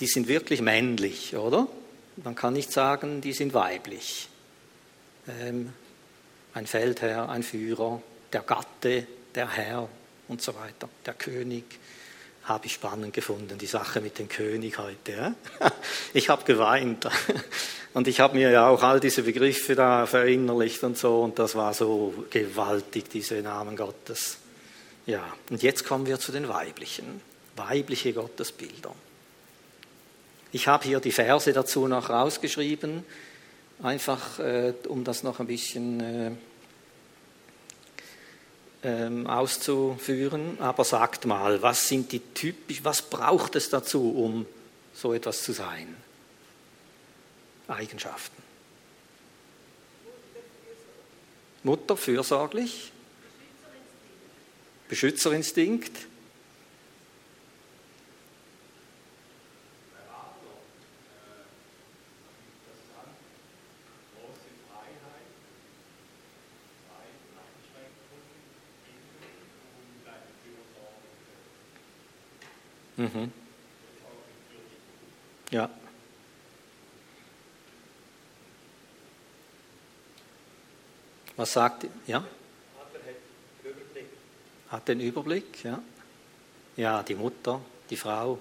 die 0.00 0.06
sind 0.06 0.28
wirklich 0.28 0.60
männlich, 0.60 1.36
oder? 1.36 1.68
Man 2.16 2.34
kann 2.34 2.52
nicht 2.52 2.72
sagen, 2.72 3.20
die 3.20 3.32
sind 3.32 3.54
weiblich. 3.54 4.28
Ähm, 5.28 5.72
ein 6.54 6.66
Feldherr, 6.66 7.28
ein 7.28 7.42
Führer, 7.42 8.02
der 8.32 8.42
Gatte, 8.42 9.06
der 9.34 9.48
Herr 9.50 9.88
und 10.28 10.42
so 10.42 10.54
weiter, 10.54 10.88
der 11.06 11.14
König. 11.14 11.64
Habe 12.44 12.66
ich 12.66 12.72
spannend 12.72 13.14
gefunden, 13.14 13.56
die 13.56 13.66
Sache 13.66 14.00
mit 14.00 14.18
dem 14.18 14.28
König 14.28 14.78
heute. 14.78 15.12
Ja? 15.12 15.34
Ich 16.12 16.28
habe 16.28 16.44
geweint. 16.44 17.08
Und 17.94 18.08
ich 18.08 18.20
habe 18.20 18.36
mir 18.36 18.50
ja 18.50 18.68
auch 18.68 18.82
all 18.82 19.00
diese 19.00 19.22
Begriffe 19.22 19.74
da 19.74 20.06
verinnerlicht 20.06 20.82
und 20.82 20.96
so. 20.96 21.20
Und 21.20 21.38
das 21.38 21.54
war 21.54 21.74
so 21.74 22.24
gewaltig, 22.30 23.10
diese 23.10 23.34
Namen 23.42 23.76
Gottes. 23.76 24.38
Ja, 25.04 25.22
und 25.50 25.62
jetzt 25.62 25.84
kommen 25.84 26.06
wir 26.06 26.18
zu 26.18 26.32
den 26.32 26.48
weiblichen, 26.48 27.20
weibliche 27.54 28.14
Gottesbilder. 28.14 28.94
Ich 30.54 30.68
habe 30.68 30.84
hier 30.84 31.00
die 31.00 31.12
Verse 31.12 31.50
dazu 31.50 31.88
noch 31.88 32.10
rausgeschrieben, 32.10 33.04
einfach 33.82 34.38
äh, 34.38 34.74
um 34.86 35.02
das 35.02 35.22
noch 35.22 35.40
ein 35.40 35.46
bisschen 35.46 36.00
äh, 36.00 36.30
ähm, 38.82 39.26
auszuführen. 39.26 40.60
Aber 40.60 40.84
sagt 40.84 41.24
mal, 41.24 41.62
was 41.62 41.88
sind 41.88 42.12
die 42.12 42.20
typisch, 42.20 42.84
was 42.84 43.00
braucht 43.00 43.56
es 43.56 43.70
dazu, 43.70 44.10
um 44.10 44.44
so 44.92 45.14
etwas 45.14 45.42
zu 45.42 45.52
sein? 45.52 45.96
Eigenschaften. 47.66 48.42
Mutter 51.62 51.96
fürsorglich, 51.96 52.92
Beschützerinstinkt, 54.90 55.92
Mhm. 73.02 73.32
Ja. 75.50 75.68
Was 81.36 81.52
sagt, 81.52 81.86
ja? 82.06 82.24
Hat 84.68 84.86
den 84.86 85.00
Überblick, 85.00 85.64
ja. 85.64 85.82
Ja, 86.76 87.02
die 87.02 87.16
Mutter, 87.16 87.60
die 87.90 87.96
Frau, 87.96 88.38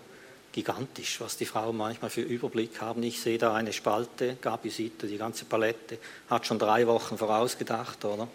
gigantisch, 0.52 1.20
was 1.20 1.38
die 1.38 1.48
Frauen 1.48 1.76
manchmal 1.76 2.12
für 2.12 2.22
Überblick 2.22 2.80
haben. 2.82 3.02
Ich 3.02 3.20
sehe 3.20 3.40
da 3.40 3.56
eine 3.56 3.74
Spalte, 3.74 4.38
Gabi 4.40 4.70
sieht 4.70 5.02
da 5.02 5.08
die 5.08 5.18
ganze 5.18 5.46
Palette, 5.46 5.98
hat 6.30 6.46
schon 6.46 6.60
drei 6.60 6.86
Wochen 6.86 7.18
vorausgedacht, 7.18 8.06
oder? 8.06 8.28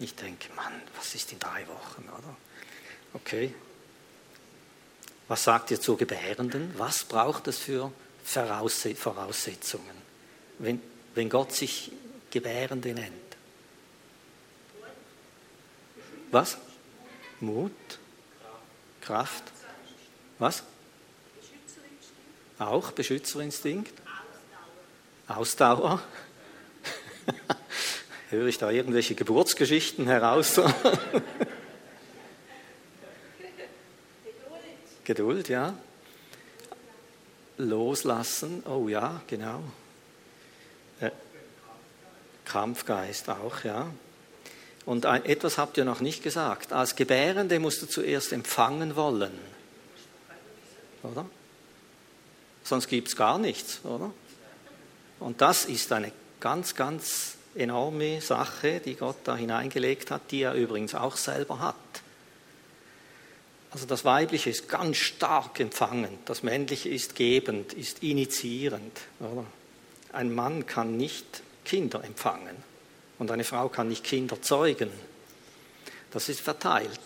Ich 0.00 0.14
denke, 0.14 0.52
Mann, 0.54 0.82
was 0.96 1.14
ist 1.14 1.32
in 1.32 1.38
drei 1.38 1.66
Wochen, 1.66 2.04
oder? 2.08 2.36
Okay, 3.14 3.54
was 5.28 5.44
sagt 5.44 5.70
ihr 5.70 5.80
zur 5.80 5.96
Gebärenden? 5.96 6.74
Was 6.76 7.04
braucht 7.04 7.48
es 7.48 7.58
für 7.58 7.92
Voraussetzungen, 8.24 9.96
wenn, 10.58 10.80
wenn 11.14 11.28
Gott 11.28 11.52
sich 11.52 11.92
Gebärende 12.30 12.92
nennt? 12.92 13.12
Was? 16.30 16.58
Mut? 17.40 17.72
Kraft? 19.00 19.44
Was? 20.38 20.62
Auch 22.58 22.92
Beschützerinstinkt? 22.92 23.92
Ausdauer? 25.28 26.02
Höre 28.30 28.46
ich 28.46 28.58
da 28.58 28.70
irgendwelche 28.70 29.14
Geburtsgeschichten 29.14 30.06
heraus? 30.06 30.60
Geduld, 35.04 35.48
ja. 35.48 35.74
Loslassen, 37.58 38.64
oh 38.66 38.88
ja, 38.88 39.22
genau. 39.26 39.62
Äh, 41.00 41.10
Kampfgeist 42.44 43.28
auch, 43.28 43.62
ja. 43.64 43.88
Und 44.86 45.06
ein, 45.06 45.24
etwas 45.24 45.56
habt 45.56 45.78
ihr 45.78 45.84
noch 45.84 46.00
nicht 46.00 46.22
gesagt. 46.22 46.72
Als 46.72 46.96
Gebärende 46.96 47.58
musst 47.58 47.82
du 47.82 47.86
zuerst 47.86 48.32
empfangen 48.32 48.96
wollen. 48.96 49.32
Oder? 51.02 51.26
Sonst 52.64 52.88
gibt 52.88 53.08
es 53.08 53.16
gar 53.16 53.38
nichts, 53.38 53.84
oder? 53.84 54.12
Und 55.20 55.40
das 55.40 55.64
ist 55.66 55.92
eine 55.92 56.12
ganz, 56.40 56.74
ganz 56.74 57.36
enorme 57.54 58.20
Sache, 58.20 58.80
die 58.80 58.94
Gott 58.94 59.16
da 59.24 59.36
hineingelegt 59.36 60.10
hat, 60.10 60.30
die 60.30 60.42
er 60.42 60.54
übrigens 60.54 60.94
auch 60.94 61.16
selber 61.16 61.60
hat. 61.60 61.74
Also 63.74 63.86
das 63.86 64.04
Weibliche 64.04 64.50
ist 64.50 64.68
ganz 64.68 64.98
stark 64.98 65.58
empfangend, 65.58 66.20
das 66.26 66.44
Männliche 66.44 66.88
ist 66.88 67.16
gebend, 67.16 67.72
ist 67.72 68.04
initiierend. 68.04 69.00
Oder? 69.18 69.44
Ein 70.12 70.32
Mann 70.32 70.64
kann 70.64 70.96
nicht 70.96 71.42
Kinder 71.64 72.04
empfangen. 72.04 72.54
Und 73.18 73.32
eine 73.32 73.42
Frau 73.42 73.68
kann 73.68 73.88
nicht 73.88 74.04
Kinder 74.04 74.40
zeugen. 74.40 74.90
Das 76.12 76.28
ist 76.28 76.40
verteilt. 76.40 77.00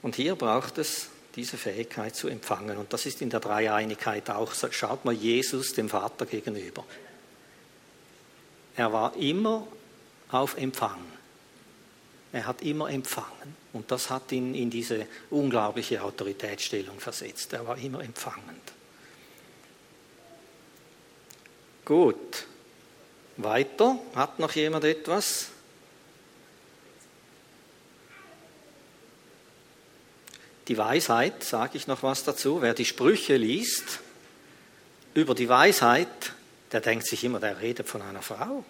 Und 0.00 0.16
hier 0.16 0.36
braucht 0.36 0.78
es 0.78 1.10
diese 1.36 1.58
Fähigkeit 1.58 2.16
zu 2.16 2.28
empfangen. 2.28 2.78
Und 2.78 2.94
das 2.94 3.04
ist 3.04 3.20
in 3.20 3.28
der 3.28 3.40
Dreieinigkeit 3.40 4.30
auch. 4.30 4.54
Schaut 4.70 5.04
mal 5.04 5.12
Jesus 5.12 5.74
dem 5.74 5.90
Vater 5.90 6.24
gegenüber. 6.24 6.82
Er 8.74 8.90
war 8.90 9.14
immer 9.16 9.68
auf 10.30 10.56
Empfang. 10.56 11.04
Er 12.32 12.46
hat 12.46 12.62
immer 12.62 12.88
empfangen. 12.88 13.57
Und 13.78 13.88
das 13.92 14.10
hat 14.10 14.32
ihn 14.32 14.56
in 14.56 14.70
diese 14.70 15.06
unglaubliche 15.30 16.02
Autoritätsstellung 16.02 16.98
versetzt. 16.98 17.52
Er 17.52 17.64
war 17.64 17.78
immer 17.78 18.02
empfangend. 18.02 18.72
Gut. 21.84 22.44
Weiter, 23.36 23.96
hat 24.16 24.40
noch 24.40 24.50
jemand 24.56 24.84
etwas? 24.84 25.50
Die 30.66 30.76
Weisheit, 30.76 31.44
sage 31.44 31.78
ich 31.78 31.86
noch 31.86 32.02
was 32.02 32.24
dazu, 32.24 32.60
wer 32.60 32.74
die 32.74 32.84
Sprüche 32.84 33.36
liest 33.36 34.00
über 35.14 35.36
die 35.36 35.48
Weisheit, 35.48 36.32
der 36.72 36.80
denkt 36.80 37.06
sich 37.06 37.22
immer, 37.22 37.38
der 37.38 37.60
redet 37.60 37.86
von 37.86 38.02
einer 38.02 38.22
Frau. 38.22 38.64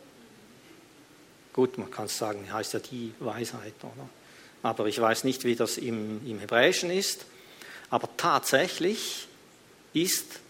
Gut, 1.54 1.78
man 1.78 1.90
kann 1.90 2.08
sagen, 2.08 2.52
heißt 2.52 2.74
ja 2.74 2.80
die 2.80 3.14
Weisheit, 3.20 3.72
oder? 3.80 4.06
Aber 4.62 4.86
ich 4.86 5.00
weiß 5.00 5.24
nicht, 5.24 5.44
wie 5.44 5.56
das 5.56 5.78
im, 5.78 6.26
im 6.26 6.38
Hebräischen 6.38 6.90
ist. 6.90 7.24
Aber 7.90 8.08
tatsächlich 8.16 9.28
ist 9.92 10.40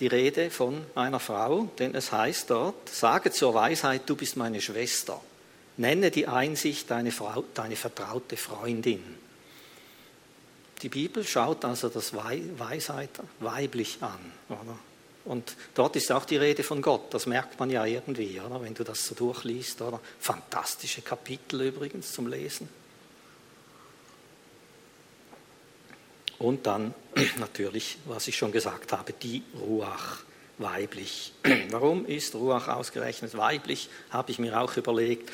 die 0.00 0.06
Rede 0.06 0.50
von 0.50 0.84
einer 0.94 1.20
Frau, 1.20 1.68
denn 1.78 1.94
es 1.94 2.10
heißt 2.10 2.50
dort, 2.50 2.88
sage 2.88 3.30
zur 3.30 3.54
Weisheit, 3.54 4.02
du 4.06 4.16
bist 4.16 4.36
meine 4.36 4.60
Schwester. 4.60 5.20
Nenne 5.76 6.10
die 6.10 6.26
Einsicht 6.26 6.90
deine, 6.90 7.10
Frau, 7.10 7.44
deine 7.54 7.76
vertraute 7.76 8.36
Freundin. 8.36 9.02
Die 10.82 10.88
Bibel 10.88 11.24
schaut 11.24 11.64
also 11.64 11.88
das 11.88 12.12
Weisheit 12.14 13.10
weiblich 13.40 13.98
an. 14.00 14.18
Oder? 14.48 14.78
Und 15.24 15.56
dort 15.74 15.96
ist 15.96 16.12
auch 16.12 16.26
die 16.26 16.36
Rede 16.36 16.62
von 16.62 16.82
Gott, 16.82 17.14
das 17.14 17.26
merkt 17.26 17.58
man 17.58 17.70
ja 17.70 17.86
irgendwie, 17.86 18.38
oder? 18.40 18.60
wenn 18.60 18.74
du 18.74 18.84
das 18.84 19.06
so 19.06 19.14
durchliest. 19.14 19.80
Oder? 19.80 20.00
Fantastische 20.20 21.02
Kapitel 21.02 21.62
übrigens 21.62 22.12
zum 22.12 22.26
Lesen. 22.26 22.68
Und 26.38 26.66
dann 26.66 26.94
natürlich, 27.38 27.98
was 28.06 28.28
ich 28.28 28.36
schon 28.36 28.52
gesagt 28.52 28.92
habe, 28.92 29.12
die 29.12 29.42
Ruach 29.60 30.18
weiblich. 30.58 31.32
Warum 31.70 32.06
ist 32.06 32.34
Ruach 32.34 32.68
ausgerechnet 32.68 33.36
weiblich, 33.36 33.88
habe 34.10 34.30
ich 34.30 34.38
mir 34.38 34.60
auch 34.60 34.76
überlegt. 34.76 35.30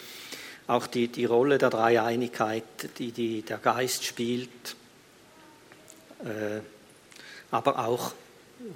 Auch 0.66 0.86
die, 0.86 1.08
die 1.08 1.24
Rolle 1.24 1.58
der 1.58 1.70
Dreieinigkeit, 1.70 2.64
die, 2.98 3.10
die 3.10 3.42
der 3.42 3.58
Geist 3.58 4.04
spielt, 4.04 4.76
äh, 6.24 6.60
aber 7.50 7.84
auch 7.84 8.12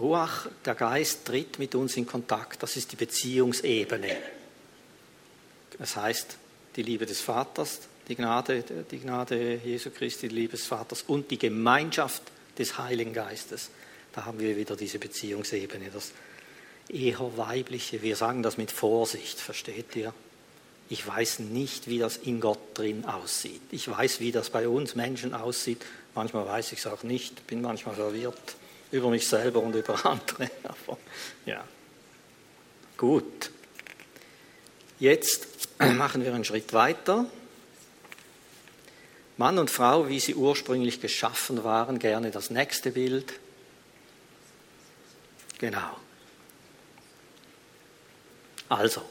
Ruach, 0.01 0.49
der 0.65 0.75
Geist, 0.75 1.27
tritt 1.27 1.59
mit 1.59 1.75
uns 1.75 1.97
in 1.97 2.07
Kontakt. 2.07 2.63
Das 2.63 2.77
ist 2.77 2.91
die 2.91 2.97
Beziehungsebene. 2.97 4.17
Das 5.79 5.97
heißt, 5.97 6.37
die 6.77 6.83
Liebe 6.83 7.07
des 7.07 7.21
Vaters, 7.21 7.81
die 8.09 8.17
Gnade, 8.17 8.63
die 8.91 8.99
Gnade 8.99 9.61
Jesu 9.65 9.91
Christi, 9.91 10.29
die 10.29 10.49
Vaters 10.49 11.03
und 11.07 11.31
die 11.31 11.39
Gemeinschaft 11.39 12.23
des 12.59 12.79
Heiligen 12.79 13.13
Geistes. 13.13 13.71
Da 14.13 14.25
haben 14.25 14.39
wir 14.39 14.57
wieder 14.57 14.77
diese 14.77 14.99
Beziehungsebene, 14.99 15.91
das 15.93 16.13
eher 16.89 17.37
weibliche. 17.37 18.03
Wir 18.03 18.17
sagen 18.17 18.43
das 18.43 18.59
mit 18.59 18.71
Vorsicht, 18.71 19.41
versteht 19.41 19.97
ihr? 19.97 20.13
Ich 20.89 21.07
weiß 21.07 21.41
nicht, 21.41 21.89
wie 21.89 21.99
das 21.99 22.19
in 22.19 22.41
Gott 22.41 22.59
drin 22.75 23.07
aussieht. 23.07 23.63
Ich 23.71 23.89
weiß, 23.89 24.21
wie 24.21 24.33
das 24.33 24.51
bei 24.51 24.69
uns 24.69 24.95
Menschen 24.95 25.33
aussieht. 25.33 25.85
Manchmal 26.15 26.47
weiß 26.47 26.73
ich 26.73 26.81
es 26.81 26.87
auch 26.87 27.03
nicht, 27.03 27.47
bin 27.47 27.63
manchmal 27.63 27.95
verwirrt 27.95 28.57
über 28.93 29.09
mich 29.11 29.27
selber 29.27 29.61
und 29.61 29.75
über 29.75 30.05
andere. 30.07 30.51
Aber 30.63 30.99
ja, 31.47 31.65
gut. 32.97 33.51
Jetzt 35.01 35.49
machen 35.79 36.23
wir 36.23 36.33
einen 36.35 36.45
Schritt 36.45 36.73
weiter. 36.73 37.27
Mann 39.37 39.59
und 39.59 39.71
Frau, 39.71 40.09
wie 40.09 40.21
sie 40.21 40.35
ursprünglich 40.35 41.01
geschaffen 41.01 41.65
waren, 41.65 41.99
gerne 41.99 42.31
das 42.31 42.51
nächste 42.51 42.93
Bild. 42.93 43.33
Genau. 45.59 45.97
Also, 48.69 49.03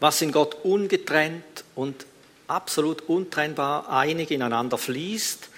was 0.00 0.22
in 0.22 0.32
Gott 0.32 0.64
ungetrennt 0.64 1.64
und 1.74 2.06
absolut 2.48 3.02
untrennbar 3.02 3.88
einig 3.88 4.30
ineinander 4.30 4.78
fließt, 4.78 5.48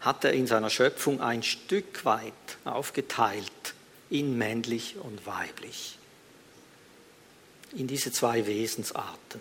hat 0.00 0.24
er 0.24 0.32
in 0.32 0.46
seiner 0.46 0.70
Schöpfung 0.70 1.20
ein 1.20 1.42
Stück 1.42 2.04
weit 2.04 2.32
aufgeteilt 2.64 3.74
in 4.10 4.36
männlich 4.36 4.96
und 5.00 5.26
weiblich. 5.26 5.98
In 7.74 7.86
diese 7.86 8.12
zwei 8.12 8.46
Wesensarten. 8.46 9.40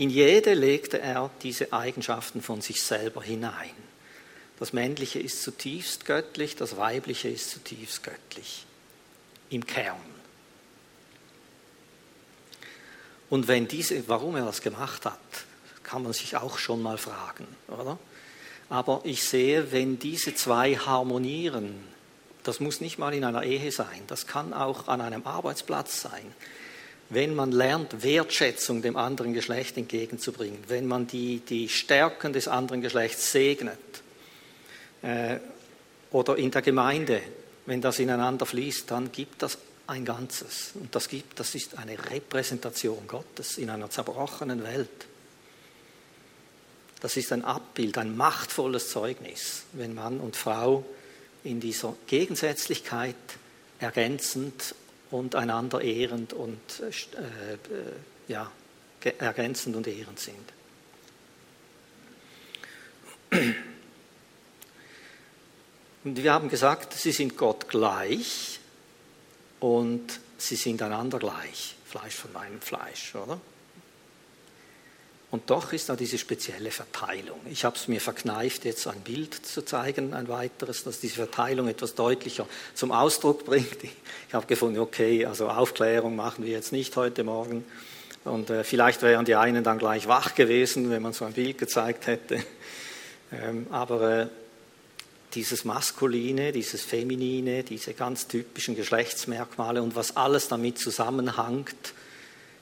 In 0.00 0.08
jede 0.08 0.54
legte 0.54 0.98
er 0.98 1.28
diese 1.42 1.74
Eigenschaften 1.74 2.40
von 2.40 2.62
sich 2.62 2.82
selber 2.82 3.22
hinein. 3.22 3.74
Das 4.58 4.72
Männliche 4.72 5.18
ist 5.18 5.42
zutiefst 5.42 6.06
göttlich, 6.06 6.56
das 6.56 6.78
Weibliche 6.78 7.28
ist 7.28 7.50
zutiefst 7.50 8.02
göttlich. 8.02 8.64
Im 9.50 9.66
Kern. 9.66 10.00
Und 13.28 13.46
wenn 13.46 13.68
diese, 13.68 14.08
warum 14.08 14.36
er 14.36 14.46
das 14.46 14.62
gemacht 14.62 15.04
hat, 15.04 15.20
kann 15.82 16.02
man 16.02 16.14
sich 16.14 16.34
auch 16.34 16.56
schon 16.56 16.80
mal 16.80 16.96
fragen, 16.96 17.46
oder? 17.68 17.98
Aber 18.70 19.02
ich 19.04 19.22
sehe, 19.22 19.70
wenn 19.70 19.98
diese 19.98 20.34
zwei 20.34 20.76
harmonieren, 20.76 21.86
das 22.42 22.58
muss 22.58 22.80
nicht 22.80 22.96
mal 22.96 23.12
in 23.12 23.24
einer 23.24 23.42
Ehe 23.42 23.70
sein, 23.70 24.04
das 24.06 24.26
kann 24.26 24.54
auch 24.54 24.88
an 24.88 25.02
einem 25.02 25.26
Arbeitsplatz 25.26 26.00
sein, 26.00 26.34
wenn 27.10 27.34
man 27.34 27.50
lernt, 27.50 28.02
Wertschätzung 28.02 28.82
dem 28.82 28.96
anderen 28.96 29.34
Geschlecht 29.34 29.76
entgegenzubringen, 29.76 30.58
wenn 30.68 30.86
man 30.86 31.06
die, 31.06 31.40
die 31.40 31.68
Stärken 31.68 32.32
des 32.32 32.48
anderen 32.48 32.80
Geschlechts 32.80 33.32
segnet 33.32 33.78
äh, 35.02 35.38
oder 36.12 36.36
in 36.36 36.52
der 36.52 36.62
Gemeinde, 36.62 37.20
wenn 37.66 37.80
das 37.80 37.98
ineinander 37.98 38.46
fließt, 38.46 38.90
dann 38.90 39.12
gibt 39.12 39.42
das 39.42 39.58
ein 39.88 40.04
Ganzes. 40.04 40.70
Und 40.74 40.94
das, 40.94 41.08
gibt, 41.08 41.40
das 41.40 41.54
ist 41.56 41.76
eine 41.76 41.98
Repräsentation 42.10 43.06
Gottes 43.08 43.58
in 43.58 43.70
einer 43.70 43.90
zerbrochenen 43.90 44.62
Welt. 44.62 44.88
Das 47.00 47.16
ist 47.16 47.32
ein 47.32 47.44
Abbild, 47.44 47.98
ein 47.98 48.16
machtvolles 48.16 48.90
Zeugnis, 48.90 49.64
wenn 49.72 49.94
Mann 49.94 50.20
und 50.20 50.36
Frau 50.36 50.84
in 51.42 51.58
dieser 51.58 51.94
Gegensätzlichkeit 52.06 53.16
ergänzend 53.80 54.74
und 55.10 55.34
einander 55.34 55.80
ehrend 55.80 56.32
und 56.32 56.58
äh, 56.80 57.54
äh 57.54 57.92
ja, 58.28 58.50
ergänzend 59.18 59.74
und 59.74 59.86
ehrend 59.86 60.20
sind. 60.20 60.52
Und 66.04 66.16
wir 66.16 66.32
haben 66.32 66.48
gesagt, 66.48 66.94
sie 66.94 67.12
sind 67.12 67.36
Gott 67.36 67.68
gleich 67.68 68.60
und 69.58 70.20
sie 70.38 70.56
sind 70.56 70.80
einander 70.82 71.18
gleich. 71.18 71.76
Fleisch 71.84 72.14
von 72.14 72.32
meinem 72.32 72.60
Fleisch, 72.60 73.14
oder? 73.14 73.40
Und 75.30 75.48
doch 75.48 75.72
ist 75.72 75.88
da 75.88 75.94
diese 75.94 76.18
spezielle 76.18 76.72
Verteilung. 76.72 77.38
Ich 77.48 77.64
habe 77.64 77.76
es 77.76 77.86
mir 77.86 78.00
verkneift, 78.00 78.64
jetzt 78.64 78.86
ein 78.88 79.00
Bild 79.00 79.34
zu 79.34 79.62
zeigen, 79.62 80.12
ein 80.12 80.28
weiteres, 80.28 80.82
das 80.82 80.98
diese 80.98 81.14
Verteilung 81.14 81.68
etwas 81.68 81.94
deutlicher 81.94 82.46
zum 82.74 82.90
Ausdruck 82.90 83.44
bringt. 83.44 83.84
Ich 83.84 84.34
habe 84.34 84.46
gefunden, 84.46 84.80
okay, 84.80 85.24
also 85.26 85.48
Aufklärung 85.48 86.16
machen 86.16 86.44
wir 86.44 86.50
jetzt 86.50 86.72
nicht 86.72 86.96
heute 86.96 87.22
Morgen. 87.22 87.64
Und 88.24 88.50
äh, 88.50 88.64
vielleicht 88.64 89.02
wären 89.02 89.24
die 89.24 89.36
einen 89.36 89.62
dann 89.62 89.78
gleich 89.78 90.08
wach 90.08 90.34
gewesen, 90.34 90.90
wenn 90.90 91.00
man 91.00 91.12
so 91.12 91.24
ein 91.24 91.32
Bild 91.32 91.58
gezeigt 91.58 92.06
hätte. 92.06 92.42
Ähm, 93.32 93.68
aber 93.70 94.22
äh, 94.22 94.26
dieses 95.34 95.64
Maskuline, 95.64 96.50
dieses 96.50 96.82
Feminine, 96.82 97.62
diese 97.62 97.94
ganz 97.94 98.26
typischen 98.26 98.74
Geschlechtsmerkmale 98.74 99.82
und 99.82 99.94
was 99.94 100.16
alles 100.16 100.48
damit 100.48 100.80
zusammenhängt, 100.80 101.94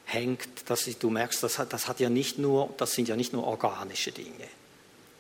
hängt, 0.09 0.71
dass 0.71 0.85
du 0.85 1.11
merkst, 1.11 1.43
das 1.43 1.59
hat, 1.59 1.73
das 1.73 1.87
hat 1.87 2.01
ja 2.01 2.09
nicht 2.09 2.39
nur, 2.39 2.73
das 2.79 2.93
sind 2.93 3.09
ja 3.09 3.17
nicht 3.17 3.33
nur 3.33 3.47
organische 3.47 4.11
Dinge. 4.11 4.49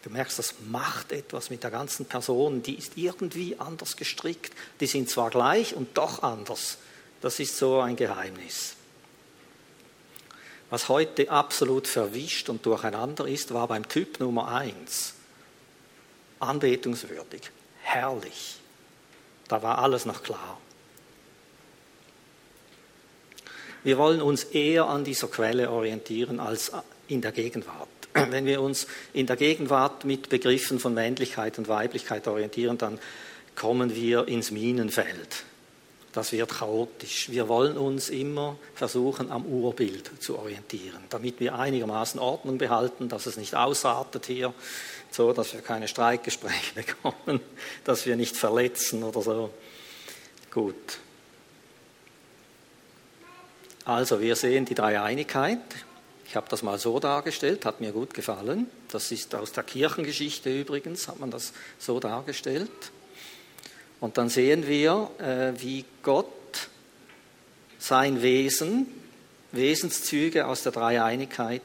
Du 0.03 0.11
merkst, 0.11 0.39
das 0.39 0.55
macht 0.71 1.13
etwas 1.13 1.51
mit 1.51 1.63
der 1.63 1.71
ganzen 1.71 2.07
Person, 2.07 2.63
die 2.63 2.75
ist 2.75 2.97
irgendwie 2.97 3.59
anders 3.59 3.97
gestrickt. 3.97 4.53
Die 4.81 4.87
sind 4.87 5.11
zwar 5.11 5.31
gleich 5.31 5.75
und 5.75 5.99
doch 5.99 6.23
anders. 6.23 6.79
Das 7.21 7.39
ist 7.41 7.59
so 7.59 7.81
ein 7.81 7.97
Geheimnis. 7.97 8.77
Was 10.71 10.89
heute 10.89 11.31
absolut 11.31 11.87
verwischt 11.87 12.49
und 12.49 12.65
durcheinander 12.65 13.27
ist, 13.27 13.53
war 13.53 13.69
beim 13.69 13.89
Typ 13.89 14.21
Nummer 14.21 14.49
eins 14.49 15.15
anbetungswürdig, 16.41 17.51
herrlich. 17.83 18.61
Da 19.49 19.63
war 19.63 19.79
alles 19.79 20.05
noch 20.05 20.23
klar. 20.23 20.59
Wir 23.85 23.99
wollen 23.99 24.21
uns 24.21 24.45
eher 24.45 24.87
an 24.87 25.05
dieser 25.05 25.29
Quelle 25.29 25.71
orientieren 25.71 26.41
als 26.41 26.73
in 27.07 27.21
der 27.21 27.33
Gegenwart. 27.33 27.89
Wenn 28.15 28.47
wir 28.47 28.61
uns 28.61 28.87
in 29.13 29.27
der 29.27 29.37
Gegenwart 29.37 30.05
mit 30.05 30.29
Begriffen 30.29 30.79
von 30.79 30.95
Männlichkeit 30.95 31.59
und 31.59 31.69
Weiblichkeit 31.69 32.27
orientieren, 32.27 32.79
dann 32.79 32.99
kommen 33.55 33.95
wir 33.95 34.29
ins 34.29 34.51
Minenfeld. 34.51 35.45
Das 36.13 36.33
wird 36.33 36.51
chaotisch. 36.51 37.31
Wir 37.31 37.49
wollen 37.49 37.77
uns 37.77 38.09
immer 38.09 38.57
versuchen, 38.75 39.31
am 39.31 39.45
Urbild 39.45 40.11
zu 40.21 40.39
orientieren, 40.39 41.05
damit 41.11 41.39
wir 41.39 41.55
einigermaßen 41.55 42.19
Ordnung 42.19 42.59
behalten, 42.59 43.09
dass 43.09 43.27
es 43.27 43.37
nicht 43.37 43.55
ausartet 43.55 44.27
hier, 44.27 44.55
so 45.11 45.33
dass 45.33 45.53
wir 45.53 45.61
keine 45.61 45.87
Streikgespräche 45.87 46.75
bekommen, 46.75 47.41
dass 47.85 48.07
wir 48.07 48.17
nicht 48.17 48.37
verletzen 48.37 49.05
oder 49.05 49.23
so. 49.23 49.51
Gut. 50.51 50.99
Also 53.89 54.21
wir 54.21 54.37
sehen 54.37 54.67
die 54.67 54.75
Dreieinigkeit. 54.75 55.61
Ich 56.27 56.37
habe 56.37 56.47
das 56.51 56.63
mal 56.63 56.79
so 56.79 57.01
dargestellt, 57.01 57.65
hat 57.65 57.81
mir 57.81 57.93
gut 57.93 58.13
gefallen. 58.13 58.67
Das 58.89 59.11
ist 59.13 59.35
aus 59.35 59.53
der 59.53 59.65
Kirchengeschichte 59.65 60.51
übrigens, 60.61 61.09
hat 61.09 61.19
man 61.21 61.31
das 61.31 61.55
so 61.79 61.99
dargestellt. 61.99 62.69
Und 63.99 64.19
dann 64.19 64.29
sehen 64.29 64.67
wir, 64.69 65.11
äh, 65.19 65.59
wie 65.63 65.87
Gott 66.03 66.69
sein 67.79 68.21
Wesen, 68.21 68.89
Wesenszüge 69.53 70.47
aus 70.47 70.65
der 70.65 70.73
Dreieinigkeit, 70.73 71.63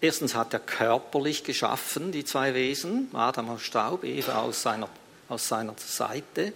erstens 0.00 0.36
hat 0.36 0.52
er 0.54 0.60
körperlich 0.60 1.42
geschaffen, 1.42 2.12
die 2.12 2.24
zwei 2.24 2.54
Wesen, 2.54 3.08
Adam 3.12 3.50
aus 3.50 3.62
Staub, 3.62 4.04
Eva 4.04 4.42
aus 4.42 4.62
seiner, 4.62 4.88
aus 5.28 5.48
seiner 5.48 5.74
Seite. 5.78 6.52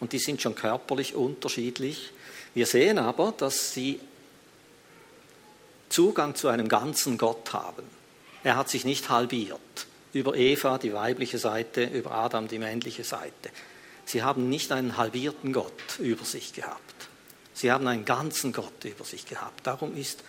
Und 0.00 0.12
die 0.12 0.18
sind 0.18 0.42
schon 0.42 0.56
körperlich 0.56 1.14
unterschiedlich. 1.14 2.10
Wir 2.54 2.66
sehen 2.66 2.98
aber, 2.98 3.34
dass 3.36 3.72
sie 3.72 4.00
Zugang 5.88 6.34
zu 6.34 6.48
einem 6.48 6.68
ganzen 6.68 7.18
Gott 7.18 7.52
haben. 7.52 7.84
Er 8.42 8.56
hat 8.56 8.68
sich 8.68 8.84
nicht 8.84 9.08
halbiert. 9.10 9.60
Über 10.12 10.36
Eva 10.36 10.78
die 10.78 10.92
weibliche 10.92 11.38
Seite, 11.38 11.84
über 11.84 12.12
Adam 12.12 12.46
die 12.46 12.58
männliche 12.58 13.04
Seite. 13.04 13.50
Sie 14.04 14.22
haben 14.22 14.48
nicht 14.48 14.70
einen 14.70 14.96
halbierten 14.96 15.52
Gott 15.52 15.98
über 15.98 16.24
sich 16.24 16.52
gehabt. 16.52 16.80
Sie 17.54 17.72
haben 17.72 17.86
einen 17.86 18.04
ganzen 18.04 18.52
Gott 18.52 18.84
über 18.84 19.04
sich 19.04 19.26
gehabt. 19.26 19.66
Darum 19.66 19.96
ist 19.96 20.22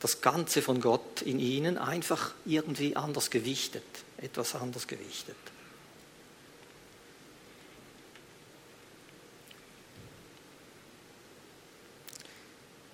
das 0.00 0.20
Ganze 0.20 0.62
von 0.62 0.80
Gott 0.80 1.22
in 1.22 1.38
ihnen 1.38 1.78
einfach 1.78 2.32
irgendwie 2.44 2.96
anders 2.96 3.30
gewichtet, 3.30 3.82
etwas 4.18 4.54
anders 4.54 4.86
gewichtet. 4.86 5.36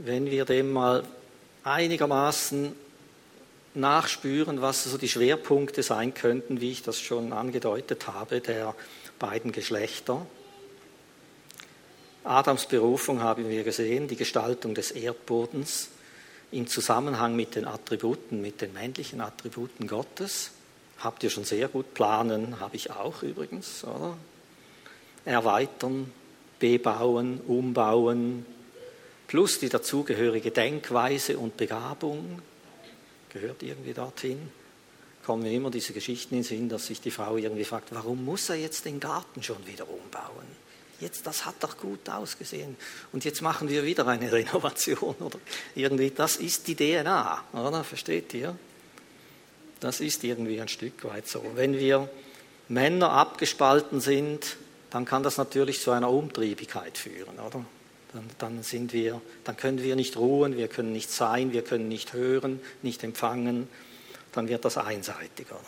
Wenn 0.05 0.31
wir 0.31 0.45
dem 0.45 0.73
mal 0.73 1.05
einigermaßen 1.65 2.75
nachspüren, 3.75 4.61
was 4.61 4.85
so 4.85 4.99
die 4.99 5.09
Schwerpunkte 5.09 5.83
sein 5.83 6.13
könnten, 6.13 6.61
wie 6.61 6.73
ich 6.73 6.83
das 6.83 7.01
schon 7.01 7.33
angedeutet 7.33 8.07
habe, 8.09 8.41
der 8.41 8.75
beiden 9.19 9.53
Geschlechter. 9.53 10.27
Adams 12.25 12.67
Berufung 12.67 13.23
haben 13.23 13.49
wir 13.49 13.65
gesehen, 13.65 14.09
die 14.09 14.17
Gestaltung 14.17 14.75
des 14.75 14.91
Erdbodens 14.91 15.89
im 16.51 16.67
Zusammenhang 16.67 17.35
mit 17.35 17.55
den 17.55 17.67
Attributen, 17.67 18.43
mit 18.43 18.61
den 18.61 18.73
männlichen 18.73 19.21
Attributen 19.21 19.87
Gottes. 19.87 20.51
Habt 20.99 21.23
ihr 21.23 21.31
schon 21.31 21.45
sehr 21.45 21.69
gut 21.69 21.95
planen, 21.95 22.61
habe 22.61 22.77
ich 22.77 22.91
auch 22.91 23.23
übrigens, 23.23 23.85
oder? 23.85 24.17
Erweitern, 25.25 26.13
bebauen, 26.59 27.41
umbauen, 27.47 28.45
plus 29.27 29.59
die 29.59 29.69
dazugehörige 29.69 30.51
Denkweise 30.51 31.39
und 31.39 31.57
Begabung, 31.57 32.43
gehört 33.33 33.63
irgendwie 33.63 33.95
dorthin, 33.95 34.51
kommen 35.25 35.43
mir 35.45 35.53
immer 35.53 35.71
diese 35.71 35.93
Geschichten 35.93 36.35
in 36.35 36.41
den 36.41 36.47
Sinn, 36.47 36.69
dass 36.69 36.87
sich 36.87 37.01
die 37.01 37.11
Frau 37.11 37.37
irgendwie 37.37 37.65
fragt, 37.65 37.95
warum 37.95 38.25
muss 38.25 38.49
er 38.49 38.57
jetzt 38.57 38.85
den 38.85 39.01
Garten 39.01 39.43
schon 39.43 39.67
wieder 39.67 39.89
umbauen? 39.89 40.63
Jetzt, 41.01 41.27
das 41.27 41.45
hat 41.45 41.57
doch 41.61 41.79
gut 41.79 42.09
ausgesehen. 42.09 42.77
Und 43.13 43.25
jetzt 43.25 43.43
machen 43.43 43.69
wir 43.69 43.85
wieder 43.85 44.07
eine 44.07 44.31
Renovation 44.33 45.15
oder 45.17 45.39
irgendwie, 45.75 46.11
das 46.11 46.37
ist 46.37 46.69
die 46.69 46.77
DNA, 46.77 47.45
oder? 47.53 47.83
Versteht 47.85 48.35
ihr? 48.35 48.57
Das 49.81 50.01
ist 50.01 50.23
irgendwie 50.23 50.61
ein 50.61 50.69
Stück 50.69 51.05
weit 51.05 51.27
so. 51.27 51.43
Wenn 51.55 51.77
wir 51.77 52.09
Männer 52.69 53.11
abgespalten 53.11 54.01
sind, 54.01 54.57
dann 54.91 55.05
kann 55.05 55.23
das 55.23 55.39
natürlich 55.39 55.81
zu 55.81 55.91
einer 55.91 56.11
Umtriebigkeit 56.11 56.97
führen, 56.97 57.39
oder? 57.41 57.65
Dann, 58.13 58.25
dann, 58.39 58.63
sind 58.63 58.93
wir, 58.93 59.21
dann 59.45 59.57
können 59.57 59.83
wir 59.83 59.97
nicht 59.97 60.17
ruhen, 60.17 60.57
wir 60.57 60.69
können 60.69 60.93
nicht 60.93 61.11
sein, 61.11 61.53
wir 61.53 61.63
können 61.63 61.89
nicht 61.89 62.13
hören, 62.13 62.61
nicht 62.83 63.03
empfangen, 63.05 63.69
dann 64.33 64.49
wird 64.49 64.65
das 64.65 64.77
einseitiger. 64.77 65.61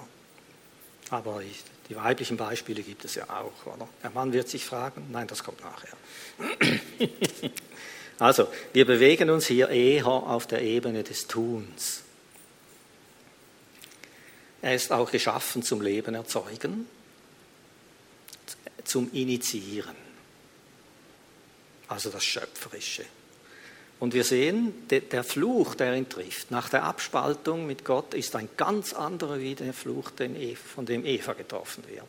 Aber 1.11 1.43
ich, 1.43 1.63
die 1.89 1.97
weiblichen 1.97 2.37
Beispiele 2.37 2.83
gibt 2.83 3.05
es 3.05 3.15
ja 3.15 3.25
auch. 3.25 3.75
Oder? 3.75 3.89
Der 4.03 4.11
Mann 4.11 4.33
wird 4.33 4.49
sich 4.49 4.65
fragen, 4.65 5.07
nein, 5.11 5.27
das 5.27 5.45
kommt 5.45 5.61
nachher. 5.61 5.97
also, 8.19 8.49
wir 8.73 8.87
bewegen 8.87 9.31
uns 9.31 9.47
hier 9.47 9.69
eher 9.69 10.07
auf 10.07 10.47
der 10.47 10.63
Ebene 10.63 11.03
des 11.03 11.27
Tuns. 11.27 12.03
Er 14.63 14.75
ist 14.75 14.93
auch 14.93 15.11
geschaffen 15.11 15.63
zum 15.63 15.83
Leben 15.83 16.15
erzeugen, 16.15 16.89
zum 18.85 19.13
Initiieren 19.13 20.04
also 21.95 22.11
das 22.11 22.25
Schöpferische. 22.25 23.05
Und 24.01 24.13
wir 24.13 24.25
sehen, 24.25 24.87
der 24.91 25.25
Fluch, 25.25 25.77
der 25.77 25.95
ihn 25.95 26.09
trifft, 26.09 26.51
nach 26.51 26.69
der 26.69 26.83
Abspaltung 26.83 27.67
mit 27.67 27.85
Gott, 27.85 28.13
ist 28.13 28.35
ein 28.37 28.49
ganz 28.57 28.93
anderer 28.93 29.39
wie 29.39 29.55
der 29.55 29.73
Fluch, 29.73 30.11
von 30.65 30.85
dem 30.85 31.07
Eva 31.07 31.33
getroffen 31.33 31.85
wird. 31.89 32.05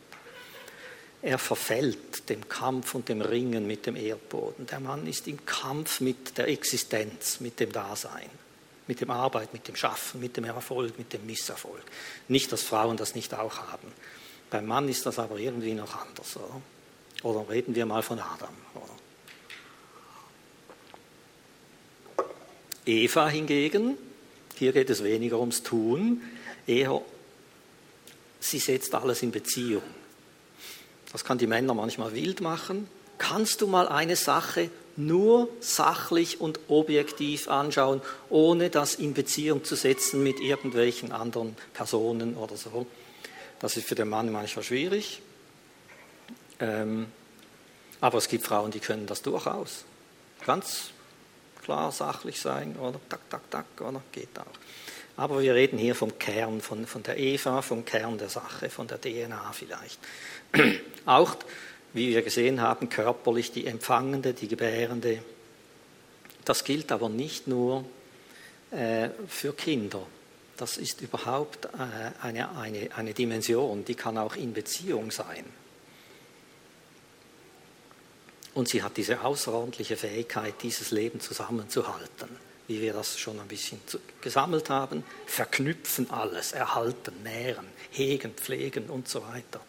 Er 1.22 1.38
verfällt 1.38 2.28
dem 2.28 2.48
Kampf 2.48 2.94
und 2.94 3.08
dem 3.08 3.20
Ringen 3.22 3.66
mit 3.66 3.86
dem 3.86 3.96
Erdboden. 3.96 4.66
Der 4.66 4.80
Mann 4.80 5.06
ist 5.06 5.26
im 5.28 5.46
Kampf 5.46 6.00
mit 6.00 6.36
der 6.36 6.48
Existenz, 6.48 7.40
mit 7.40 7.58
dem 7.60 7.72
Dasein, 7.72 8.28
mit 8.86 9.00
dem 9.00 9.10
Arbeit, 9.10 9.52
mit 9.52 9.66
dem 9.66 9.76
Schaffen, 9.76 10.20
mit 10.20 10.36
dem 10.36 10.44
Erfolg, 10.44 10.98
mit 10.98 11.12
dem 11.12 11.24
Misserfolg. 11.24 11.82
Nicht, 12.28 12.52
dass 12.52 12.62
Frauen 12.62 12.96
das 12.96 13.14
nicht 13.14 13.32
auch 13.32 13.58
haben. 13.58 13.90
Beim 14.50 14.66
Mann 14.66 14.88
ist 14.88 15.06
das 15.06 15.18
aber 15.18 15.38
irgendwie 15.38 15.74
noch 15.74 15.96
anders. 15.96 16.36
Oder, 16.36 16.60
oder 17.22 17.50
reden 17.50 17.74
wir 17.74 17.86
mal 17.86 18.02
von 18.02 18.18
Adam. 18.18 18.54
Oder? 18.74 19.05
Eva 22.86 23.28
hingegen, 23.28 23.98
hier 24.54 24.72
geht 24.72 24.90
es 24.90 25.02
weniger 25.02 25.38
ums 25.38 25.62
Tun, 25.62 26.22
eher, 26.66 27.02
sie 28.40 28.58
setzt 28.58 28.94
alles 28.94 29.22
in 29.22 29.32
Beziehung. 29.32 29.82
Das 31.12 31.24
kann 31.24 31.38
die 31.38 31.46
Männer 31.46 31.74
manchmal 31.74 32.14
wild 32.14 32.40
machen. 32.40 32.88
Kannst 33.18 33.60
du 33.60 33.66
mal 33.66 33.88
eine 33.88 34.16
Sache 34.16 34.70
nur 34.96 35.48
sachlich 35.60 36.40
und 36.40 36.60
objektiv 36.68 37.48
anschauen, 37.48 38.00
ohne 38.30 38.70
das 38.70 38.94
in 38.94 39.14
Beziehung 39.14 39.64
zu 39.64 39.76
setzen 39.76 40.22
mit 40.22 40.40
irgendwelchen 40.40 41.12
anderen 41.12 41.56
Personen 41.74 42.36
oder 42.36 42.56
so? 42.56 42.86
Das 43.58 43.76
ist 43.76 43.88
für 43.88 43.94
den 43.94 44.08
Mann 44.08 44.30
manchmal 44.30 44.64
schwierig. 44.64 45.22
Ähm, 46.60 47.06
aber 48.00 48.18
es 48.18 48.28
gibt 48.28 48.44
Frauen, 48.44 48.70
die 48.70 48.80
können 48.80 49.06
das 49.06 49.22
durchaus. 49.22 49.84
Ganz 50.44 50.90
klar 51.66 51.90
sachlich 51.90 52.40
sein 52.40 52.76
oder 52.76 53.00
tak, 53.08 53.28
tak, 53.28 53.50
tak, 53.50 53.66
oder 53.80 54.00
geht 54.12 54.38
auch. 54.38 54.46
Aber 55.16 55.42
wir 55.42 55.54
reden 55.54 55.78
hier 55.78 55.96
vom 55.96 56.16
Kern, 56.16 56.60
von, 56.60 56.86
von 56.86 57.02
der 57.02 57.18
Eva, 57.18 57.60
vom 57.60 57.84
Kern 57.84 58.18
der 58.18 58.28
Sache, 58.28 58.70
von 58.70 58.86
der 58.86 59.00
DNA 59.00 59.50
vielleicht. 59.52 59.98
auch, 61.06 61.34
wie 61.92 62.10
wir 62.10 62.22
gesehen 62.22 62.60
haben, 62.60 62.88
körperlich 62.88 63.50
die 63.50 63.66
Empfangende, 63.66 64.32
die 64.32 64.46
Gebärende. 64.46 65.22
Das 66.44 66.62
gilt 66.62 66.92
aber 66.92 67.08
nicht 67.08 67.48
nur 67.48 67.84
äh, 68.70 69.08
für 69.26 69.52
Kinder. 69.52 70.06
Das 70.56 70.76
ist 70.76 71.00
überhaupt 71.00 71.64
äh, 71.64 71.68
eine, 72.22 72.56
eine, 72.56 72.90
eine 72.94 73.12
Dimension, 73.12 73.84
die 73.84 73.96
kann 73.96 74.18
auch 74.18 74.36
in 74.36 74.52
Beziehung 74.52 75.10
sein. 75.10 75.44
Und 78.56 78.70
sie 78.70 78.82
hat 78.82 78.96
diese 78.96 79.20
außerordentliche 79.20 79.98
Fähigkeit, 79.98 80.54
dieses 80.62 80.90
Leben 80.90 81.20
zusammenzuhalten, 81.20 82.30
wie 82.68 82.80
wir 82.80 82.94
das 82.94 83.18
schon 83.18 83.38
ein 83.38 83.48
bisschen 83.48 83.78
gesammelt 84.22 84.70
haben. 84.70 85.04
Verknüpfen 85.26 86.10
alles, 86.10 86.52
erhalten, 86.52 87.22
nähren, 87.22 87.66
hegen, 87.90 88.32
pflegen 88.32 88.86
und 88.86 89.10
so 89.10 89.22
weiter. 89.22 89.60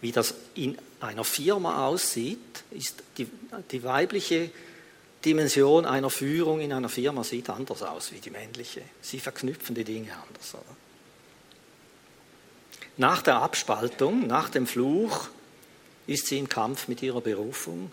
Wie 0.00 0.10
das 0.10 0.32
in 0.54 0.78
einer 1.00 1.22
Firma 1.22 1.86
aussieht, 1.86 2.64
ist 2.70 3.02
die, 3.18 3.28
die 3.70 3.84
weibliche 3.84 4.52
Dimension 5.22 5.84
einer 5.84 6.08
Führung 6.08 6.60
in 6.60 6.72
einer 6.72 6.88
Firma 6.88 7.24
sieht 7.24 7.50
anders 7.50 7.82
aus 7.82 8.10
wie 8.12 8.20
die 8.20 8.30
männliche. 8.30 8.80
Sie 9.02 9.20
verknüpfen 9.20 9.74
die 9.74 9.84
Dinge 9.84 10.12
anders. 10.14 10.54
Oder? 10.54 10.76
Nach 12.96 13.20
der 13.20 13.42
Abspaltung, 13.42 14.26
nach 14.26 14.48
dem 14.48 14.66
Fluch, 14.66 15.28
ist 16.06 16.28
sie 16.28 16.38
im 16.38 16.48
Kampf 16.48 16.88
mit 16.88 17.02
ihrer 17.02 17.20
Berufung 17.20 17.90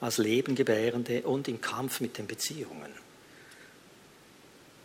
als 0.00 0.18
Lebengebärende 0.18 1.22
und 1.22 1.48
im 1.48 1.60
Kampf 1.60 2.00
mit 2.00 2.18
den 2.18 2.26
Beziehungen. 2.26 2.92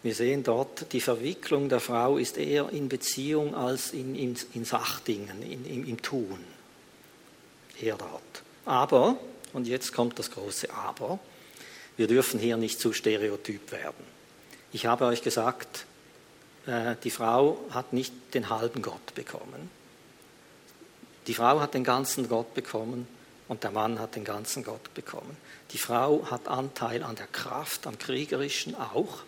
Wir 0.01 0.15
sehen 0.15 0.43
dort, 0.43 0.91
die 0.91 0.99
Verwicklung 0.99 1.69
der 1.69 1.79
Frau 1.79 2.17
ist 2.17 2.37
eher 2.37 2.69
in 2.69 2.89
Beziehung 2.89 3.55
als 3.55 3.91
in, 3.91 4.15
in, 4.15 4.35
in 4.53 4.65
Sachdingen, 4.65 5.41
in, 5.41 5.65
in, 5.65 5.87
im 5.87 6.01
Tun. 6.01 6.39
Eher 7.79 7.95
dort. 7.95 8.43
Aber, 8.65 9.17
und 9.53 9.67
jetzt 9.67 9.93
kommt 9.93 10.19
das 10.19 10.31
große 10.31 10.73
Aber, 10.73 11.19
wir 11.95 12.07
dürfen 12.07 12.39
hier 12.39 12.57
nicht 12.57 12.79
zu 12.79 12.91
stereotyp 12.91 13.71
werden. 13.71 14.03
Ich 14.73 14.87
habe 14.87 15.05
euch 15.05 15.21
gesagt, 15.21 15.85
äh, 16.65 16.95
die 17.03 17.11
Frau 17.11 17.63
hat 17.69 17.93
nicht 17.93 18.13
den 18.33 18.49
halben 18.49 18.81
Gott 18.81 19.13
bekommen. 19.15 19.69
Die 21.27 21.33
Frau 21.33 21.61
hat 21.61 21.73
den 21.73 21.85
ganzen 21.85 22.27
Gott 22.27 22.53
bekommen 22.53 23.07
und 23.47 23.63
der 23.63 23.71
Mann 23.71 23.99
hat 23.99 24.15
den 24.15 24.23
ganzen 24.23 24.63
Gott 24.63 24.93
bekommen. 24.93 25.37
Die 25.71 25.77
Frau 25.77 26.25
hat 26.29 26.47
Anteil 26.47 27.03
an 27.03 27.15
der 27.15 27.27
Kraft, 27.27 27.87
am 27.87 27.97
Kriegerischen 27.97 28.75
auch, 28.75 29.23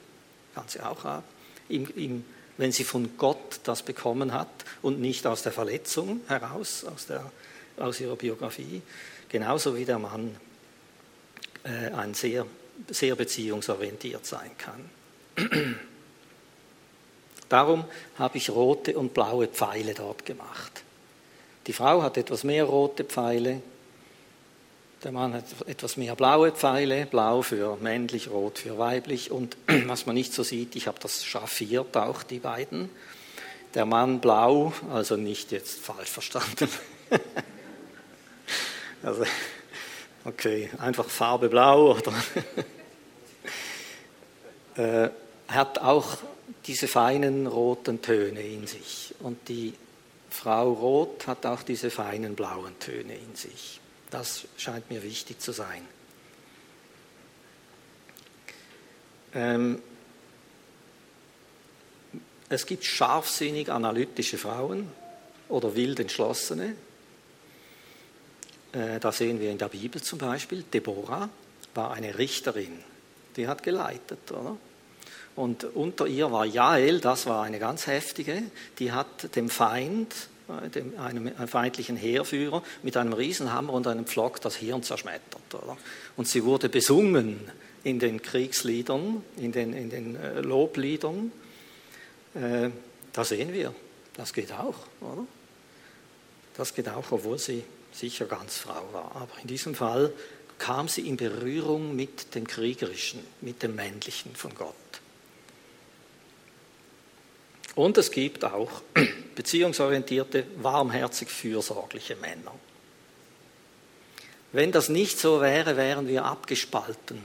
kann 0.54 0.68
sie 0.68 0.82
auch 0.82 1.04
haben, 1.04 1.24
im, 1.70 1.88
im, 1.96 2.26
wenn 2.58 2.72
sie 2.72 2.84
von 2.84 3.18
Gott 3.18 3.60
das 3.64 3.84
bekommen 3.84 4.34
hat 4.34 4.48
und 4.82 5.02
nicht 5.02 5.28
aus 5.28 5.42
der 5.42 5.52
Verletzung 5.52 6.22
heraus, 6.28 6.86
aus, 6.86 7.08
der, 7.08 7.30
aus 7.78 8.00
ihrer 8.00 8.16
Biografie, 8.16 8.82
genauso 9.30 9.76
wie 9.76 9.86
der 9.86 10.00
Mann 10.00 10.36
äh, 11.64 11.92
ein 11.92 12.14
sehr, 12.14 12.46
sehr 12.90 13.16
beziehungsorientiert 13.16 14.26
sein 14.26 14.52
kann. 14.58 14.90
Darum 17.50 17.86
habe 18.18 18.38
ich 18.38 18.50
rote 18.50 18.98
und 18.98 19.14
blaue 19.14 19.48
Pfeile 19.48 19.94
dort 19.94 20.26
gemacht. 20.26 20.84
Die 21.68 21.74
Frau 21.74 22.02
hat 22.02 22.18
etwas 22.18 22.44
mehr 22.44 22.66
rote 22.66 23.04
Pfeile, 23.04 23.62
der 25.06 25.12
Mann 25.12 25.36
hat 25.36 25.46
etwas 25.68 25.98
mehr 25.98 26.16
blaue 26.16 26.52
Pfeile, 26.52 27.06
blau 27.06 27.44
für 27.44 27.78
männlich, 27.80 28.32
rot 28.32 28.58
für 28.58 28.80
weiblich. 28.80 29.30
Und 29.30 29.56
was 29.86 30.08
man 30.08 30.16
nicht 30.16 30.34
so 30.34 30.42
sieht, 30.42 30.76
ich 30.76 30.88
habe 30.88 30.98
das 31.00 31.24
schraffiert, 31.24 31.96
auch 31.96 32.24
die 32.24 32.40
beiden. 32.40 32.90
Der 33.76 33.86
Mann 33.86 34.20
blau, 34.20 34.74
also 34.92 35.16
nicht 35.16 35.52
jetzt 35.52 35.80
falsch 35.80 36.10
verstanden. 36.10 36.68
also, 39.04 39.26
okay, 40.26 40.72
einfach 40.80 41.08
Farbe 41.08 41.50
blau 41.50 41.96
oder. 41.96 42.14
äh, 45.06 45.10
hat 45.48 45.78
auch 45.78 46.18
diese 46.66 46.88
feinen 46.88 47.46
roten 47.46 48.02
Töne 48.02 48.42
in 48.42 48.66
sich. 48.66 49.14
Und 49.20 49.50
die 49.50 49.76
Frau 50.32 50.72
Rot 50.74 51.28
hat 51.28 51.46
auch 51.46 51.62
diese 51.62 51.92
feinen 51.92 52.34
blauen 52.34 52.80
Töne 52.80 53.14
in 53.14 53.36
sich. 53.36 53.82
Das 54.16 54.46
scheint 54.56 54.90
mir 54.90 55.04
wichtig 55.04 55.42
zu 55.42 55.52
sein. 55.52 55.86
Ähm, 59.34 59.82
es 62.48 62.66
gibt 62.66 62.86
scharfsinnig 62.86 63.70
analytische 63.70 64.38
Frauen 64.38 64.90
oder 65.50 65.76
wild 65.76 66.00
entschlossene. 66.00 66.78
Äh, 68.72 69.02
da 69.02 69.12
sehen 69.12 69.42
wir 69.42 69.52
in 69.52 69.58
der 69.58 69.68
Bibel 69.68 70.02
zum 70.02 70.20
Beispiel, 70.20 70.64
Deborah 70.64 71.28
war 71.74 71.92
eine 71.92 72.18
Richterin, 72.18 72.80
die 73.36 73.50
hat 73.50 73.64
geleitet, 73.64 74.32
oder? 74.32 74.56
Und 75.36 75.66
unter 75.66 76.08
ihr 76.08 76.32
war 76.32 76.46
Jael, 76.46 77.02
das 77.02 77.26
war 77.26 77.44
eine 77.44 77.60
ganz 77.60 77.86
heftige, 77.86 78.44
die 78.80 78.94
hat 78.94 79.36
dem 79.36 79.50
Feind, 79.50 80.16
dem, 80.74 80.98
einem, 81.00 81.32
feindlichen 81.48 81.98
Heerführer, 81.98 82.64
mit 82.84 82.98
einem 82.98 83.14
Riesenhammer 83.14 83.74
und 83.74 83.88
einem 83.88 84.06
Pflock 84.06 84.42
das 84.42 84.56
Hirn 84.56 84.84
zerschmettert. 84.84 85.54
Oder? 85.54 85.78
Und 86.16 86.28
sie 86.28 86.44
wurde 86.44 86.70
besungen 86.70 87.40
in 87.84 88.00
den 88.00 88.22
Kriegsliedern, 88.22 89.24
in 89.38 89.52
den, 89.52 89.74
in 89.74 89.90
den 89.90 90.16
äh, 90.16 90.42
Lobliedern. 90.42 91.32
Äh, 92.34 92.70
da 93.14 93.24
sehen 93.24 93.54
wir, 93.54 93.74
das 94.16 94.34
geht 94.34 94.52
auch, 94.52 94.76
oder? 95.02 95.26
Das 96.58 96.74
geht 96.74 96.90
auch, 96.90 97.12
obwohl 97.12 97.38
sie 97.38 97.64
sicher 97.92 98.26
ganz 98.26 98.58
Frau 98.58 98.88
war. 98.92 99.12
Aber 99.16 99.40
in 99.42 99.48
diesem 99.48 99.76
Fall 99.76 100.12
kam 100.58 100.88
sie 100.88 101.08
in 101.08 101.18
Berührung 101.18 101.96
mit 101.96 102.34
dem 102.34 102.48
Kriegerischen, 102.48 103.20
mit 103.42 103.62
dem 103.62 103.76
Männlichen 103.76 104.36
von 104.36 104.54
Gott. 104.56 104.76
Und 107.76 107.98
es 107.98 108.12
gibt 108.12 108.46
auch 108.46 108.82
beziehungsorientierte, 109.36 110.46
warmherzig 110.58 111.30
fürsorgliche 111.30 112.16
Männer. 112.16 112.54
Wenn 114.54 114.72
das 114.72 114.88
nicht 114.88 115.20
so 115.20 115.42
wäre, 115.42 115.76
wären 115.76 116.08
wir 116.08 116.24
abgespalten 116.24 117.22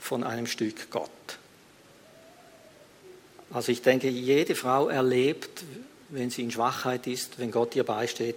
von 0.00 0.24
einem 0.24 0.46
Stück 0.46 0.90
Gott. 0.90 1.10
Also 3.52 3.70
ich 3.70 3.82
denke, 3.82 4.08
jede 4.08 4.54
Frau 4.54 4.88
erlebt, 4.88 5.64
wenn 6.08 6.30
sie 6.30 6.42
in 6.42 6.50
Schwachheit 6.50 7.06
ist, 7.06 7.38
wenn 7.38 7.50
Gott 7.50 7.76
ihr 7.76 7.84
beisteht, 7.84 8.36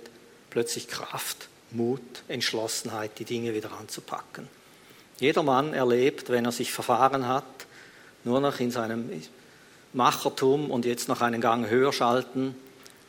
plötzlich 0.49 0.87
Kraft, 0.87 1.47
Mut, 1.71 2.01
Entschlossenheit, 2.27 3.17
die 3.19 3.25
Dinge 3.25 3.53
wieder 3.53 3.71
anzupacken. 3.71 4.47
Jeder 5.19 5.43
Mann 5.43 5.73
erlebt, 5.73 6.29
wenn 6.29 6.45
er 6.45 6.51
sich 6.51 6.71
verfahren 6.71 7.27
hat, 7.27 7.45
nur 8.23 8.39
noch 8.41 8.59
in 8.59 8.71
seinem 8.71 9.09
Machertum 9.93 10.71
und 10.71 10.85
jetzt 10.85 11.07
noch 11.07 11.21
einen 11.21 11.41
Gang 11.41 11.69
höher 11.69 11.93
schalten, 11.93 12.55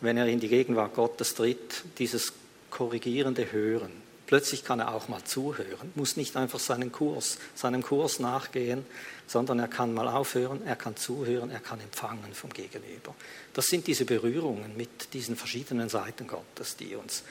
wenn 0.00 0.16
er 0.16 0.26
in 0.26 0.40
die 0.40 0.48
Gegenwart 0.48 0.94
Gottes 0.94 1.34
tritt, 1.34 1.84
dieses 1.98 2.32
korrigierende 2.70 3.50
Hören. 3.52 3.90
Plötzlich 4.26 4.62
kann 4.62 4.78
er 4.78 4.94
auch 4.94 5.08
mal 5.08 5.24
zuhören, 5.24 5.90
muss 5.94 6.18
nicht 6.18 6.36
einfach 6.36 6.60
seinen 6.60 6.92
Kurs, 6.92 7.38
seinem 7.54 7.82
Kurs 7.82 8.20
nachgehen, 8.20 8.84
sondern 9.26 9.58
er 9.58 9.68
kann 9.68 9.94
mal 9.94 10.06
aufhören, 10.06 10.66
er 10.66 10.76
kann 10.76 10.96
zuhören, 10.96 11.50
er 11.50 11.60
kann 11.60 11.80
empfangen 11.80 12.34
vom 12.34 12.50
Gegenüber. 12.50 13.14
Das 13.54 13.66
sind 13.68 13.86
diese 13.86 14.04
Berührungen 14.04 14.76
mit 14.76 15.14
diesen 15.14 15.34
verschiedenen 15.34 15.88
Seiten 15.88 16.26
Gottes, 16.26 16.76
die 16.76 16.94
uns 16.94 17.22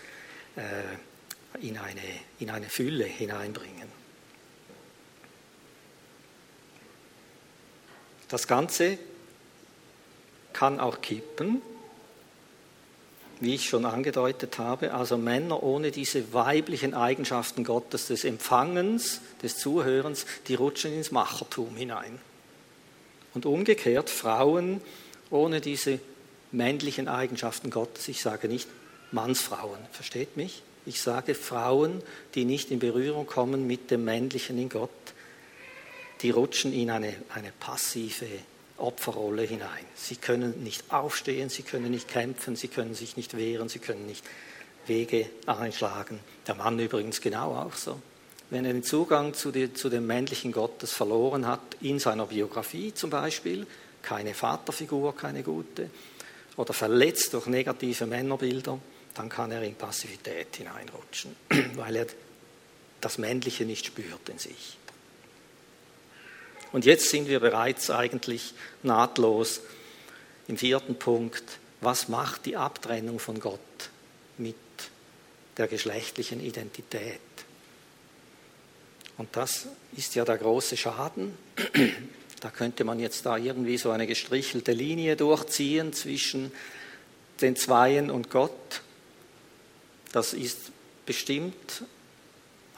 äh, 0.55 1.61
in, 1.61 1.77
eine, 1.77 2.01
in 2.39 2.49
eine 2.49 2.67
Fülle 2.67 3.05
hineinbringen. 3.05 3.87
Das 8.27 8.47
Ganze 8.47 8.97
kann 10.57 10.79
auch 10.79 11.01
kippen, 11.01 11.61
wie 13.39 13.53
ich 13.53 13.69
schon 13.69 13.85
angedeutet 13.85 14.57
habe. 14.57 14.91
Also 14.91 15.15
Männer 15.15 15.61
ohne 15.61 15.91
diese 15.91 16.33
weiblichen 16.33 16.95
Eigenschaften 16.95 17.63
Gottes 17.63 18.07
des 18.07 18.23
Empfangens, 18.23 19.21
des 19.43 19.59
Zuhörens, 19.59 20.25
die 20.47 20.55
rutschen 20.55 20.93
ins 20.93 21.11
Machertum 21.11 21.75
hinein. 21.75 22.17
Und 23.35 23.45
umgekehrt 23.45 24.09
Frauen 24.09 24.81
ohne 25.29 25.61
diese 25.61 25.99
männlichen 26.51 27.07
Eigenschaften 27.07 27.69
Gottes, 27.69 28.07
ich 28.07 28.23
sage 28.23 28.47
nicht 28.47 28.67
Mannsfrauen, 29.11 29.77
versteht 29.91 30.37
mich? 30.37 30.63
Ich 30.87 31.03
sage 31.03 31.35
Frauen, 31.35 32.01
die 32.33 32.45
nicht 32.45 32.71
in 32.71 32.79
Berührung 32.79 33.27
kommen 33.27 33.67
mit 33.67 33.91
dem 33.91 34.05
Männlichen 34.05 34.57
in 34.57 34.69
Gott, 34.69 34.89
die 36.23 36.31
rutschen 36.31 36.73
in 36.73 36.89
eine, 36.89 37.13
eine 37.29 37.51
passive 37.59 38.25
Opferrolle 38.77 39.43
hinein. 39.43 39.85
Sie 39.95 40.15
können 40.15 40.63
nicht 40.63 40.91
aufstehen, 40.91 41.49
sie 41.49 41.63
können 41.63 41.91
nicht 41.91 42.07
kämpfen, 42.07 42.55
sie 42.55 42.67
können 42.67 42.95
sich 42.95 43.17
nicht 43.17 43.35
wehren, 43.35 43.69
sie 43.69 43.79
können 43.79 44.05
nicht 44.05 44.23
Wege 44.87 45.29
einschlagen. 45.45 46.19
Der 46.45 46.55
Mann 46.55 46.79
übrigens 46.79 47.21
genau 47.21 47.55
auch 47.55 47.73
so. 47.73 47.99
Wenn 48.49 48.65
er 48.65 48.73
den 48.73 48.83
Zugang 48.83 49.33
zu, 49.33 49.51
die, 49.51 49.73
zu 49.73 49.89
dem 49.89 50.07
männlichen 50.07 50.51
Gottes 50.51 50.93
verloren 50.93 51.47
hat, 51.47 51.59
in 51.81 51.99
seiner 51.99 52.27
Biografie 52.27 52.93
zum 52.93 53.09
Beispiel, 53.09 53.67
keine 54.01 54.33
Vaterfigur, 54.33 55.15
keine 55.15 55.43
gute, 55.43 55.89
oder 56.55 56.73
verletzt 56.73 57.33
durch 57.33 57.47
negative 57.47 58.05
Männerbilder, 58.05 58.79
dann 59.13 59.29
kann 59.29 59.51
er 59.51 59.63
in 59.63 59.75
Passivität 59.75 60.55
hineinrutschen, 60.55 61.35
weil 61.75 61.95
er 61.97 62.07
das 63.01 63.17
Männliche 63.17 63.65
nicht 63.65 63.85
spürt 63.85 64.29
in 64.29 64.37
sich. 64.37 64.77
Und 66.71 66.85
jetzt 66.85 67.09
sind 67.09 67.27
wir 67.27 67.39
bereits 67.39 67.89
eigentlich 67.89 68.53
nahtlos 68.83 69.61
im 70.47 70.57
vierten 70.57 70.97
Punkt. 70.97 71.43
Was 71.81 72.07
macht 72.09 72.45
die 72.45 72.57
Abtrennung 72.57 73.19
von 73.19 73.39
Gott 73.39 73.59
mit 74.37 74.55
der 75.57 75.67
geschlechtlichen 75.67 76.41
Identität? 76.41 77.19
Und 79.17 79.35
das 79.35 79.67
ist 79.95 80.15
ja 80.15 80.25
der 80.25 80.37
große 80.37 80.77
Schaden. 80.77 81.37
Da 82.39 82.51
könnte 82.51 82.83
man 82.83 82.99
jetzt 82.99 83.25
da 83.25 83.35
irgendwie 83.35 83.79
so 83.79 83.89
eine 83.89 84.05
gestrichelte 84.05 84.71
Linie 84.71 85.15
durchziehen 85.15 85.91
zwischen 85.91 86.51
den 87.41 87.55
Zweien 87.55 88.11
und 88.11 88.29
Gott. 88.29 88.81
Das 90.11 90.33
ist 90.33 90.71
bestimmt 91.07 91.83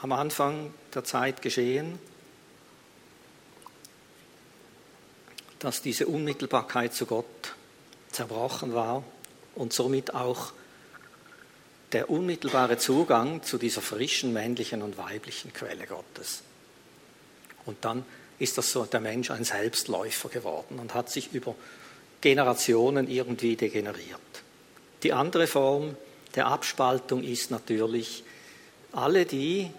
am 0.00 0.12
Anfang 0.12 0.72
der 0.94 1.04
Zeit 1.04 1.42
geschehen, 1.42 1.98
dass 5.60 5.82
diese 5.82 6.06
Unmittelbarkeit 6.06 6.92
zu 6.92 7.06
Gott 7.06 7.54
zerbrochen 8.10 8.74
war 8.74 9.04
und 9.54 9.72
somit 9.72 10.14
auch 10.14 10.52
der 11.92 12.10
unmittelbare 12.10 12.78
Zugang 12.78 13.42
zu 13.42 13.58
dieser 13.58 13.80
frischen 13.80 14.32
männlichen 14.32 14.82
und 14.82 14.96
weiblichen 14.96 15.52
Quelle 15.52 15.86
Gottes. 15.86 16.42
Und 17.66 17.84
dann 17.84 18.04
ist 18.38 18.56
das 18.58 18.70
so 18.70 18.84
der 18.84 19.00
Mensch 19.00 19.30
ein 19.30 19.44
Selbstläufer 19.44 20.28
geworden 20.28 20.78
und 20.78 20.94
hat 20.94 21.10
sich 21.10 21.32
über 21.32 21.54
Generationen 22.20 23.08
irgendwie 23.08 23.56
degeneriert. 23.56 24.20
Die 25.02 25.12
andere 25.12 25.46
Form 25.46 25.96
der 26.34 26.46
Abspaltung 26.46 27.22
ist 27.22 27.50
natürlich, 27.50 28.24
alle 28.92 29.26
die 29.26 29.70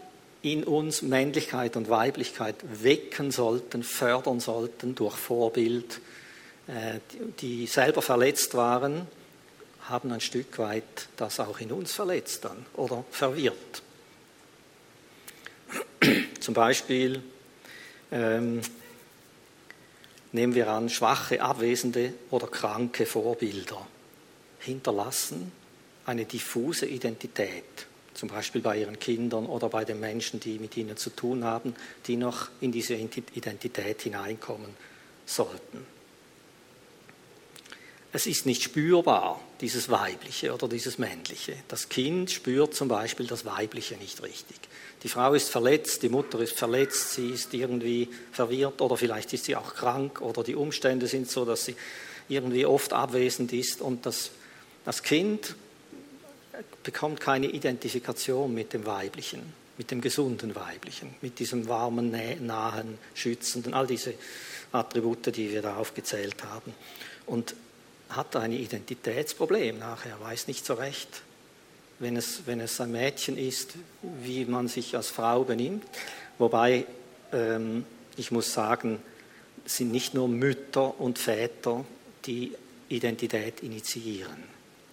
in 0.41 0.63
uns 0.63 1.01
Männlichkeit 1.01 1.75
und 1.75 1.89
Weiblichkeit 1.89 2.55
wecken 2.83 3.31
sollten, 3.31 3.83
fördern 3.83 4.39
sollten 4.39 4.95
durch 4.95 5.15
Vorbild, 5.15 5.99
äh, 6.67 6.99
die 7.39 7.67
selber 7.67 8.01
verletzt 8.01 8.55
waren, 8.55 9.07
haben 9.81 10.11
ein 10.11 10.21
Stück 10.21 10.57
weit 10.57 11.09
das 11.17 11.39
auch 11.39 11.59
in 11.59 11.71
uns 11.71 11.91
verletzt 11.91 12.45
dann 12.45 12.65
oder 12.75 13.03
verwirrt. 13.11 13.81
Zum 16.39 16.53
Beispiel 16.53 17.21
ähm, 18.11 18.61
nehmen 20.31 20.55
wir 20.55 20.69
an, 20.69 20.89
schwache, 20.89 21.41
abwesende 21.41 22.13
oder 22.29 22.47
kranke 22.47 23.05
Vorbilder 23.05 23.87
hinterlassen 24.59 25.51
eine 26.05 26.25
diffuse 26.25 26.85
Identität, 26.85 27.87
zum 28.13 28.29
Beispiel 28.29 28.61
bei 28.61 28.79
ihren 28.79 28.99
Kindern 28.99 29.45
oder 29.45 29.69
bei 29.69 29.85
den 29.85 29.99
Menschen, 29.99 30.39
die 30.39 30.59
mit 30.59 30.75
ihnen 30.77 30.97
zu 30.97 31.09
tun 31.09 31.43
haben, 31.43 31.75
die 32.07 32.17
noch 32.17 32.49
in 32.59 32.71
diese 32.71 32.93
Identität 32.93 34.01
hineinkommen 34.01 34.69
sollten. 35.25 35.85
Es 38.13 38.27
ist 38.27 38.45
nicht 38.45 38.61
spürbar, 38.61 39.39
dieses 39.61 39.89
Weibliche 39.89 40.53
oder 40.53 40.67
dieses 40.67 40.97
Männliche. 40.97 41.55
Das 41.69 41.87
Kind 41.87 42.29
spürt 42.29 42.73
zum 42.73 42.89
Beispiel 42.89 43.25
das 43.25 43.45
Weibliche 43.45 43.95
nicht 43.95 44.21
richtig. 44.21 44.57
Die 45.03 45.07
Frau 45.07 45.33
ist 45.33 45.49
verletzt, 45.49 46.03
die 46.03 46.09
Mutter 46.09 46.39
ist 46.41 46.57
verletzt, 46.57 47.13
sie 47.13 47.29
ist 47.29 47.53
irgendwie 47.53 48.09
verwirrt 48.33 48.81
oder 48.81 48.97
vielleicht 48.97 49.31
ist 49.31 49.45
sie 49.45 49.55
auch 49.55 49.75
krank 49.75 50.19
oder 50.21 50.43
die 50.43 50.55
Umstände 50.55 51.07
sind 51.07 51.29
so, 51.29 51.45
dass 51.45 51.63
sie 51.63 51.75
irgendwie 52.27 52.65
oft 52.65 52.91
abwesend 52.91 53.53
ist 53.53 53.81
und 53.81 54.05
das, 54.05 54.31
das 54.83 55.03
Kind 55.03 55.55
bekommt 56.83 57.19
keine 57.19 57.47
Identifikation 57.47 58.53
mit 58.53 58.73
dem 58.73 58.85
Weiblichen, 58.85 59.53
mit 59.77 59.91
dem 59.91 60.01
gesunden 60.01 60.55
Weiblichen, 60.55 61.15
mit 61.21 61.39
diesem 61.39 61.67
warmen, 61.67 62.11
nahen, 62.45 62.97
schützenden, 63.13 63.73
all 63.73 63.87
diese 63.87 64.13
Attribute, 64.71 65.35
die 65.35 65.51
wir 65.51 65.61
da 65.61 65.75
aufgezählt 65.75 66.43
haben. 66.43 66.73
Und 67.25 67.55
hat 68.09 68.35
ein 68.35 68.51
Identitätsproblem 68.51 69.79
nachher, 69.79 70.19
weiß 70.19 70.47
nicht 70.47 70.65
so 70.65 70.73
recht, 70.73 71.21
wenn 71.99 72.17
es, 72.17 72.41
wenn 72.45 72.59
es 72.59 72.81
ein 72.81 72.91
Mädchen 72.91 73.37
ist, 73.37 73.73
wie 74.21 74.45
man 74.45 74.67
sich 74.67 74.95
als 74.95 75.09
Frau 75.09 75.43
benimmt. 75.43 75.85
Wobei, 76.37 76.85
ähm, 77.31 77.85
ich 78.17 78.31
muss 78.31 78.53
sagen, 78.53 78.99
es 79.65 79.77
sind 79.77 79.91
nicht 79.91 80.13
nur 80.13 80.27
Mütter 80.27 80.99
und 80.99 81.19
Väter, 81.19 81.85
die 82.25 82.53
Identität 82.89 83.61
initiieren. 83.61 84.43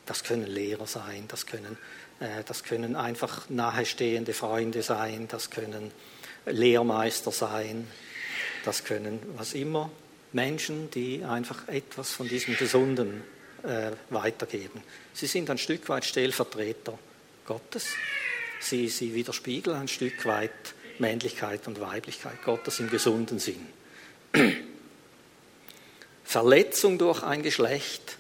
Das 0.09 0.25
können 0.25 0.47
Lehrer 0.47 0.87
sein, 0.87 1.25
das 1.29 1.45
können, 1.45 1.77
äh, 2.19 2.43
das 2.47 2.65
können 2.65 2.97
einfach 2.97 3.51
nahestehende 3.51 4.33
Freunde 4.33 4.83
sein, 4.83 5.29
das 5.29 5.51
können 5.51 5.91
Lehrmeister 6.47 7.31
sein, 7.31 7.87
das 8.65 8.85
können 8.85 9.21
was 9.37 9.53
immer. 9.53 9.91
Menschen, 10.33 10.91
die 10.91 11.25
einfach 11.25 11.69
etwas 11.69 12.11
von 12.13 12.27
diesem 12.27 12.57
Gesunden 12.57 13.23
äh, 13.63 13.91
weitergeben. 14.09 14.83
Sie 15.13 15.27
sind 15.27 15.51
ein 15.51 15.59
Stück 15.59 15.89
weit 15.91 16.07
Stellvertreter 16.07 16.99
Gottes. 17.45 17.89
Sie, 18.61 18.89
sie 18.89 19.15
widerspiegeln 19.15 19.77
ein 19.77 19.89
Stück 19.89 20.25
weit 20.25 20.75
Männlichkeit 20.99 21.67
und 21.67 21.81
Weiblichkeit 21.81 22.43
Gottes 22.45 22.81
im 22.81 22.89
gesunden 22.89 23.39
Sinn. 23.39 23.67
Verletzung 26.25 26.99
durch 26.99 27.23
ein 27.23 27.43
Geschlecht 27.43 28.18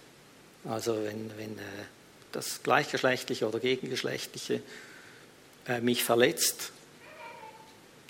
also 0.64 0.96
wenn, 1.04 1.30
wenn 1.36 1.58
äh, 1.58 1.86
das 2.32 2.62
Gleichgeschlechtliche 2.62 3.46
oder 3.46 3.60
Gegengeschlechtliche 3.60 4.60
äh, 5.66 5.80
mich 5.80 6.04
verletzt, 6.04 6.72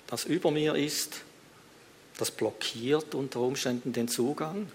das 0.07 0.25
über 0.25 0.51
mir 0.51 0.75
ist, 0.75 1.21
das 2.17 2.31
blockiert 2.31 3.15
unter 3.15 3.39
Umständen 3.39 3.93
den 3.93 4.07
Zugang. 4.07 4.69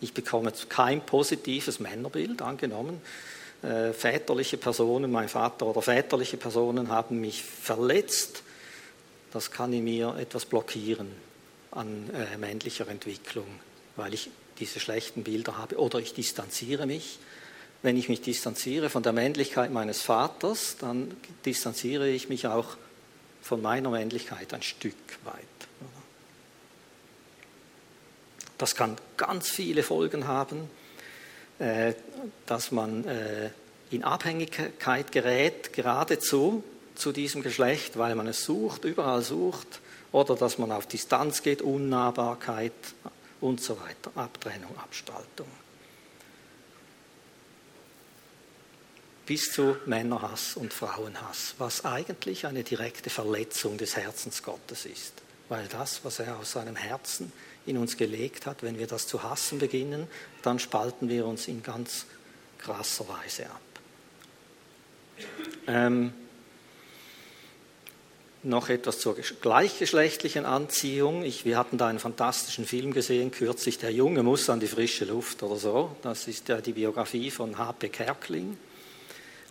Ich 0.00 0.14
bekomme 0.14 0.52
kein 0.68 1.04
positives 1.04 1.80
Männerbild, 1.80 2.42
angenommen. 2.42 3.00
Äh, 3.62 3.92
väterliche 3.92 4.56
Personen, 4.56 5.10
mein 5.10 5.28
Vater 5.28 5.66
oder 5.66 5.82
väterliche 5.82 6.36
Personen 6.36 6.88
haben 6.88 7.20
mich 7.20 7.42
verletzt. 7.42 8.42
Das 9.32 9.50
kann 9.50 9.72
in 9.72 9.84
mir 9.84 10.16
etwas 10.18 10.46
blockieren 10.46 11.08
an 11.70 12.08
männlicher 12.40 12.88
Entwicklung, 12.88 13.46
weil 13.94 14.14
ich 14.14 14.30
diese 14.58 14.80
schlechten 14.80 15.24
Bilder 15.24 15.58
habe. 15.58 15.78
Oder 15.78 15.98
ich 15.98 16.14
distanziere 16.14 16.86
mich. 16.86 17.18
Wenn 17.82 17.96
ich 17.96 18.08
mich 18.08 18.20
distanziere 18.20 18.90
von 18.90 19.02
der 19.02 19.12
Männlichkeit 19.12 19.70
meines 19.70 20.02
Vaters, 20.02 20.76
dann 20.80 21.16
distanziere 21.44 22.08
ich 22.08 22.28
mich 22.28 22.46
auch 22.46 22.76
von 23.40 23.62
meiner 23.62 23.90
Männlichkeit 23.90 24.52
ein 24.52 24.62
Stück 24.62 24.94
weit. 25.24 25.34
Das 28.58 28.74
kann 28.74 28.96
ganz 29.16 29.48
viele 29.48 29.84
Folgen 29.84 30.26
haben, 30.26 30.68
äh, 31.60 31.94
dass 32.46 32.72
man 32.72 33.04
äh, 33.04 33.50
in 33.90 34.02
Abhängigkeit 34.02 35.12
gerät, 35.12 35.72
geradezu 35.72 36.64
zu 36.96 37.12
diesem 37.12 37.42
Geschlecht, 37.42 37.96
weil 37.96 38.16
man 38.16 38.26
es 38.26 38.44
sucht, 38.44 38.84
überall 38.84 39.22
sucht, 39.22 39.80
oder 40.10 40.34
dass 40.34 40.58
man 40.58 40.72
auf 40.72 40.86
Distanz 40.86 41.42
geht, 41.42 41.62
Unnahbarkeit, 41.62 42.72
und 43.40 43.60
so 43.60 43.78
weiter. 43.80 44.10
Abtrennung, 44.14 44.76
Abstaltung. 44.78 45.48
Bis 49.26 49.52
zu 49.52 49.76
Männerhass 49.84 50.56
und 50.56 50.72
Frauenhass, 50.72 51.54
was 51.58 51.84
eigentlich 51.84 52.46
eine 52.46 52.64
direkte 52.64 53.10
Verletzung 53.10 53.76
des 53.76 53.96
Herzens 53.96 54.42
Gottes 54.42 54.86
ist. 54.86 55.12
Weil 55.50 55.66
das, 55.68 56.04
was 56.04 56.18
er 56.18 56.38
aus 56.38 56.52
seinem 56.52 56.76
Herzen 56.76 57.32
in 57.66 57.76
uns 57.76 57.96
gelegt 57.96 58.46
hat, 58.46 58.62
wenn 58.62 58.78
wir 58.78 58.86
das 58.86 59.06
zu 59.06 59.22
hassen 59.22 59.58
beginnen, 59.58 60.08
dann 60.42 60.58
spalten 60.58 61.08
wir 61.08 61.26
uns 61.26 61.48
in 61.48 61.62
ganz 61.62 62.06
krasser 62.58 63.06
Weise 63.08 63.46
ab. 63.46 63.60
Ähm, 65.66 66.12
noch 68.42 68.68
etwas 68.68 69.00
zur 69.00 69.16
gleichgeschlechtlichen 69.40 70.44
Anziehung. 70.44 71.24
Ich, 71.24 71.44
wir 71.44 71.56
hatten 71.58 71.78
da 71.78 71.88
einen 71.88 71.98
fantastischen 71.98 72.64
Film 72.64 72.92
gesehen, 72.92 73.30
kürzlich 73.30 73.78
Der 73.78 73.92
Junge 73.92 74.22
muss 74.22 74.48
an 74.48 74.60
die 74.60 74.66
frische 74.66 75.04
Luft 75.04 75.42
oder 75.42 75.56
so. 75.56 75.96
Das 76.02 76.28
ist 76.28 76.48
ja 76.48 76.60
die 76.60 76.72
Biografie 76.72 77.30
von 77.30 77.58
H.P. 77.58 77.88
Kerkling. 77.88 78.56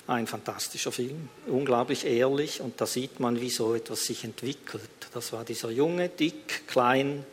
Ein 0.08 0.26
fantastischer 0.26 0.94
Film, 0.94 1.28
unglaublich 1.48 2.06
ehrlich 2.06 2.62
und 2.62 2.80
da 2.80 2.86
sieht 2.86 3.20
man, 3.20 3.42
wie 3.42 3.50
so 3.50 3.76
etwas 3.76 4.06
sich 4.06 4.24
entwickelt. 4.24 4.90
Das 5.14 5.34
war 5.34 5.44
dieser 5.44 5.70
Junge, 5.70 6.08
dick, 6.08 6.66
klein, 6.66 7.26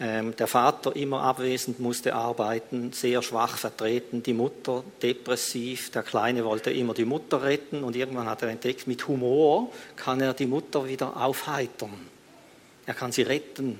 der 0.00 0.46
Vater 0.46 0.96
immer 0.96 1.20
abwesend, 1.20 1.78
musste 1.78 2.14
arbeiten, 2.14 2.90
sehr 2.94 3.20
schwach 3.20 3.58
vertreten, 3.58 4.22
die 4.22 4.32
Mutter 4.32 4.82
depressiv, 5.02 5.90
der 5.90 6.02
Kleine 6.02 6.42
wollte 6.46 6.70
immer 6.70 6.94
die 6.94 7.04
Mutter 7.04 7.42
retten 7.42 7.84
und 7.84 7.94
irgendwann 7.94 8.26
hat 8.26 8.40
er 8.40 8.48
entdeckt, 8.48 8.86
mit 8.86 9.06
Humor 9.08 9.70
kann 9.96 10.22
er 10.22 10.32
die 10.32 10.46
Mutter 10.46 10.88
wieder 10.88 11.18
aufheitern. 11.18 12.08
Er 12.86 12.94
kann 12.94 13.12
sie 13.12 13.22
retten 13.22 13.78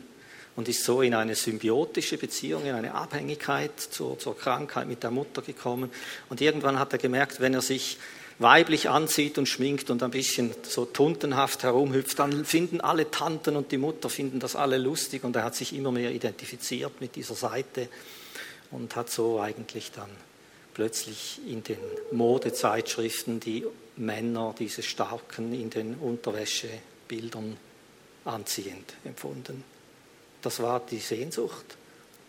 und 0.57 0.69
ist 0.69 0.85
so 0.85 1.01
in 1.01 1.15
eine 1.15 1.35
symbiotische 1.35 2.19
Beziehung, 2.19 2.67
in 2.67 2.75
eine 2.75 2.95
Abhängigkeit 2.95 3.81
zur, 3.81 4.19
zur 4.19 4.37
Krankheit 4.37 4.87
mit 4.89 5.03
der 5.03 5.11
Mutter 5.11 5.41
gekommen. 5.41 5.91
Und 6.29 6.43
irgendwann 6.43 6.79
hat 6.79 6.93
er 6.93 6.99
gemerkt, 6.99 7.41
wenn 7.41 7.55
er 7.55 7.63
sich 7.63 7.97
weiblich 8.41 8.89
anzieht 8.89 9.37
und 9.37 9.47
schminkt 9.47 9.91
und 9.91 10.03
ein 10.03 10.11
bisschen 10.11 10.55
so 10.63 10.87
tuntenhaft 10.87 11.63
herumhüpft, 11.63 12.19
dann 12.19 12.47
finden 12.47 12.81
alle 12.81 13.11
Tanten 13.11 13.55
und 13.55 13.71
die 13.71 13.77
Mutter 13.77 14.09
finden 14.09 14.41
das 14.41 14.57
alle 14.57 14.79
lustig 14.79 15.25
und 15.25 15.37
er 15.37 15.45
hat 15.45 15.55
sich 15.55 15.75
immer 15.75 15.93
mehr 15.93 16.11
identifiziert 16.11 17.01
mit 17.01 17.17
dieser 17.17 17.35
Seite 17.35 17.89
und 18.71 18.97
hat 18.97 19.11
so 19.11 19.41
eigentlich 19.41 19.93
dann 19.93 20.09
plötzlich 20.73 21.39
in 21.47 21.63
den 21.63 21.79
Modezeitschriften 22.13 23.41
die 23.41 23.67
Männer, 23.97 24.55
diese 24.59 24.83
Starken, 24.83 25.53
in 25.53 25.69
den 25.69 25.97
Unterwäschebildern 25.97 27.59
anziehend 28.25 28.95
empfunden. 29.05 29.65
Das 30.41 30.63
war 30.63 30.81
die 30.81 31.01
Sehnsucht 31.01 31.77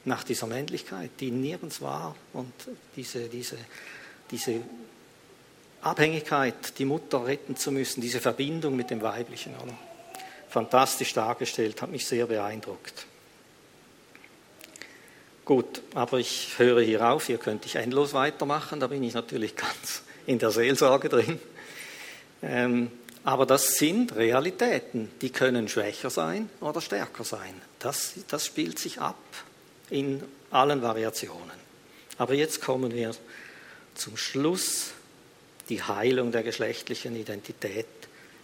nach 0.03 0.25
dieser 0.25 0.47
Männlichkeit, 0.47 1.11
die 1.21 1.31
nirgends 1.31 1.79
war 1.79 2.17
und 2.33 2.51
diese, 2.97 3.29
diese, 3.29 3.57
diese 4.29 4.61
Abhängigkeit, 5.81 6.77
die 6.77 6.85
Mutter 6.85 7.25
retten 7.25 7.55
zu 7.55 7.71
müssen, 7.71 8.01
diese 8.01 8.19
Verbindung 8.19 8.75
mit 8.75 8.89
dem 8.89 9.01
Weiblichen. 9.01 9.55
Oder? 9.55 9.73
Fantastisch 10.49 11.13
dargestellt, 11.13 11.81
hat 11.81 11.89
mich 11.89 12.05
sehr 12.05 12.27
beeindruckt. 12.27 13.05
Gut, 15.43 15.81
aber 15.95 16.19
ich 16.19 16.53
höre 16.57 16.81
hier 16.81 17.09
auf, 17.09 17.25
hier 17.25 17.37
könnte 17.37 17.65
ich 17.65 17.75
endlos 17.75 18.13
weitermachen, 18.13 18.79
da 18.79 18.87
bin 18.87 19.03
ich 19.03 19.13
natürlich 19.13 19.55
ganz 19.55 20.03
in 20.25 20.39
der 20.39 20.51
Seelsorge 20.51 21.09
drin. 21.09 21.39
Ähm, 22.43 22.91
aber 23.23 23.45
das 23.45 23.75
sind 23.75 24.15
Realitäten, 24.15 25.11
die 25.21 25.29
können 25.29 25.67
schwächer 25.67 26.09
sein 26.09 26.49
oder 26.59 26.81
stärker 26.81 27.23
sein. 27.23 27.53
Das, 27.79 28.13
das 28.27 28.45
spielt 28.45 28.79
sich 28.79 28.99
ab 28.99 29.17
in 29.89 30.23
allen 30.49 30.81
Variationen. 30.81 31.61
Aber 32.17 32.33
jetzt 32.33 32.61
kommen 32.61 32.93
wir 32.93 33.11
zum 33.93 34.17
Schluss 34.17 34.91
die 35.71 35.81
Heilung 35.81 36.33
der 36.33 36.43
geschlechtlichen 36.43 37.15
Identität 37.15 37.85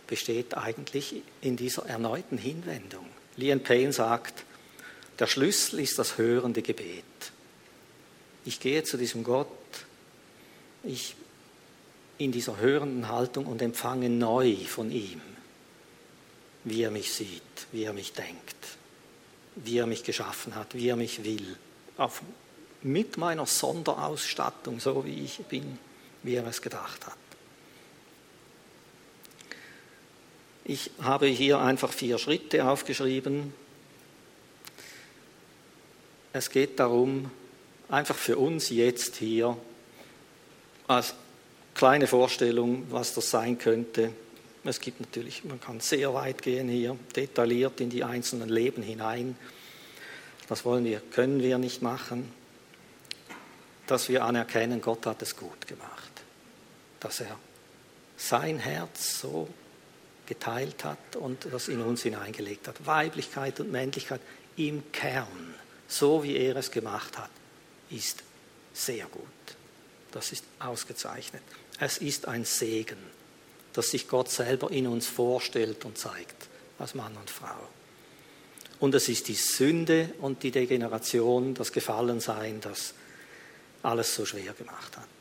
besteht 0.08 0.56
eigentlich 0.56 1.16
in 1.42 1.58
dieser 1.58 1.86
erneuten 1.86 2.38
Hinwendung. 2.38 3.06
Lian 3.36 3.60
Payne 3.60 3.92
sagt, 3.92 4.46
der 5.20 5.28
Schlüssel 5.28 5.82
ist 5.82 6.00
das 6.00 6.18
hörende 6.18 6.62
Gebet. 6.62 7.04
Ich 8.46 8.62
gehe 8.62 8.84
zu 8.86 8.96
diesem 8.96 9.26
Gott, 9.26 9.50
ich 10.84 11.18
in 12.18 12.32
dieser 12.32 12.60
hörenden 12.60 13.10
Haltung 13.10 13.46
und 13.46 13.62
empfange 13.62 14.10
neu 14.10 14.56
von 14.66 14.90
ihm, 14.90 15.22
wie 16.64 16.82
er 16.82 16.92
mich 16.92 17.12
sieht, 17.12 17.42
wie 17.74 17.84
er 17.84 17.94
mich 17.94 18.14
denkt, 18.14 18.56
wie 19.58 19.80
er 19.80 19.86
mich 19.86 20.06
geschaffen 20.06 20.56
hat, 20.56 20.76
wie 20.76 20.88
er 20.88 20.96
mich 20.96 21.26
will, 21.26 21.58
auf, 21.98 22.22
mit 22.84 23.18
meiner 23.18 23.46
Sonderausstattung, 23.46 24.80
so 24.80 25.04
wie 25.04 25.26
ich 25.26 25.40
bin 25.50 25.78
wie 26.28 26.36
er 26.36 26.46
es 26.46 26.62
gedacht 26.62 27.08
hat. 27.08 27.18
Ich 30.66 30.92
habe 31.02 31.28
hier 31.28 31.60
einfach 31.60 31.94
vier 31.94 32.18
Schritte 32.18 32.68
aufgeschrieben. 32.68 33.54
Es 36.34 36.50
geht 36.50 36.78
darum, 36.82 37.32
einfach 37.88 38.18
für 38.18 38.38
uns 38.38 38.70
jetzt 38.70 39.16
hier 39.16 39.58
als 40.88 41.14
kleine 41.74 42.06
Vorstellung, 42.06 42.86
was 42.90 43.14
das 43.14 43.32
sein 43.32 43.58
könnte. 43.58 44.12
Es 44.66 44.82
gibt 44.82 45.00
natürlich, 45.00 45.46
man 45.46 45.62
kann 45.62 45.80
sehr 45.80 46.14
weit 46.14 46.42
gehen 46.42 46.68
hier, 46.68 46.98
detailliert 47.16 47.80
in 47.80 47.90
die 47.90 48.04
einzelnen 48.04 48.50
Leben 48.50 48.84
hinein. 48.84 49.38
Das 50.50 50.66
wollen 50.66 50.84
wir, 50.84 51.00
können 51.00 51.42
wir 51.42 51.58
nicht 51.58 51.82
machen, 51.82 52.30
dass 53.88 54.10
wir 54.10 54.26
anerkennen, 54.26 54.82
Gott 54.82 55.06
hat 55.06 55.22
es 55.22 55.38
gut 55.38 55.66
gemacht 55.66 56.17
dass 57.00 57.22
er 57.22 57.38
sein 58.18 58.60
Herz 58.60 59.20
so 59.20 59.48
geteilt 60.26 60.84
hat 60.84 61.16
und 61.16 61.48
das 61.52 61.68
in 61.68 61.82
uns 61.82 62.04
hineingelegt 62.04 62.68
hat. 62.68 62.86
Weiblichkeit 62.86 63.60
und 63.60 63.72
Männlichkeit 63.72 64.22
im 64.58 64.92
Kern, 64.92 65.54
so 65.88 66.24
wie 66.24 66.36
er 66.36 66.56
es 66.58 66.72
gemacht 66.72 67.18
hat, 67.18 67.30
ist 67.90 68.24
sehr 68.74 69.06
gut. 69.06 69.24
Das 70.12 70.32
ist 70.32 70.44
ausgezeichnet. 70.60 71.44
Es 71.80 72.00
ist 72.00 72.28
ein 72.28 72.44
Segen, 72.44 72.98
dass 73.74 73.92
sich 73.92 74.08
Gott 74.08 74.30
selber 74.30 74.72
in 74.72 74.88
uns 74.88 75.08
vorstellt 75.08 75.86
und 75.86 75.98
zeigt, 75.98 76.48
als 76.80 76.96
Mann 76.96 77.16
und 77.16 77.30
Frau. 77.30 77.70
Und 78.80 78.94
es 78.96 79.10
ist 79.10 79.28
die 79.28 79.36
Sünde 79.36 80.14
und 80.20 80.44
die 80.44 80.52
Degeneration, 80.52 81.54
das 81.54 81.72
Gefallensein, 81.72 82.62
das 82.62 82.94
alles 83.84 84.14
so 84.14 84.26
schwer 84.26 84.54
gemacht 84.54 84.98
hat 84.98 85.17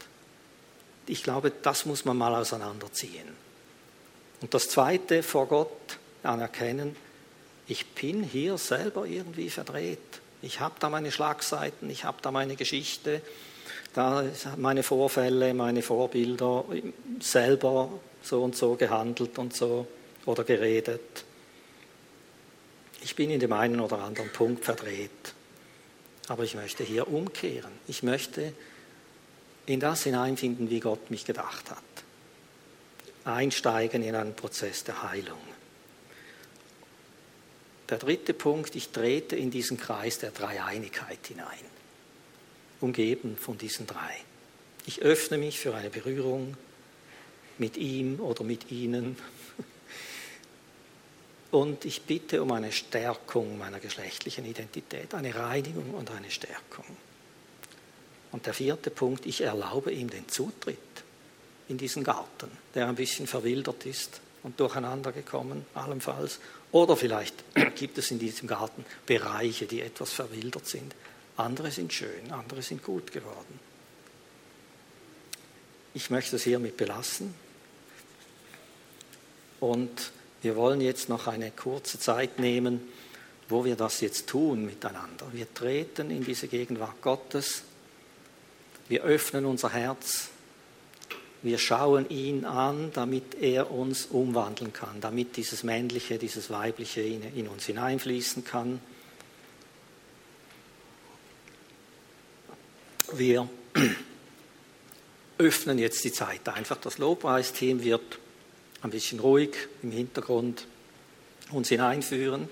ich 1.07 1.23
glaube, 1.23 1.53
das 1.63 1.87
muss 1.87 2.05
man 2.05 2.17
mal 2.17 2.35
auseinanderziehen. 2.35 3.29
Und 4.41 4.53
das 4.53 4.69
Zweite, 4.69 5.23
vor 5.23 5.47
Gott 5.47 5.99
anerkennen, 6.23 6.97
ich 7.69 7.87
bin 7.87 8.23
hier 8.23 8.59
selber 8.59 9.07
irgendwie 9.07 9.51
verdreht. 9.51 9.99
Ich 10.43 10.61
habe 10.61 10.75
da 10.79 10.89
meine 10.89 11.11
Schlagseiten, 11.11 11.91
ich 11.91 12.05
habe 12.05 12.19
da 12.23 12.31
meine 12.31 12.57
Geschichte, 12.57 13.23
da 13.95 14.25
meine 14.57 14.83
Vorfälle, 14.83 15.55
meine 15.55 15.83
Vorbilder, 15.83 16.65
selber 17.21 17.91
so 18.23 18.43
und 18.43 18.55
so 18.55 18.75
gehandelt 18.75 19.39
und 19.39 19.57
so 19.57 19.87
oder 20.27 20.45
geredet. 20.45 21.25
Ich 23.03 23.17
bin 23.17 23.31
in 23.31 23.41
dem 23.41 23.53
einen 23.53 23.81
oder 23.81 24.01
anderen 24.01 24.31
Punkt 24.33 24.65
verdreht. 24.65 25.11
Aber 26.29 26.43
ich 26.43 26.55
möchte 26.55 26.83
hier 26.83 27.09
umkehren. 27.09 27.71
Ich 27.87 28.03
möchte 28.03 28.53
in 29.67 29.81
das 29.81 30.05
hineinfinden, 30.05 30.71
wie 30.71 30.81
Gott 30.81 31.11
mich 31.11 31.25
gedacht 31.25 31.71
hat. 31.71 31.83
Einsteigen 33.25 34.03
in 34.03 34.15
einen 34.15 34.35
Prozess 34.35 34.85
der 34.85 35.03
Heilung. 35.03 35.41
Der 37.89 37.99
dritte 37.99 38.35
Punkt, 38.35 38.75
ich 38.75 38.91
trete 38.91 39.37
in 39.37 39.51
diesen 39.51 39.77
Kreis 39.77 40.19
der 40.19 40.31
Dreieinigkeit 40.31 41.25
hinein, 41.27 41.59
umgeben 42.81 43.37
von 43.37 43.59
diesen 43.59 43.87
drei. 43.87 44.17
Ich 44.87 45.03
öffne 45.03 45.39
mich 45.39 45.59
für 45.59 45.75
eine 45.75 45.91
Berührung 45.91 46.57
mit 47.59 47.77
ihm 47.77 48.21
oder 48.21 48.45
mit 48.45 48.71
ihnen 48.71 49.17
und 51.51 51.85
ich 51.85 52.03
bitte 52.03 52.43
um 52.43 52.53
eine 52.53 52.73
Stärkung 52.73 53.59
meiner 53.59 53.81
geschlechtlichen 53.81 54.45
Identität, 54.45 55.15
eine 55.15 55.35
Reinigung 55.35 55.95
und 55.95 56.11
eine 56.11 56.31
Stärkung. 56.31 56.85
Und 58.37 58.45
der 58.45 58.53
vierte 58.53 58.91
Punkt, 58.91 59.25
ich 59.25 59.41
erlaube 59.41 59.91
ihm 59.93 60.11
den 60.11 60.29
Zutritt 60.29 60.77
in 61.69 61.79
diesen 61.79 62.05
Garten, 62.05 62.51
der 62.75 62.87
ein 62.87 62.95
bisschen 62.95 63.27
verwildert 63.27 63.87
ist 63.87 64.21
und 64.43 64.61
durcheinander 64.61 65.11
gekommen, 65.11 65.65
allenfalls. 65.73 66.39
Oder 66.71 66.99
vielleicht 66.99 67.35
gibt 67.77 67.97
es 67.97 68.11
in 68.11 68.19
diesem 68.19 68.47
Garten 68.47 68.85
Bereiche, 69.07 69.65
die 69.65 69.81
etwas 69.81 70.13
verwildert 70.13 70.67
sind. 70.67 70.95
Andere 71.39 71.71
sind 71.71 71.95
schön, 71.95 72.31
andere 72.31 72.61
sind 72.61 72.83
gut 72.83 73.11
geworden. 73.11 73.59
Ich 75.95 76.11
möchte 76.11 76.37
es 76.37 76.43
hiermit 76.43 76.77
belassen. 76.77 77.35
Und 79.61 80.13
wir 80.43 80.57
wollen 80.57 80.83
jetzt 80.83 81.09
noch 81.09 81.27
eine 81.27 81.53
kurze 81.53 81.99
Zeit 81.99 82.39
nehmen, 82.39 82.87
wo 83.49 83.65
wir 83.65 83.77
das 83.77 84.03
jetzt 84.03 84.27
tun 84.27 84.67
miteinander. 84.67 85.27
Wir 85.33 85.55
treten 85.55 86.11
in 86.11 86.23
diese 86.23 86.49
Gegenwart 86.49 87.01
Gottes 87.01 87.63
wir 88.89 89.03
öffnen 89.03 89.47
unser 89.47 89.71
Herz. 89.71 90.29
Wir 91.43 91.59
schauen 91.59 92.09
ihn 92.09 92.45
an, 92.45 92.91
damit 92.93 93.35
er 93.41 93.71
uns 93.71 94.07
umwandeln 94.07 94.73
kann, 94.73 95.01
damit 95.01 95.37
dieses 95.37 95.63
Männliche, 95.63 96.19
dieses 96.19 96.51
Weibliche 96.51 97.03
in, 97.03 97.23
in 97.35 97.49
uns 97.49 97.67
hineinfließen 97.67 98.45
kann. 98.45 98.81
Wir 103.13 103.49
öffnen 105.39 105.79
jetzt 105.79 106.05
die 106.05 106.13
Zeit 106.13 106.49
einfach. 106.49 106.79
Das 106.79 106.99
Lobpreisteam 106.99 107.83
wird 107.83 108.19
ein 108.83 108.91
bisschen 108.91 109.21
ruhig 109.21 109.55
im 109.83 109.93
Hintergrund 109.93 110.67
uns 111.51 111.69
hineinführen. 111.69 112.49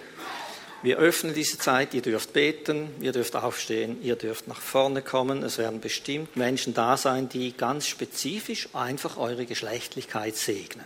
Wir 0.84 0.98
öffnen 0.98 1.32
diese 1.32 1.56
Zeit, 1.56 1.94
ihr 1.94 2.02
dürft 2.02 2.34
beten, 2.34 2.90
ihr 3.00 3.12
dürft 3.12 3.34
aufstehen, 3.36 4.02
ihr 4.02 4.16
dürft 4.16 4.48
nach 4.48 4.60
vorne 4.60 5.00
kommen. 5.00 5.42
Es 5.42 5.56
werden 5.56 5.80
bestimmt 5.80 6.36
Menschen 6.36 6.74
da 6.74 6.98
sein, 6.98 7.30
die 7.30 7.56
ganz 7.56 7.86
spezifisch 7.86 8.68
einfach 8.74 9.16
eure 9.16 9.46
Geschlechtlichkeit 9.46 10.36
segnen. 10.36 10.84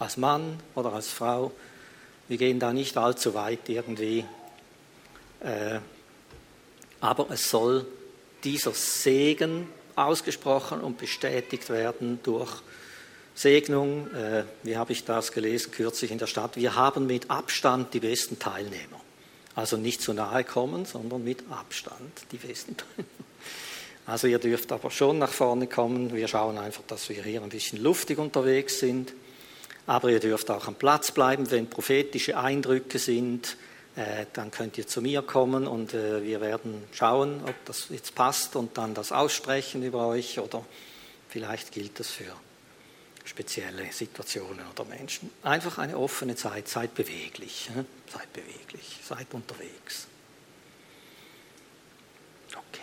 Als 0.00 0.16
Mann 0.16 0.58
oder 0.74 0.92
als 0.92 1.08
Frau. 1.08 1.52
Wir 2.26 2.36
gehen 2.36 2.58
da 2.58 2.72
nicht 2.72 2.96
allzu 2.96 3.34
weit 3.34 3.68
irgendwie. 3.68 4.24
Äh, 5.38 5.78
aber 6.98 7.30
es 7.30 7.48
soll 7.48 7.86
dieser 8.42 8.72
Segen 8.72 9.68
ausgesprochen 9.94 10.80
und 10.80 10.98
bestätigt 10.98 11.70
werden 11.70 12.18
durch 12.24 12.60
Segnung. 13.36 14.12
Äh, 14.14 14.44
wie 14.62 14.76
habe 14.76 14.92
ich 14.92 15.04
das 15.04 15.30
gelesen 15.30 15.70
kürzlich 15.70 16.10
in 16.10 16.18
der 16.18 16.26
Stadt? 16.26 16.56
Wir 16.56 16.74
haben 16.74 17.06
mit 17.06 17.30
Abstand 17.30 17.92
die 17.94 18.00
besten 18.00 18.38
Teilnehmer. 18.38 19.00
Also 19.54 19.76
nicht 19.76 20.00
zu 20.00 20.14
nahe 20.14 20.42
kommen, 20.42 20.86
sondern 20.86 21.22
mit 21.22 21.44
Abstand 21.50 22.12
die 22.32 22.38
besten 22.38 22.76
Teilnehmer. 22.76 23.06
Also 24.06 24.26
ihr 24.26 24.38
dürft 24.38 24.72
aber 24.72 24.90
schon 24.90 25.18
nach 25.18 25.32
vorne 25.32 25.66
kommen. 25.66 26.14
Wir 26.14 26.28
schauen 26.28 26.58
einfach, 26.58 26.82
dass 26.86 27.08
wir 27.08 27.22
hier 27.22 27.42
ein 27.42 27.48
bisschen 27.48 27.82
luftig 27.82 28.18
unterwegs 28.18 28.78
sind. 28.78 29.12
Aber 29.86 30.10
ihr 30.10 30.20
dürft 30.20 30.50
auch 30.50 30.66
am 30.66 30.76
Platz 30.76 31.10
bleiben, 31.10 31.50
wenn 31.50 31.68
prophetische 31.68 32.38
Eindrücke 32.38 32.98
sind. 32.98 33.56
Äh, 33.96 34.26
dann 34.32 34.50
könnt 34.50 34.78
ihr 34.78 34.86
zu 34.86 35.02
mir 35.02 35.22
kommen 35.22 35.66
und 35.66 35.92
äh, 35.92 36.22
wir 36.22 36.40
werden 36.40 36.84
schauen, 36.92 37.40
ob 37.44 37.54
das 37.64 37.88
jetzt 37.90 38.14
passt 38.14 38.56
und 38.56 38.78
dann 38.78 38.94
das 38.94 39.10
aussprechen 39.10 39.82
über 39.82 40.06
euch 40.06 40.38
oder 40.38 40.64
vielleicht 41.28 41.72
gilt 41.72 41.98
das 41.98 42.10
für 42.10 42.32
spezielle 43.26 43.92
Situationen 43.92 44.66
oder 44.70 44.84
Menschen. 44.84 45.30
Einfach 45.42 45.78
eine 45.78 45.98
offene 45.98 46.36
Zeit, 46.36 46.68
seid 46.68 46.94
beweglich, 46.94 47.70
seid 48.10 48.32
beweglich, 48.32 49.00
seid 49.02 49.32
unterwegs. 49.34 50.06
Okay. 52.54 52.82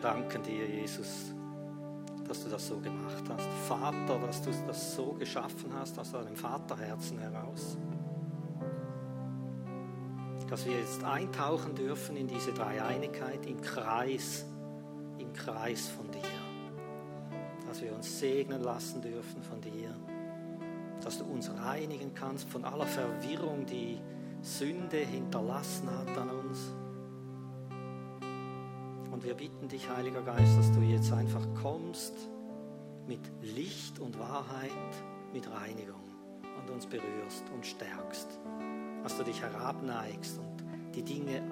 Wir 0.00 0.08
danken 0.12 0.42
dir, 0.42 0.66
Jesus, 0.66 1.34
dass 2.26 2.42
du 2.42 2.48
das 2.48 2.68
so 2.68 2.78
gemacht 2.78 3.22
hast. 3.28 3.46
Vater, 3.68 4.18
dass 4.18 4.40
du 4.40 4.50
das 4.66 4.94
so 4.96 5.12
geschaffen 5.12 5.74
hast 5.78 5.98
aus 5.98 6.12
deinem 6.12 6.34
Vaterherzen 6.34 7.18
heraus. 7.18 7.76
Dass 10.48 10.64
wir 10.64 10.72
jetzt 10.78 11.04
eintauchen 11.04 11.74
dürfen 11.74 12.16
in 12.16 12.28
diese 12.28 12.50
Dreieinigkeit 12.54 13.44
im 13.44 13.60
Kreis, 13.60 14.46
im 15.18 15.34
Kreis 15.34 15.88
von 15.88 16.10
dir. 16.10 16.22
Dass 17.68 17.82
wir 17.82 17.94
uns 17.94 18.20
segnen 18.20 18.62
lassen 18.62 19.02
dürfen 19.02 19.42
von 19.42 19.60
dir. 19.60 19.94
Dass 21.04 21.18
du 21.18 21.26
uns 21.26 21.50
reinigen 21.62 22.14
kannst 22.14 22.48
von 22.48 22.64
aller 22.64 22.86
Verwirrung, 22.86 23.66
die 23.66 24.00
Sünde 24.40 24.96
hinterlassen 24.96 25.90
hat 25.90 26.16
an 26.16 26.30
uns 26.30 26.72
und 29.20 29.26
wir 29.26 29.34
bitten 29.34 29.68
dich, 29.68 29.86
Heiliger 29.90 30.22
Geist, 30.22 30.56
dass 30.56 30.72
du 30.72 30.80
jetzt 30.80 31.12
einfach 31.12 31.46
kommst 31.60 32.14
mit 33.06 33.20
Licht 33.42 33.98
und 33.98 34.18
Wahrheit, 34.18 34.70
mit 35.34 35.46
Reinigung 35.50 36.00
und 36.58 36.70
uns 36.70 36.86
berührst 36.86 37.44
und 37.54 37.66
stärkst. 37.66 38.40
Dass 39.02 39.18
du 39.18 39.24
dich 39.24 39.42
herabneigst 39.42 40.38
und 40.38 40.64
die 40.94 41.02
Dinge 41.02 41.42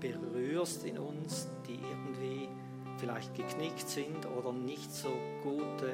berührst 0.00 0.84
in 0.84 0.98
uns, 0.98 1.46
die 1.68 1.74
irgendwie 1.74 2.48
vielleicht 2.96 3.36
geknickt 3.36 3.88
sind 3.88 4.26
oder 4.36 4.52
nicht 4.52 4.90
so 4.90 5.10
gute 5.44 5.92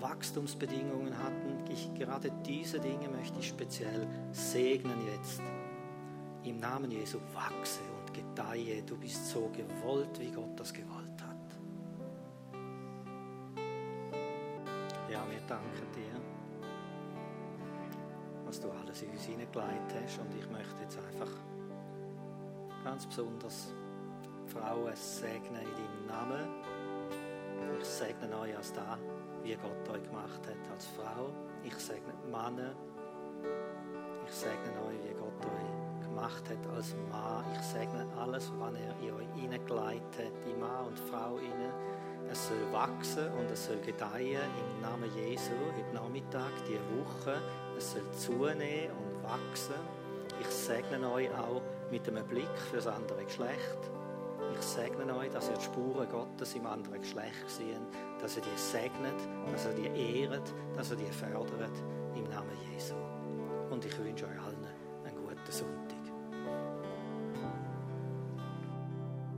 Wachstumsbedingungen 0.00 1.16
hatten. 1.16 1.64
Ich, 1.72 1.94
gerade 1.94 2.30
diese 2.44 2.78
Dinge 2.78 3.08
möchte 3.08 3.38
ich 3.38 3.48
speziell 3.48 4.06
segnen 4.32 4.98
jetzt. 5.14 5.40
Im 6.44 6.58
Namen 6.58 6.90
Jesu 6.90 7.20
wachse 7.32 7.80
gedeihe. 8.12 8.82
Du 8.82 8.96
bist 8.96 9.28
so 9.28 9.50
gewollt, 9.50 10.18
wie 10.18 10.30
Gott 10.30 10.58
das 10.58 10.72
gewollt 10.72 11.22
hat. 11.22 11.36
Ja, 15.10 15.24
wir 15.28 15.40
danken 15.46 15.86
dir, 15.94 16.20
was 18.46 18.60
du 18.60 18.70
alles 18.70 19.02
in 19.02 19.10
uns 19.10 19.24
hineingeleitet 19.24 19.94
hast. 20.02 20.18
Und 20.20 20.34
ich 20.38 20.48
möchte 20.50 20.82
jetzt 20.82 20.98
einfach 20.98 21.32
ganz 22.84 23.06
besonders 23.06 23.72
Frauen 24.46 24.94
segnen 24.94 25.62
in 25.62 25.74
deinem 25.74 26.06
Namen. 26.06 26.48
Ich 27.80 27.88
segne 27.88 28.38
euch 28.38 28.56
als 28.56 28.72
da, 28.72 28.98
wie 29.42 29.54
Gott 29.54 29.88
euch 29.88 30.02
gemacht 30.02 30.40
hat 30.46 30.70
als 30.72 30.86
Frau. 30.86 31.30
Ich 31.64 31.74
segne 31.74 32.12
Männer. 32.30 32.74
Ich 34.26 34.34
segne 34.34 34.84
euch, 34.86 35.02
wie 35.04 35.14
Gott 35.14 35.46
euch 35.46 35.81
gemacht 36.22 36.44
hat 36.48 36.76
als 36.76 36.94
Mann. 37.10 37.44
Ich 37.52 37.66
segne 37.66 38.06
alles, 38.16 38.52
was 38.58 38.72
er 38.74 39.08
in 39.08 39.14
euch 39.14 39.26
hineingeleitet 39.34 40.18
hat, 40.18 40.50
in 40.50 40.60
Mann 40.60 40.86
und 40.86 40.98
Frau 40.98 41.38
hinein. 41.38 41.72
Es 42.30 42.46
soll 42.46 42.72
wachsen 42.72 43.28
und 43.32 43.50
es 43.50 43.66
soll 43.66 43.78
gedeihen 43.80 44.38
im 44.38 44.80
Namen 44.80 45.10
Jesu 45.16 45.50
heute 45.76 45.94
Nachmittag, 45.94 46.52
diese 46.66 46.78
Woche. 46.96 47.40
Es 47.76 47.92
soll 47.92 48.08
zunehmen 48.12 48.96
und 48.96 49.22
wachsen. 49.24 49.74
Ich 50.40 50.46
segne 50.46 51.10
euch 51.10 51.30
auch 51.30 51.62
mit 51.90 52.08
einem 52.08 52.26
Blick 52.26 52.56
für 52.70 52.76
das 52.76 52.86
andere 52.86 53.24
Geschlecht. 53.24 53.90
Ich 54.54 54.62
segne 54.62 55.16
euch, 55.16 55.30
dass 55.30 55.48
ihr 55.48 55.56
die 55.56 55.64
Spuren 55.64 56.08
Gottes 56.08 56.54
im 56.54 56.66
anderen 56.66 57.00
Geschlecht 57.00 57.48
seht, 57.48 57.80
dass 58.20 58.36
ihr 58.36 58.42
die 58.42 58.58
segnet, 58.58 59.18
dass 59.50 59.66
ihr 59.66 59.90
die 59.90 60.22
ehret, 60.22 60.54
dass 60.76 60.90
ihr 60.92 60.96
die 60.96 61.12
fördert 61.12 61.82
im 62.14 62.24
Namen 62.24 62.56
Jesu. 62.72 62.94
Und 63.70 63.84
ich 63.84 63.98
wünsche 63.98 64.26
euch 64.26 64.40
allen. 64.40 64.51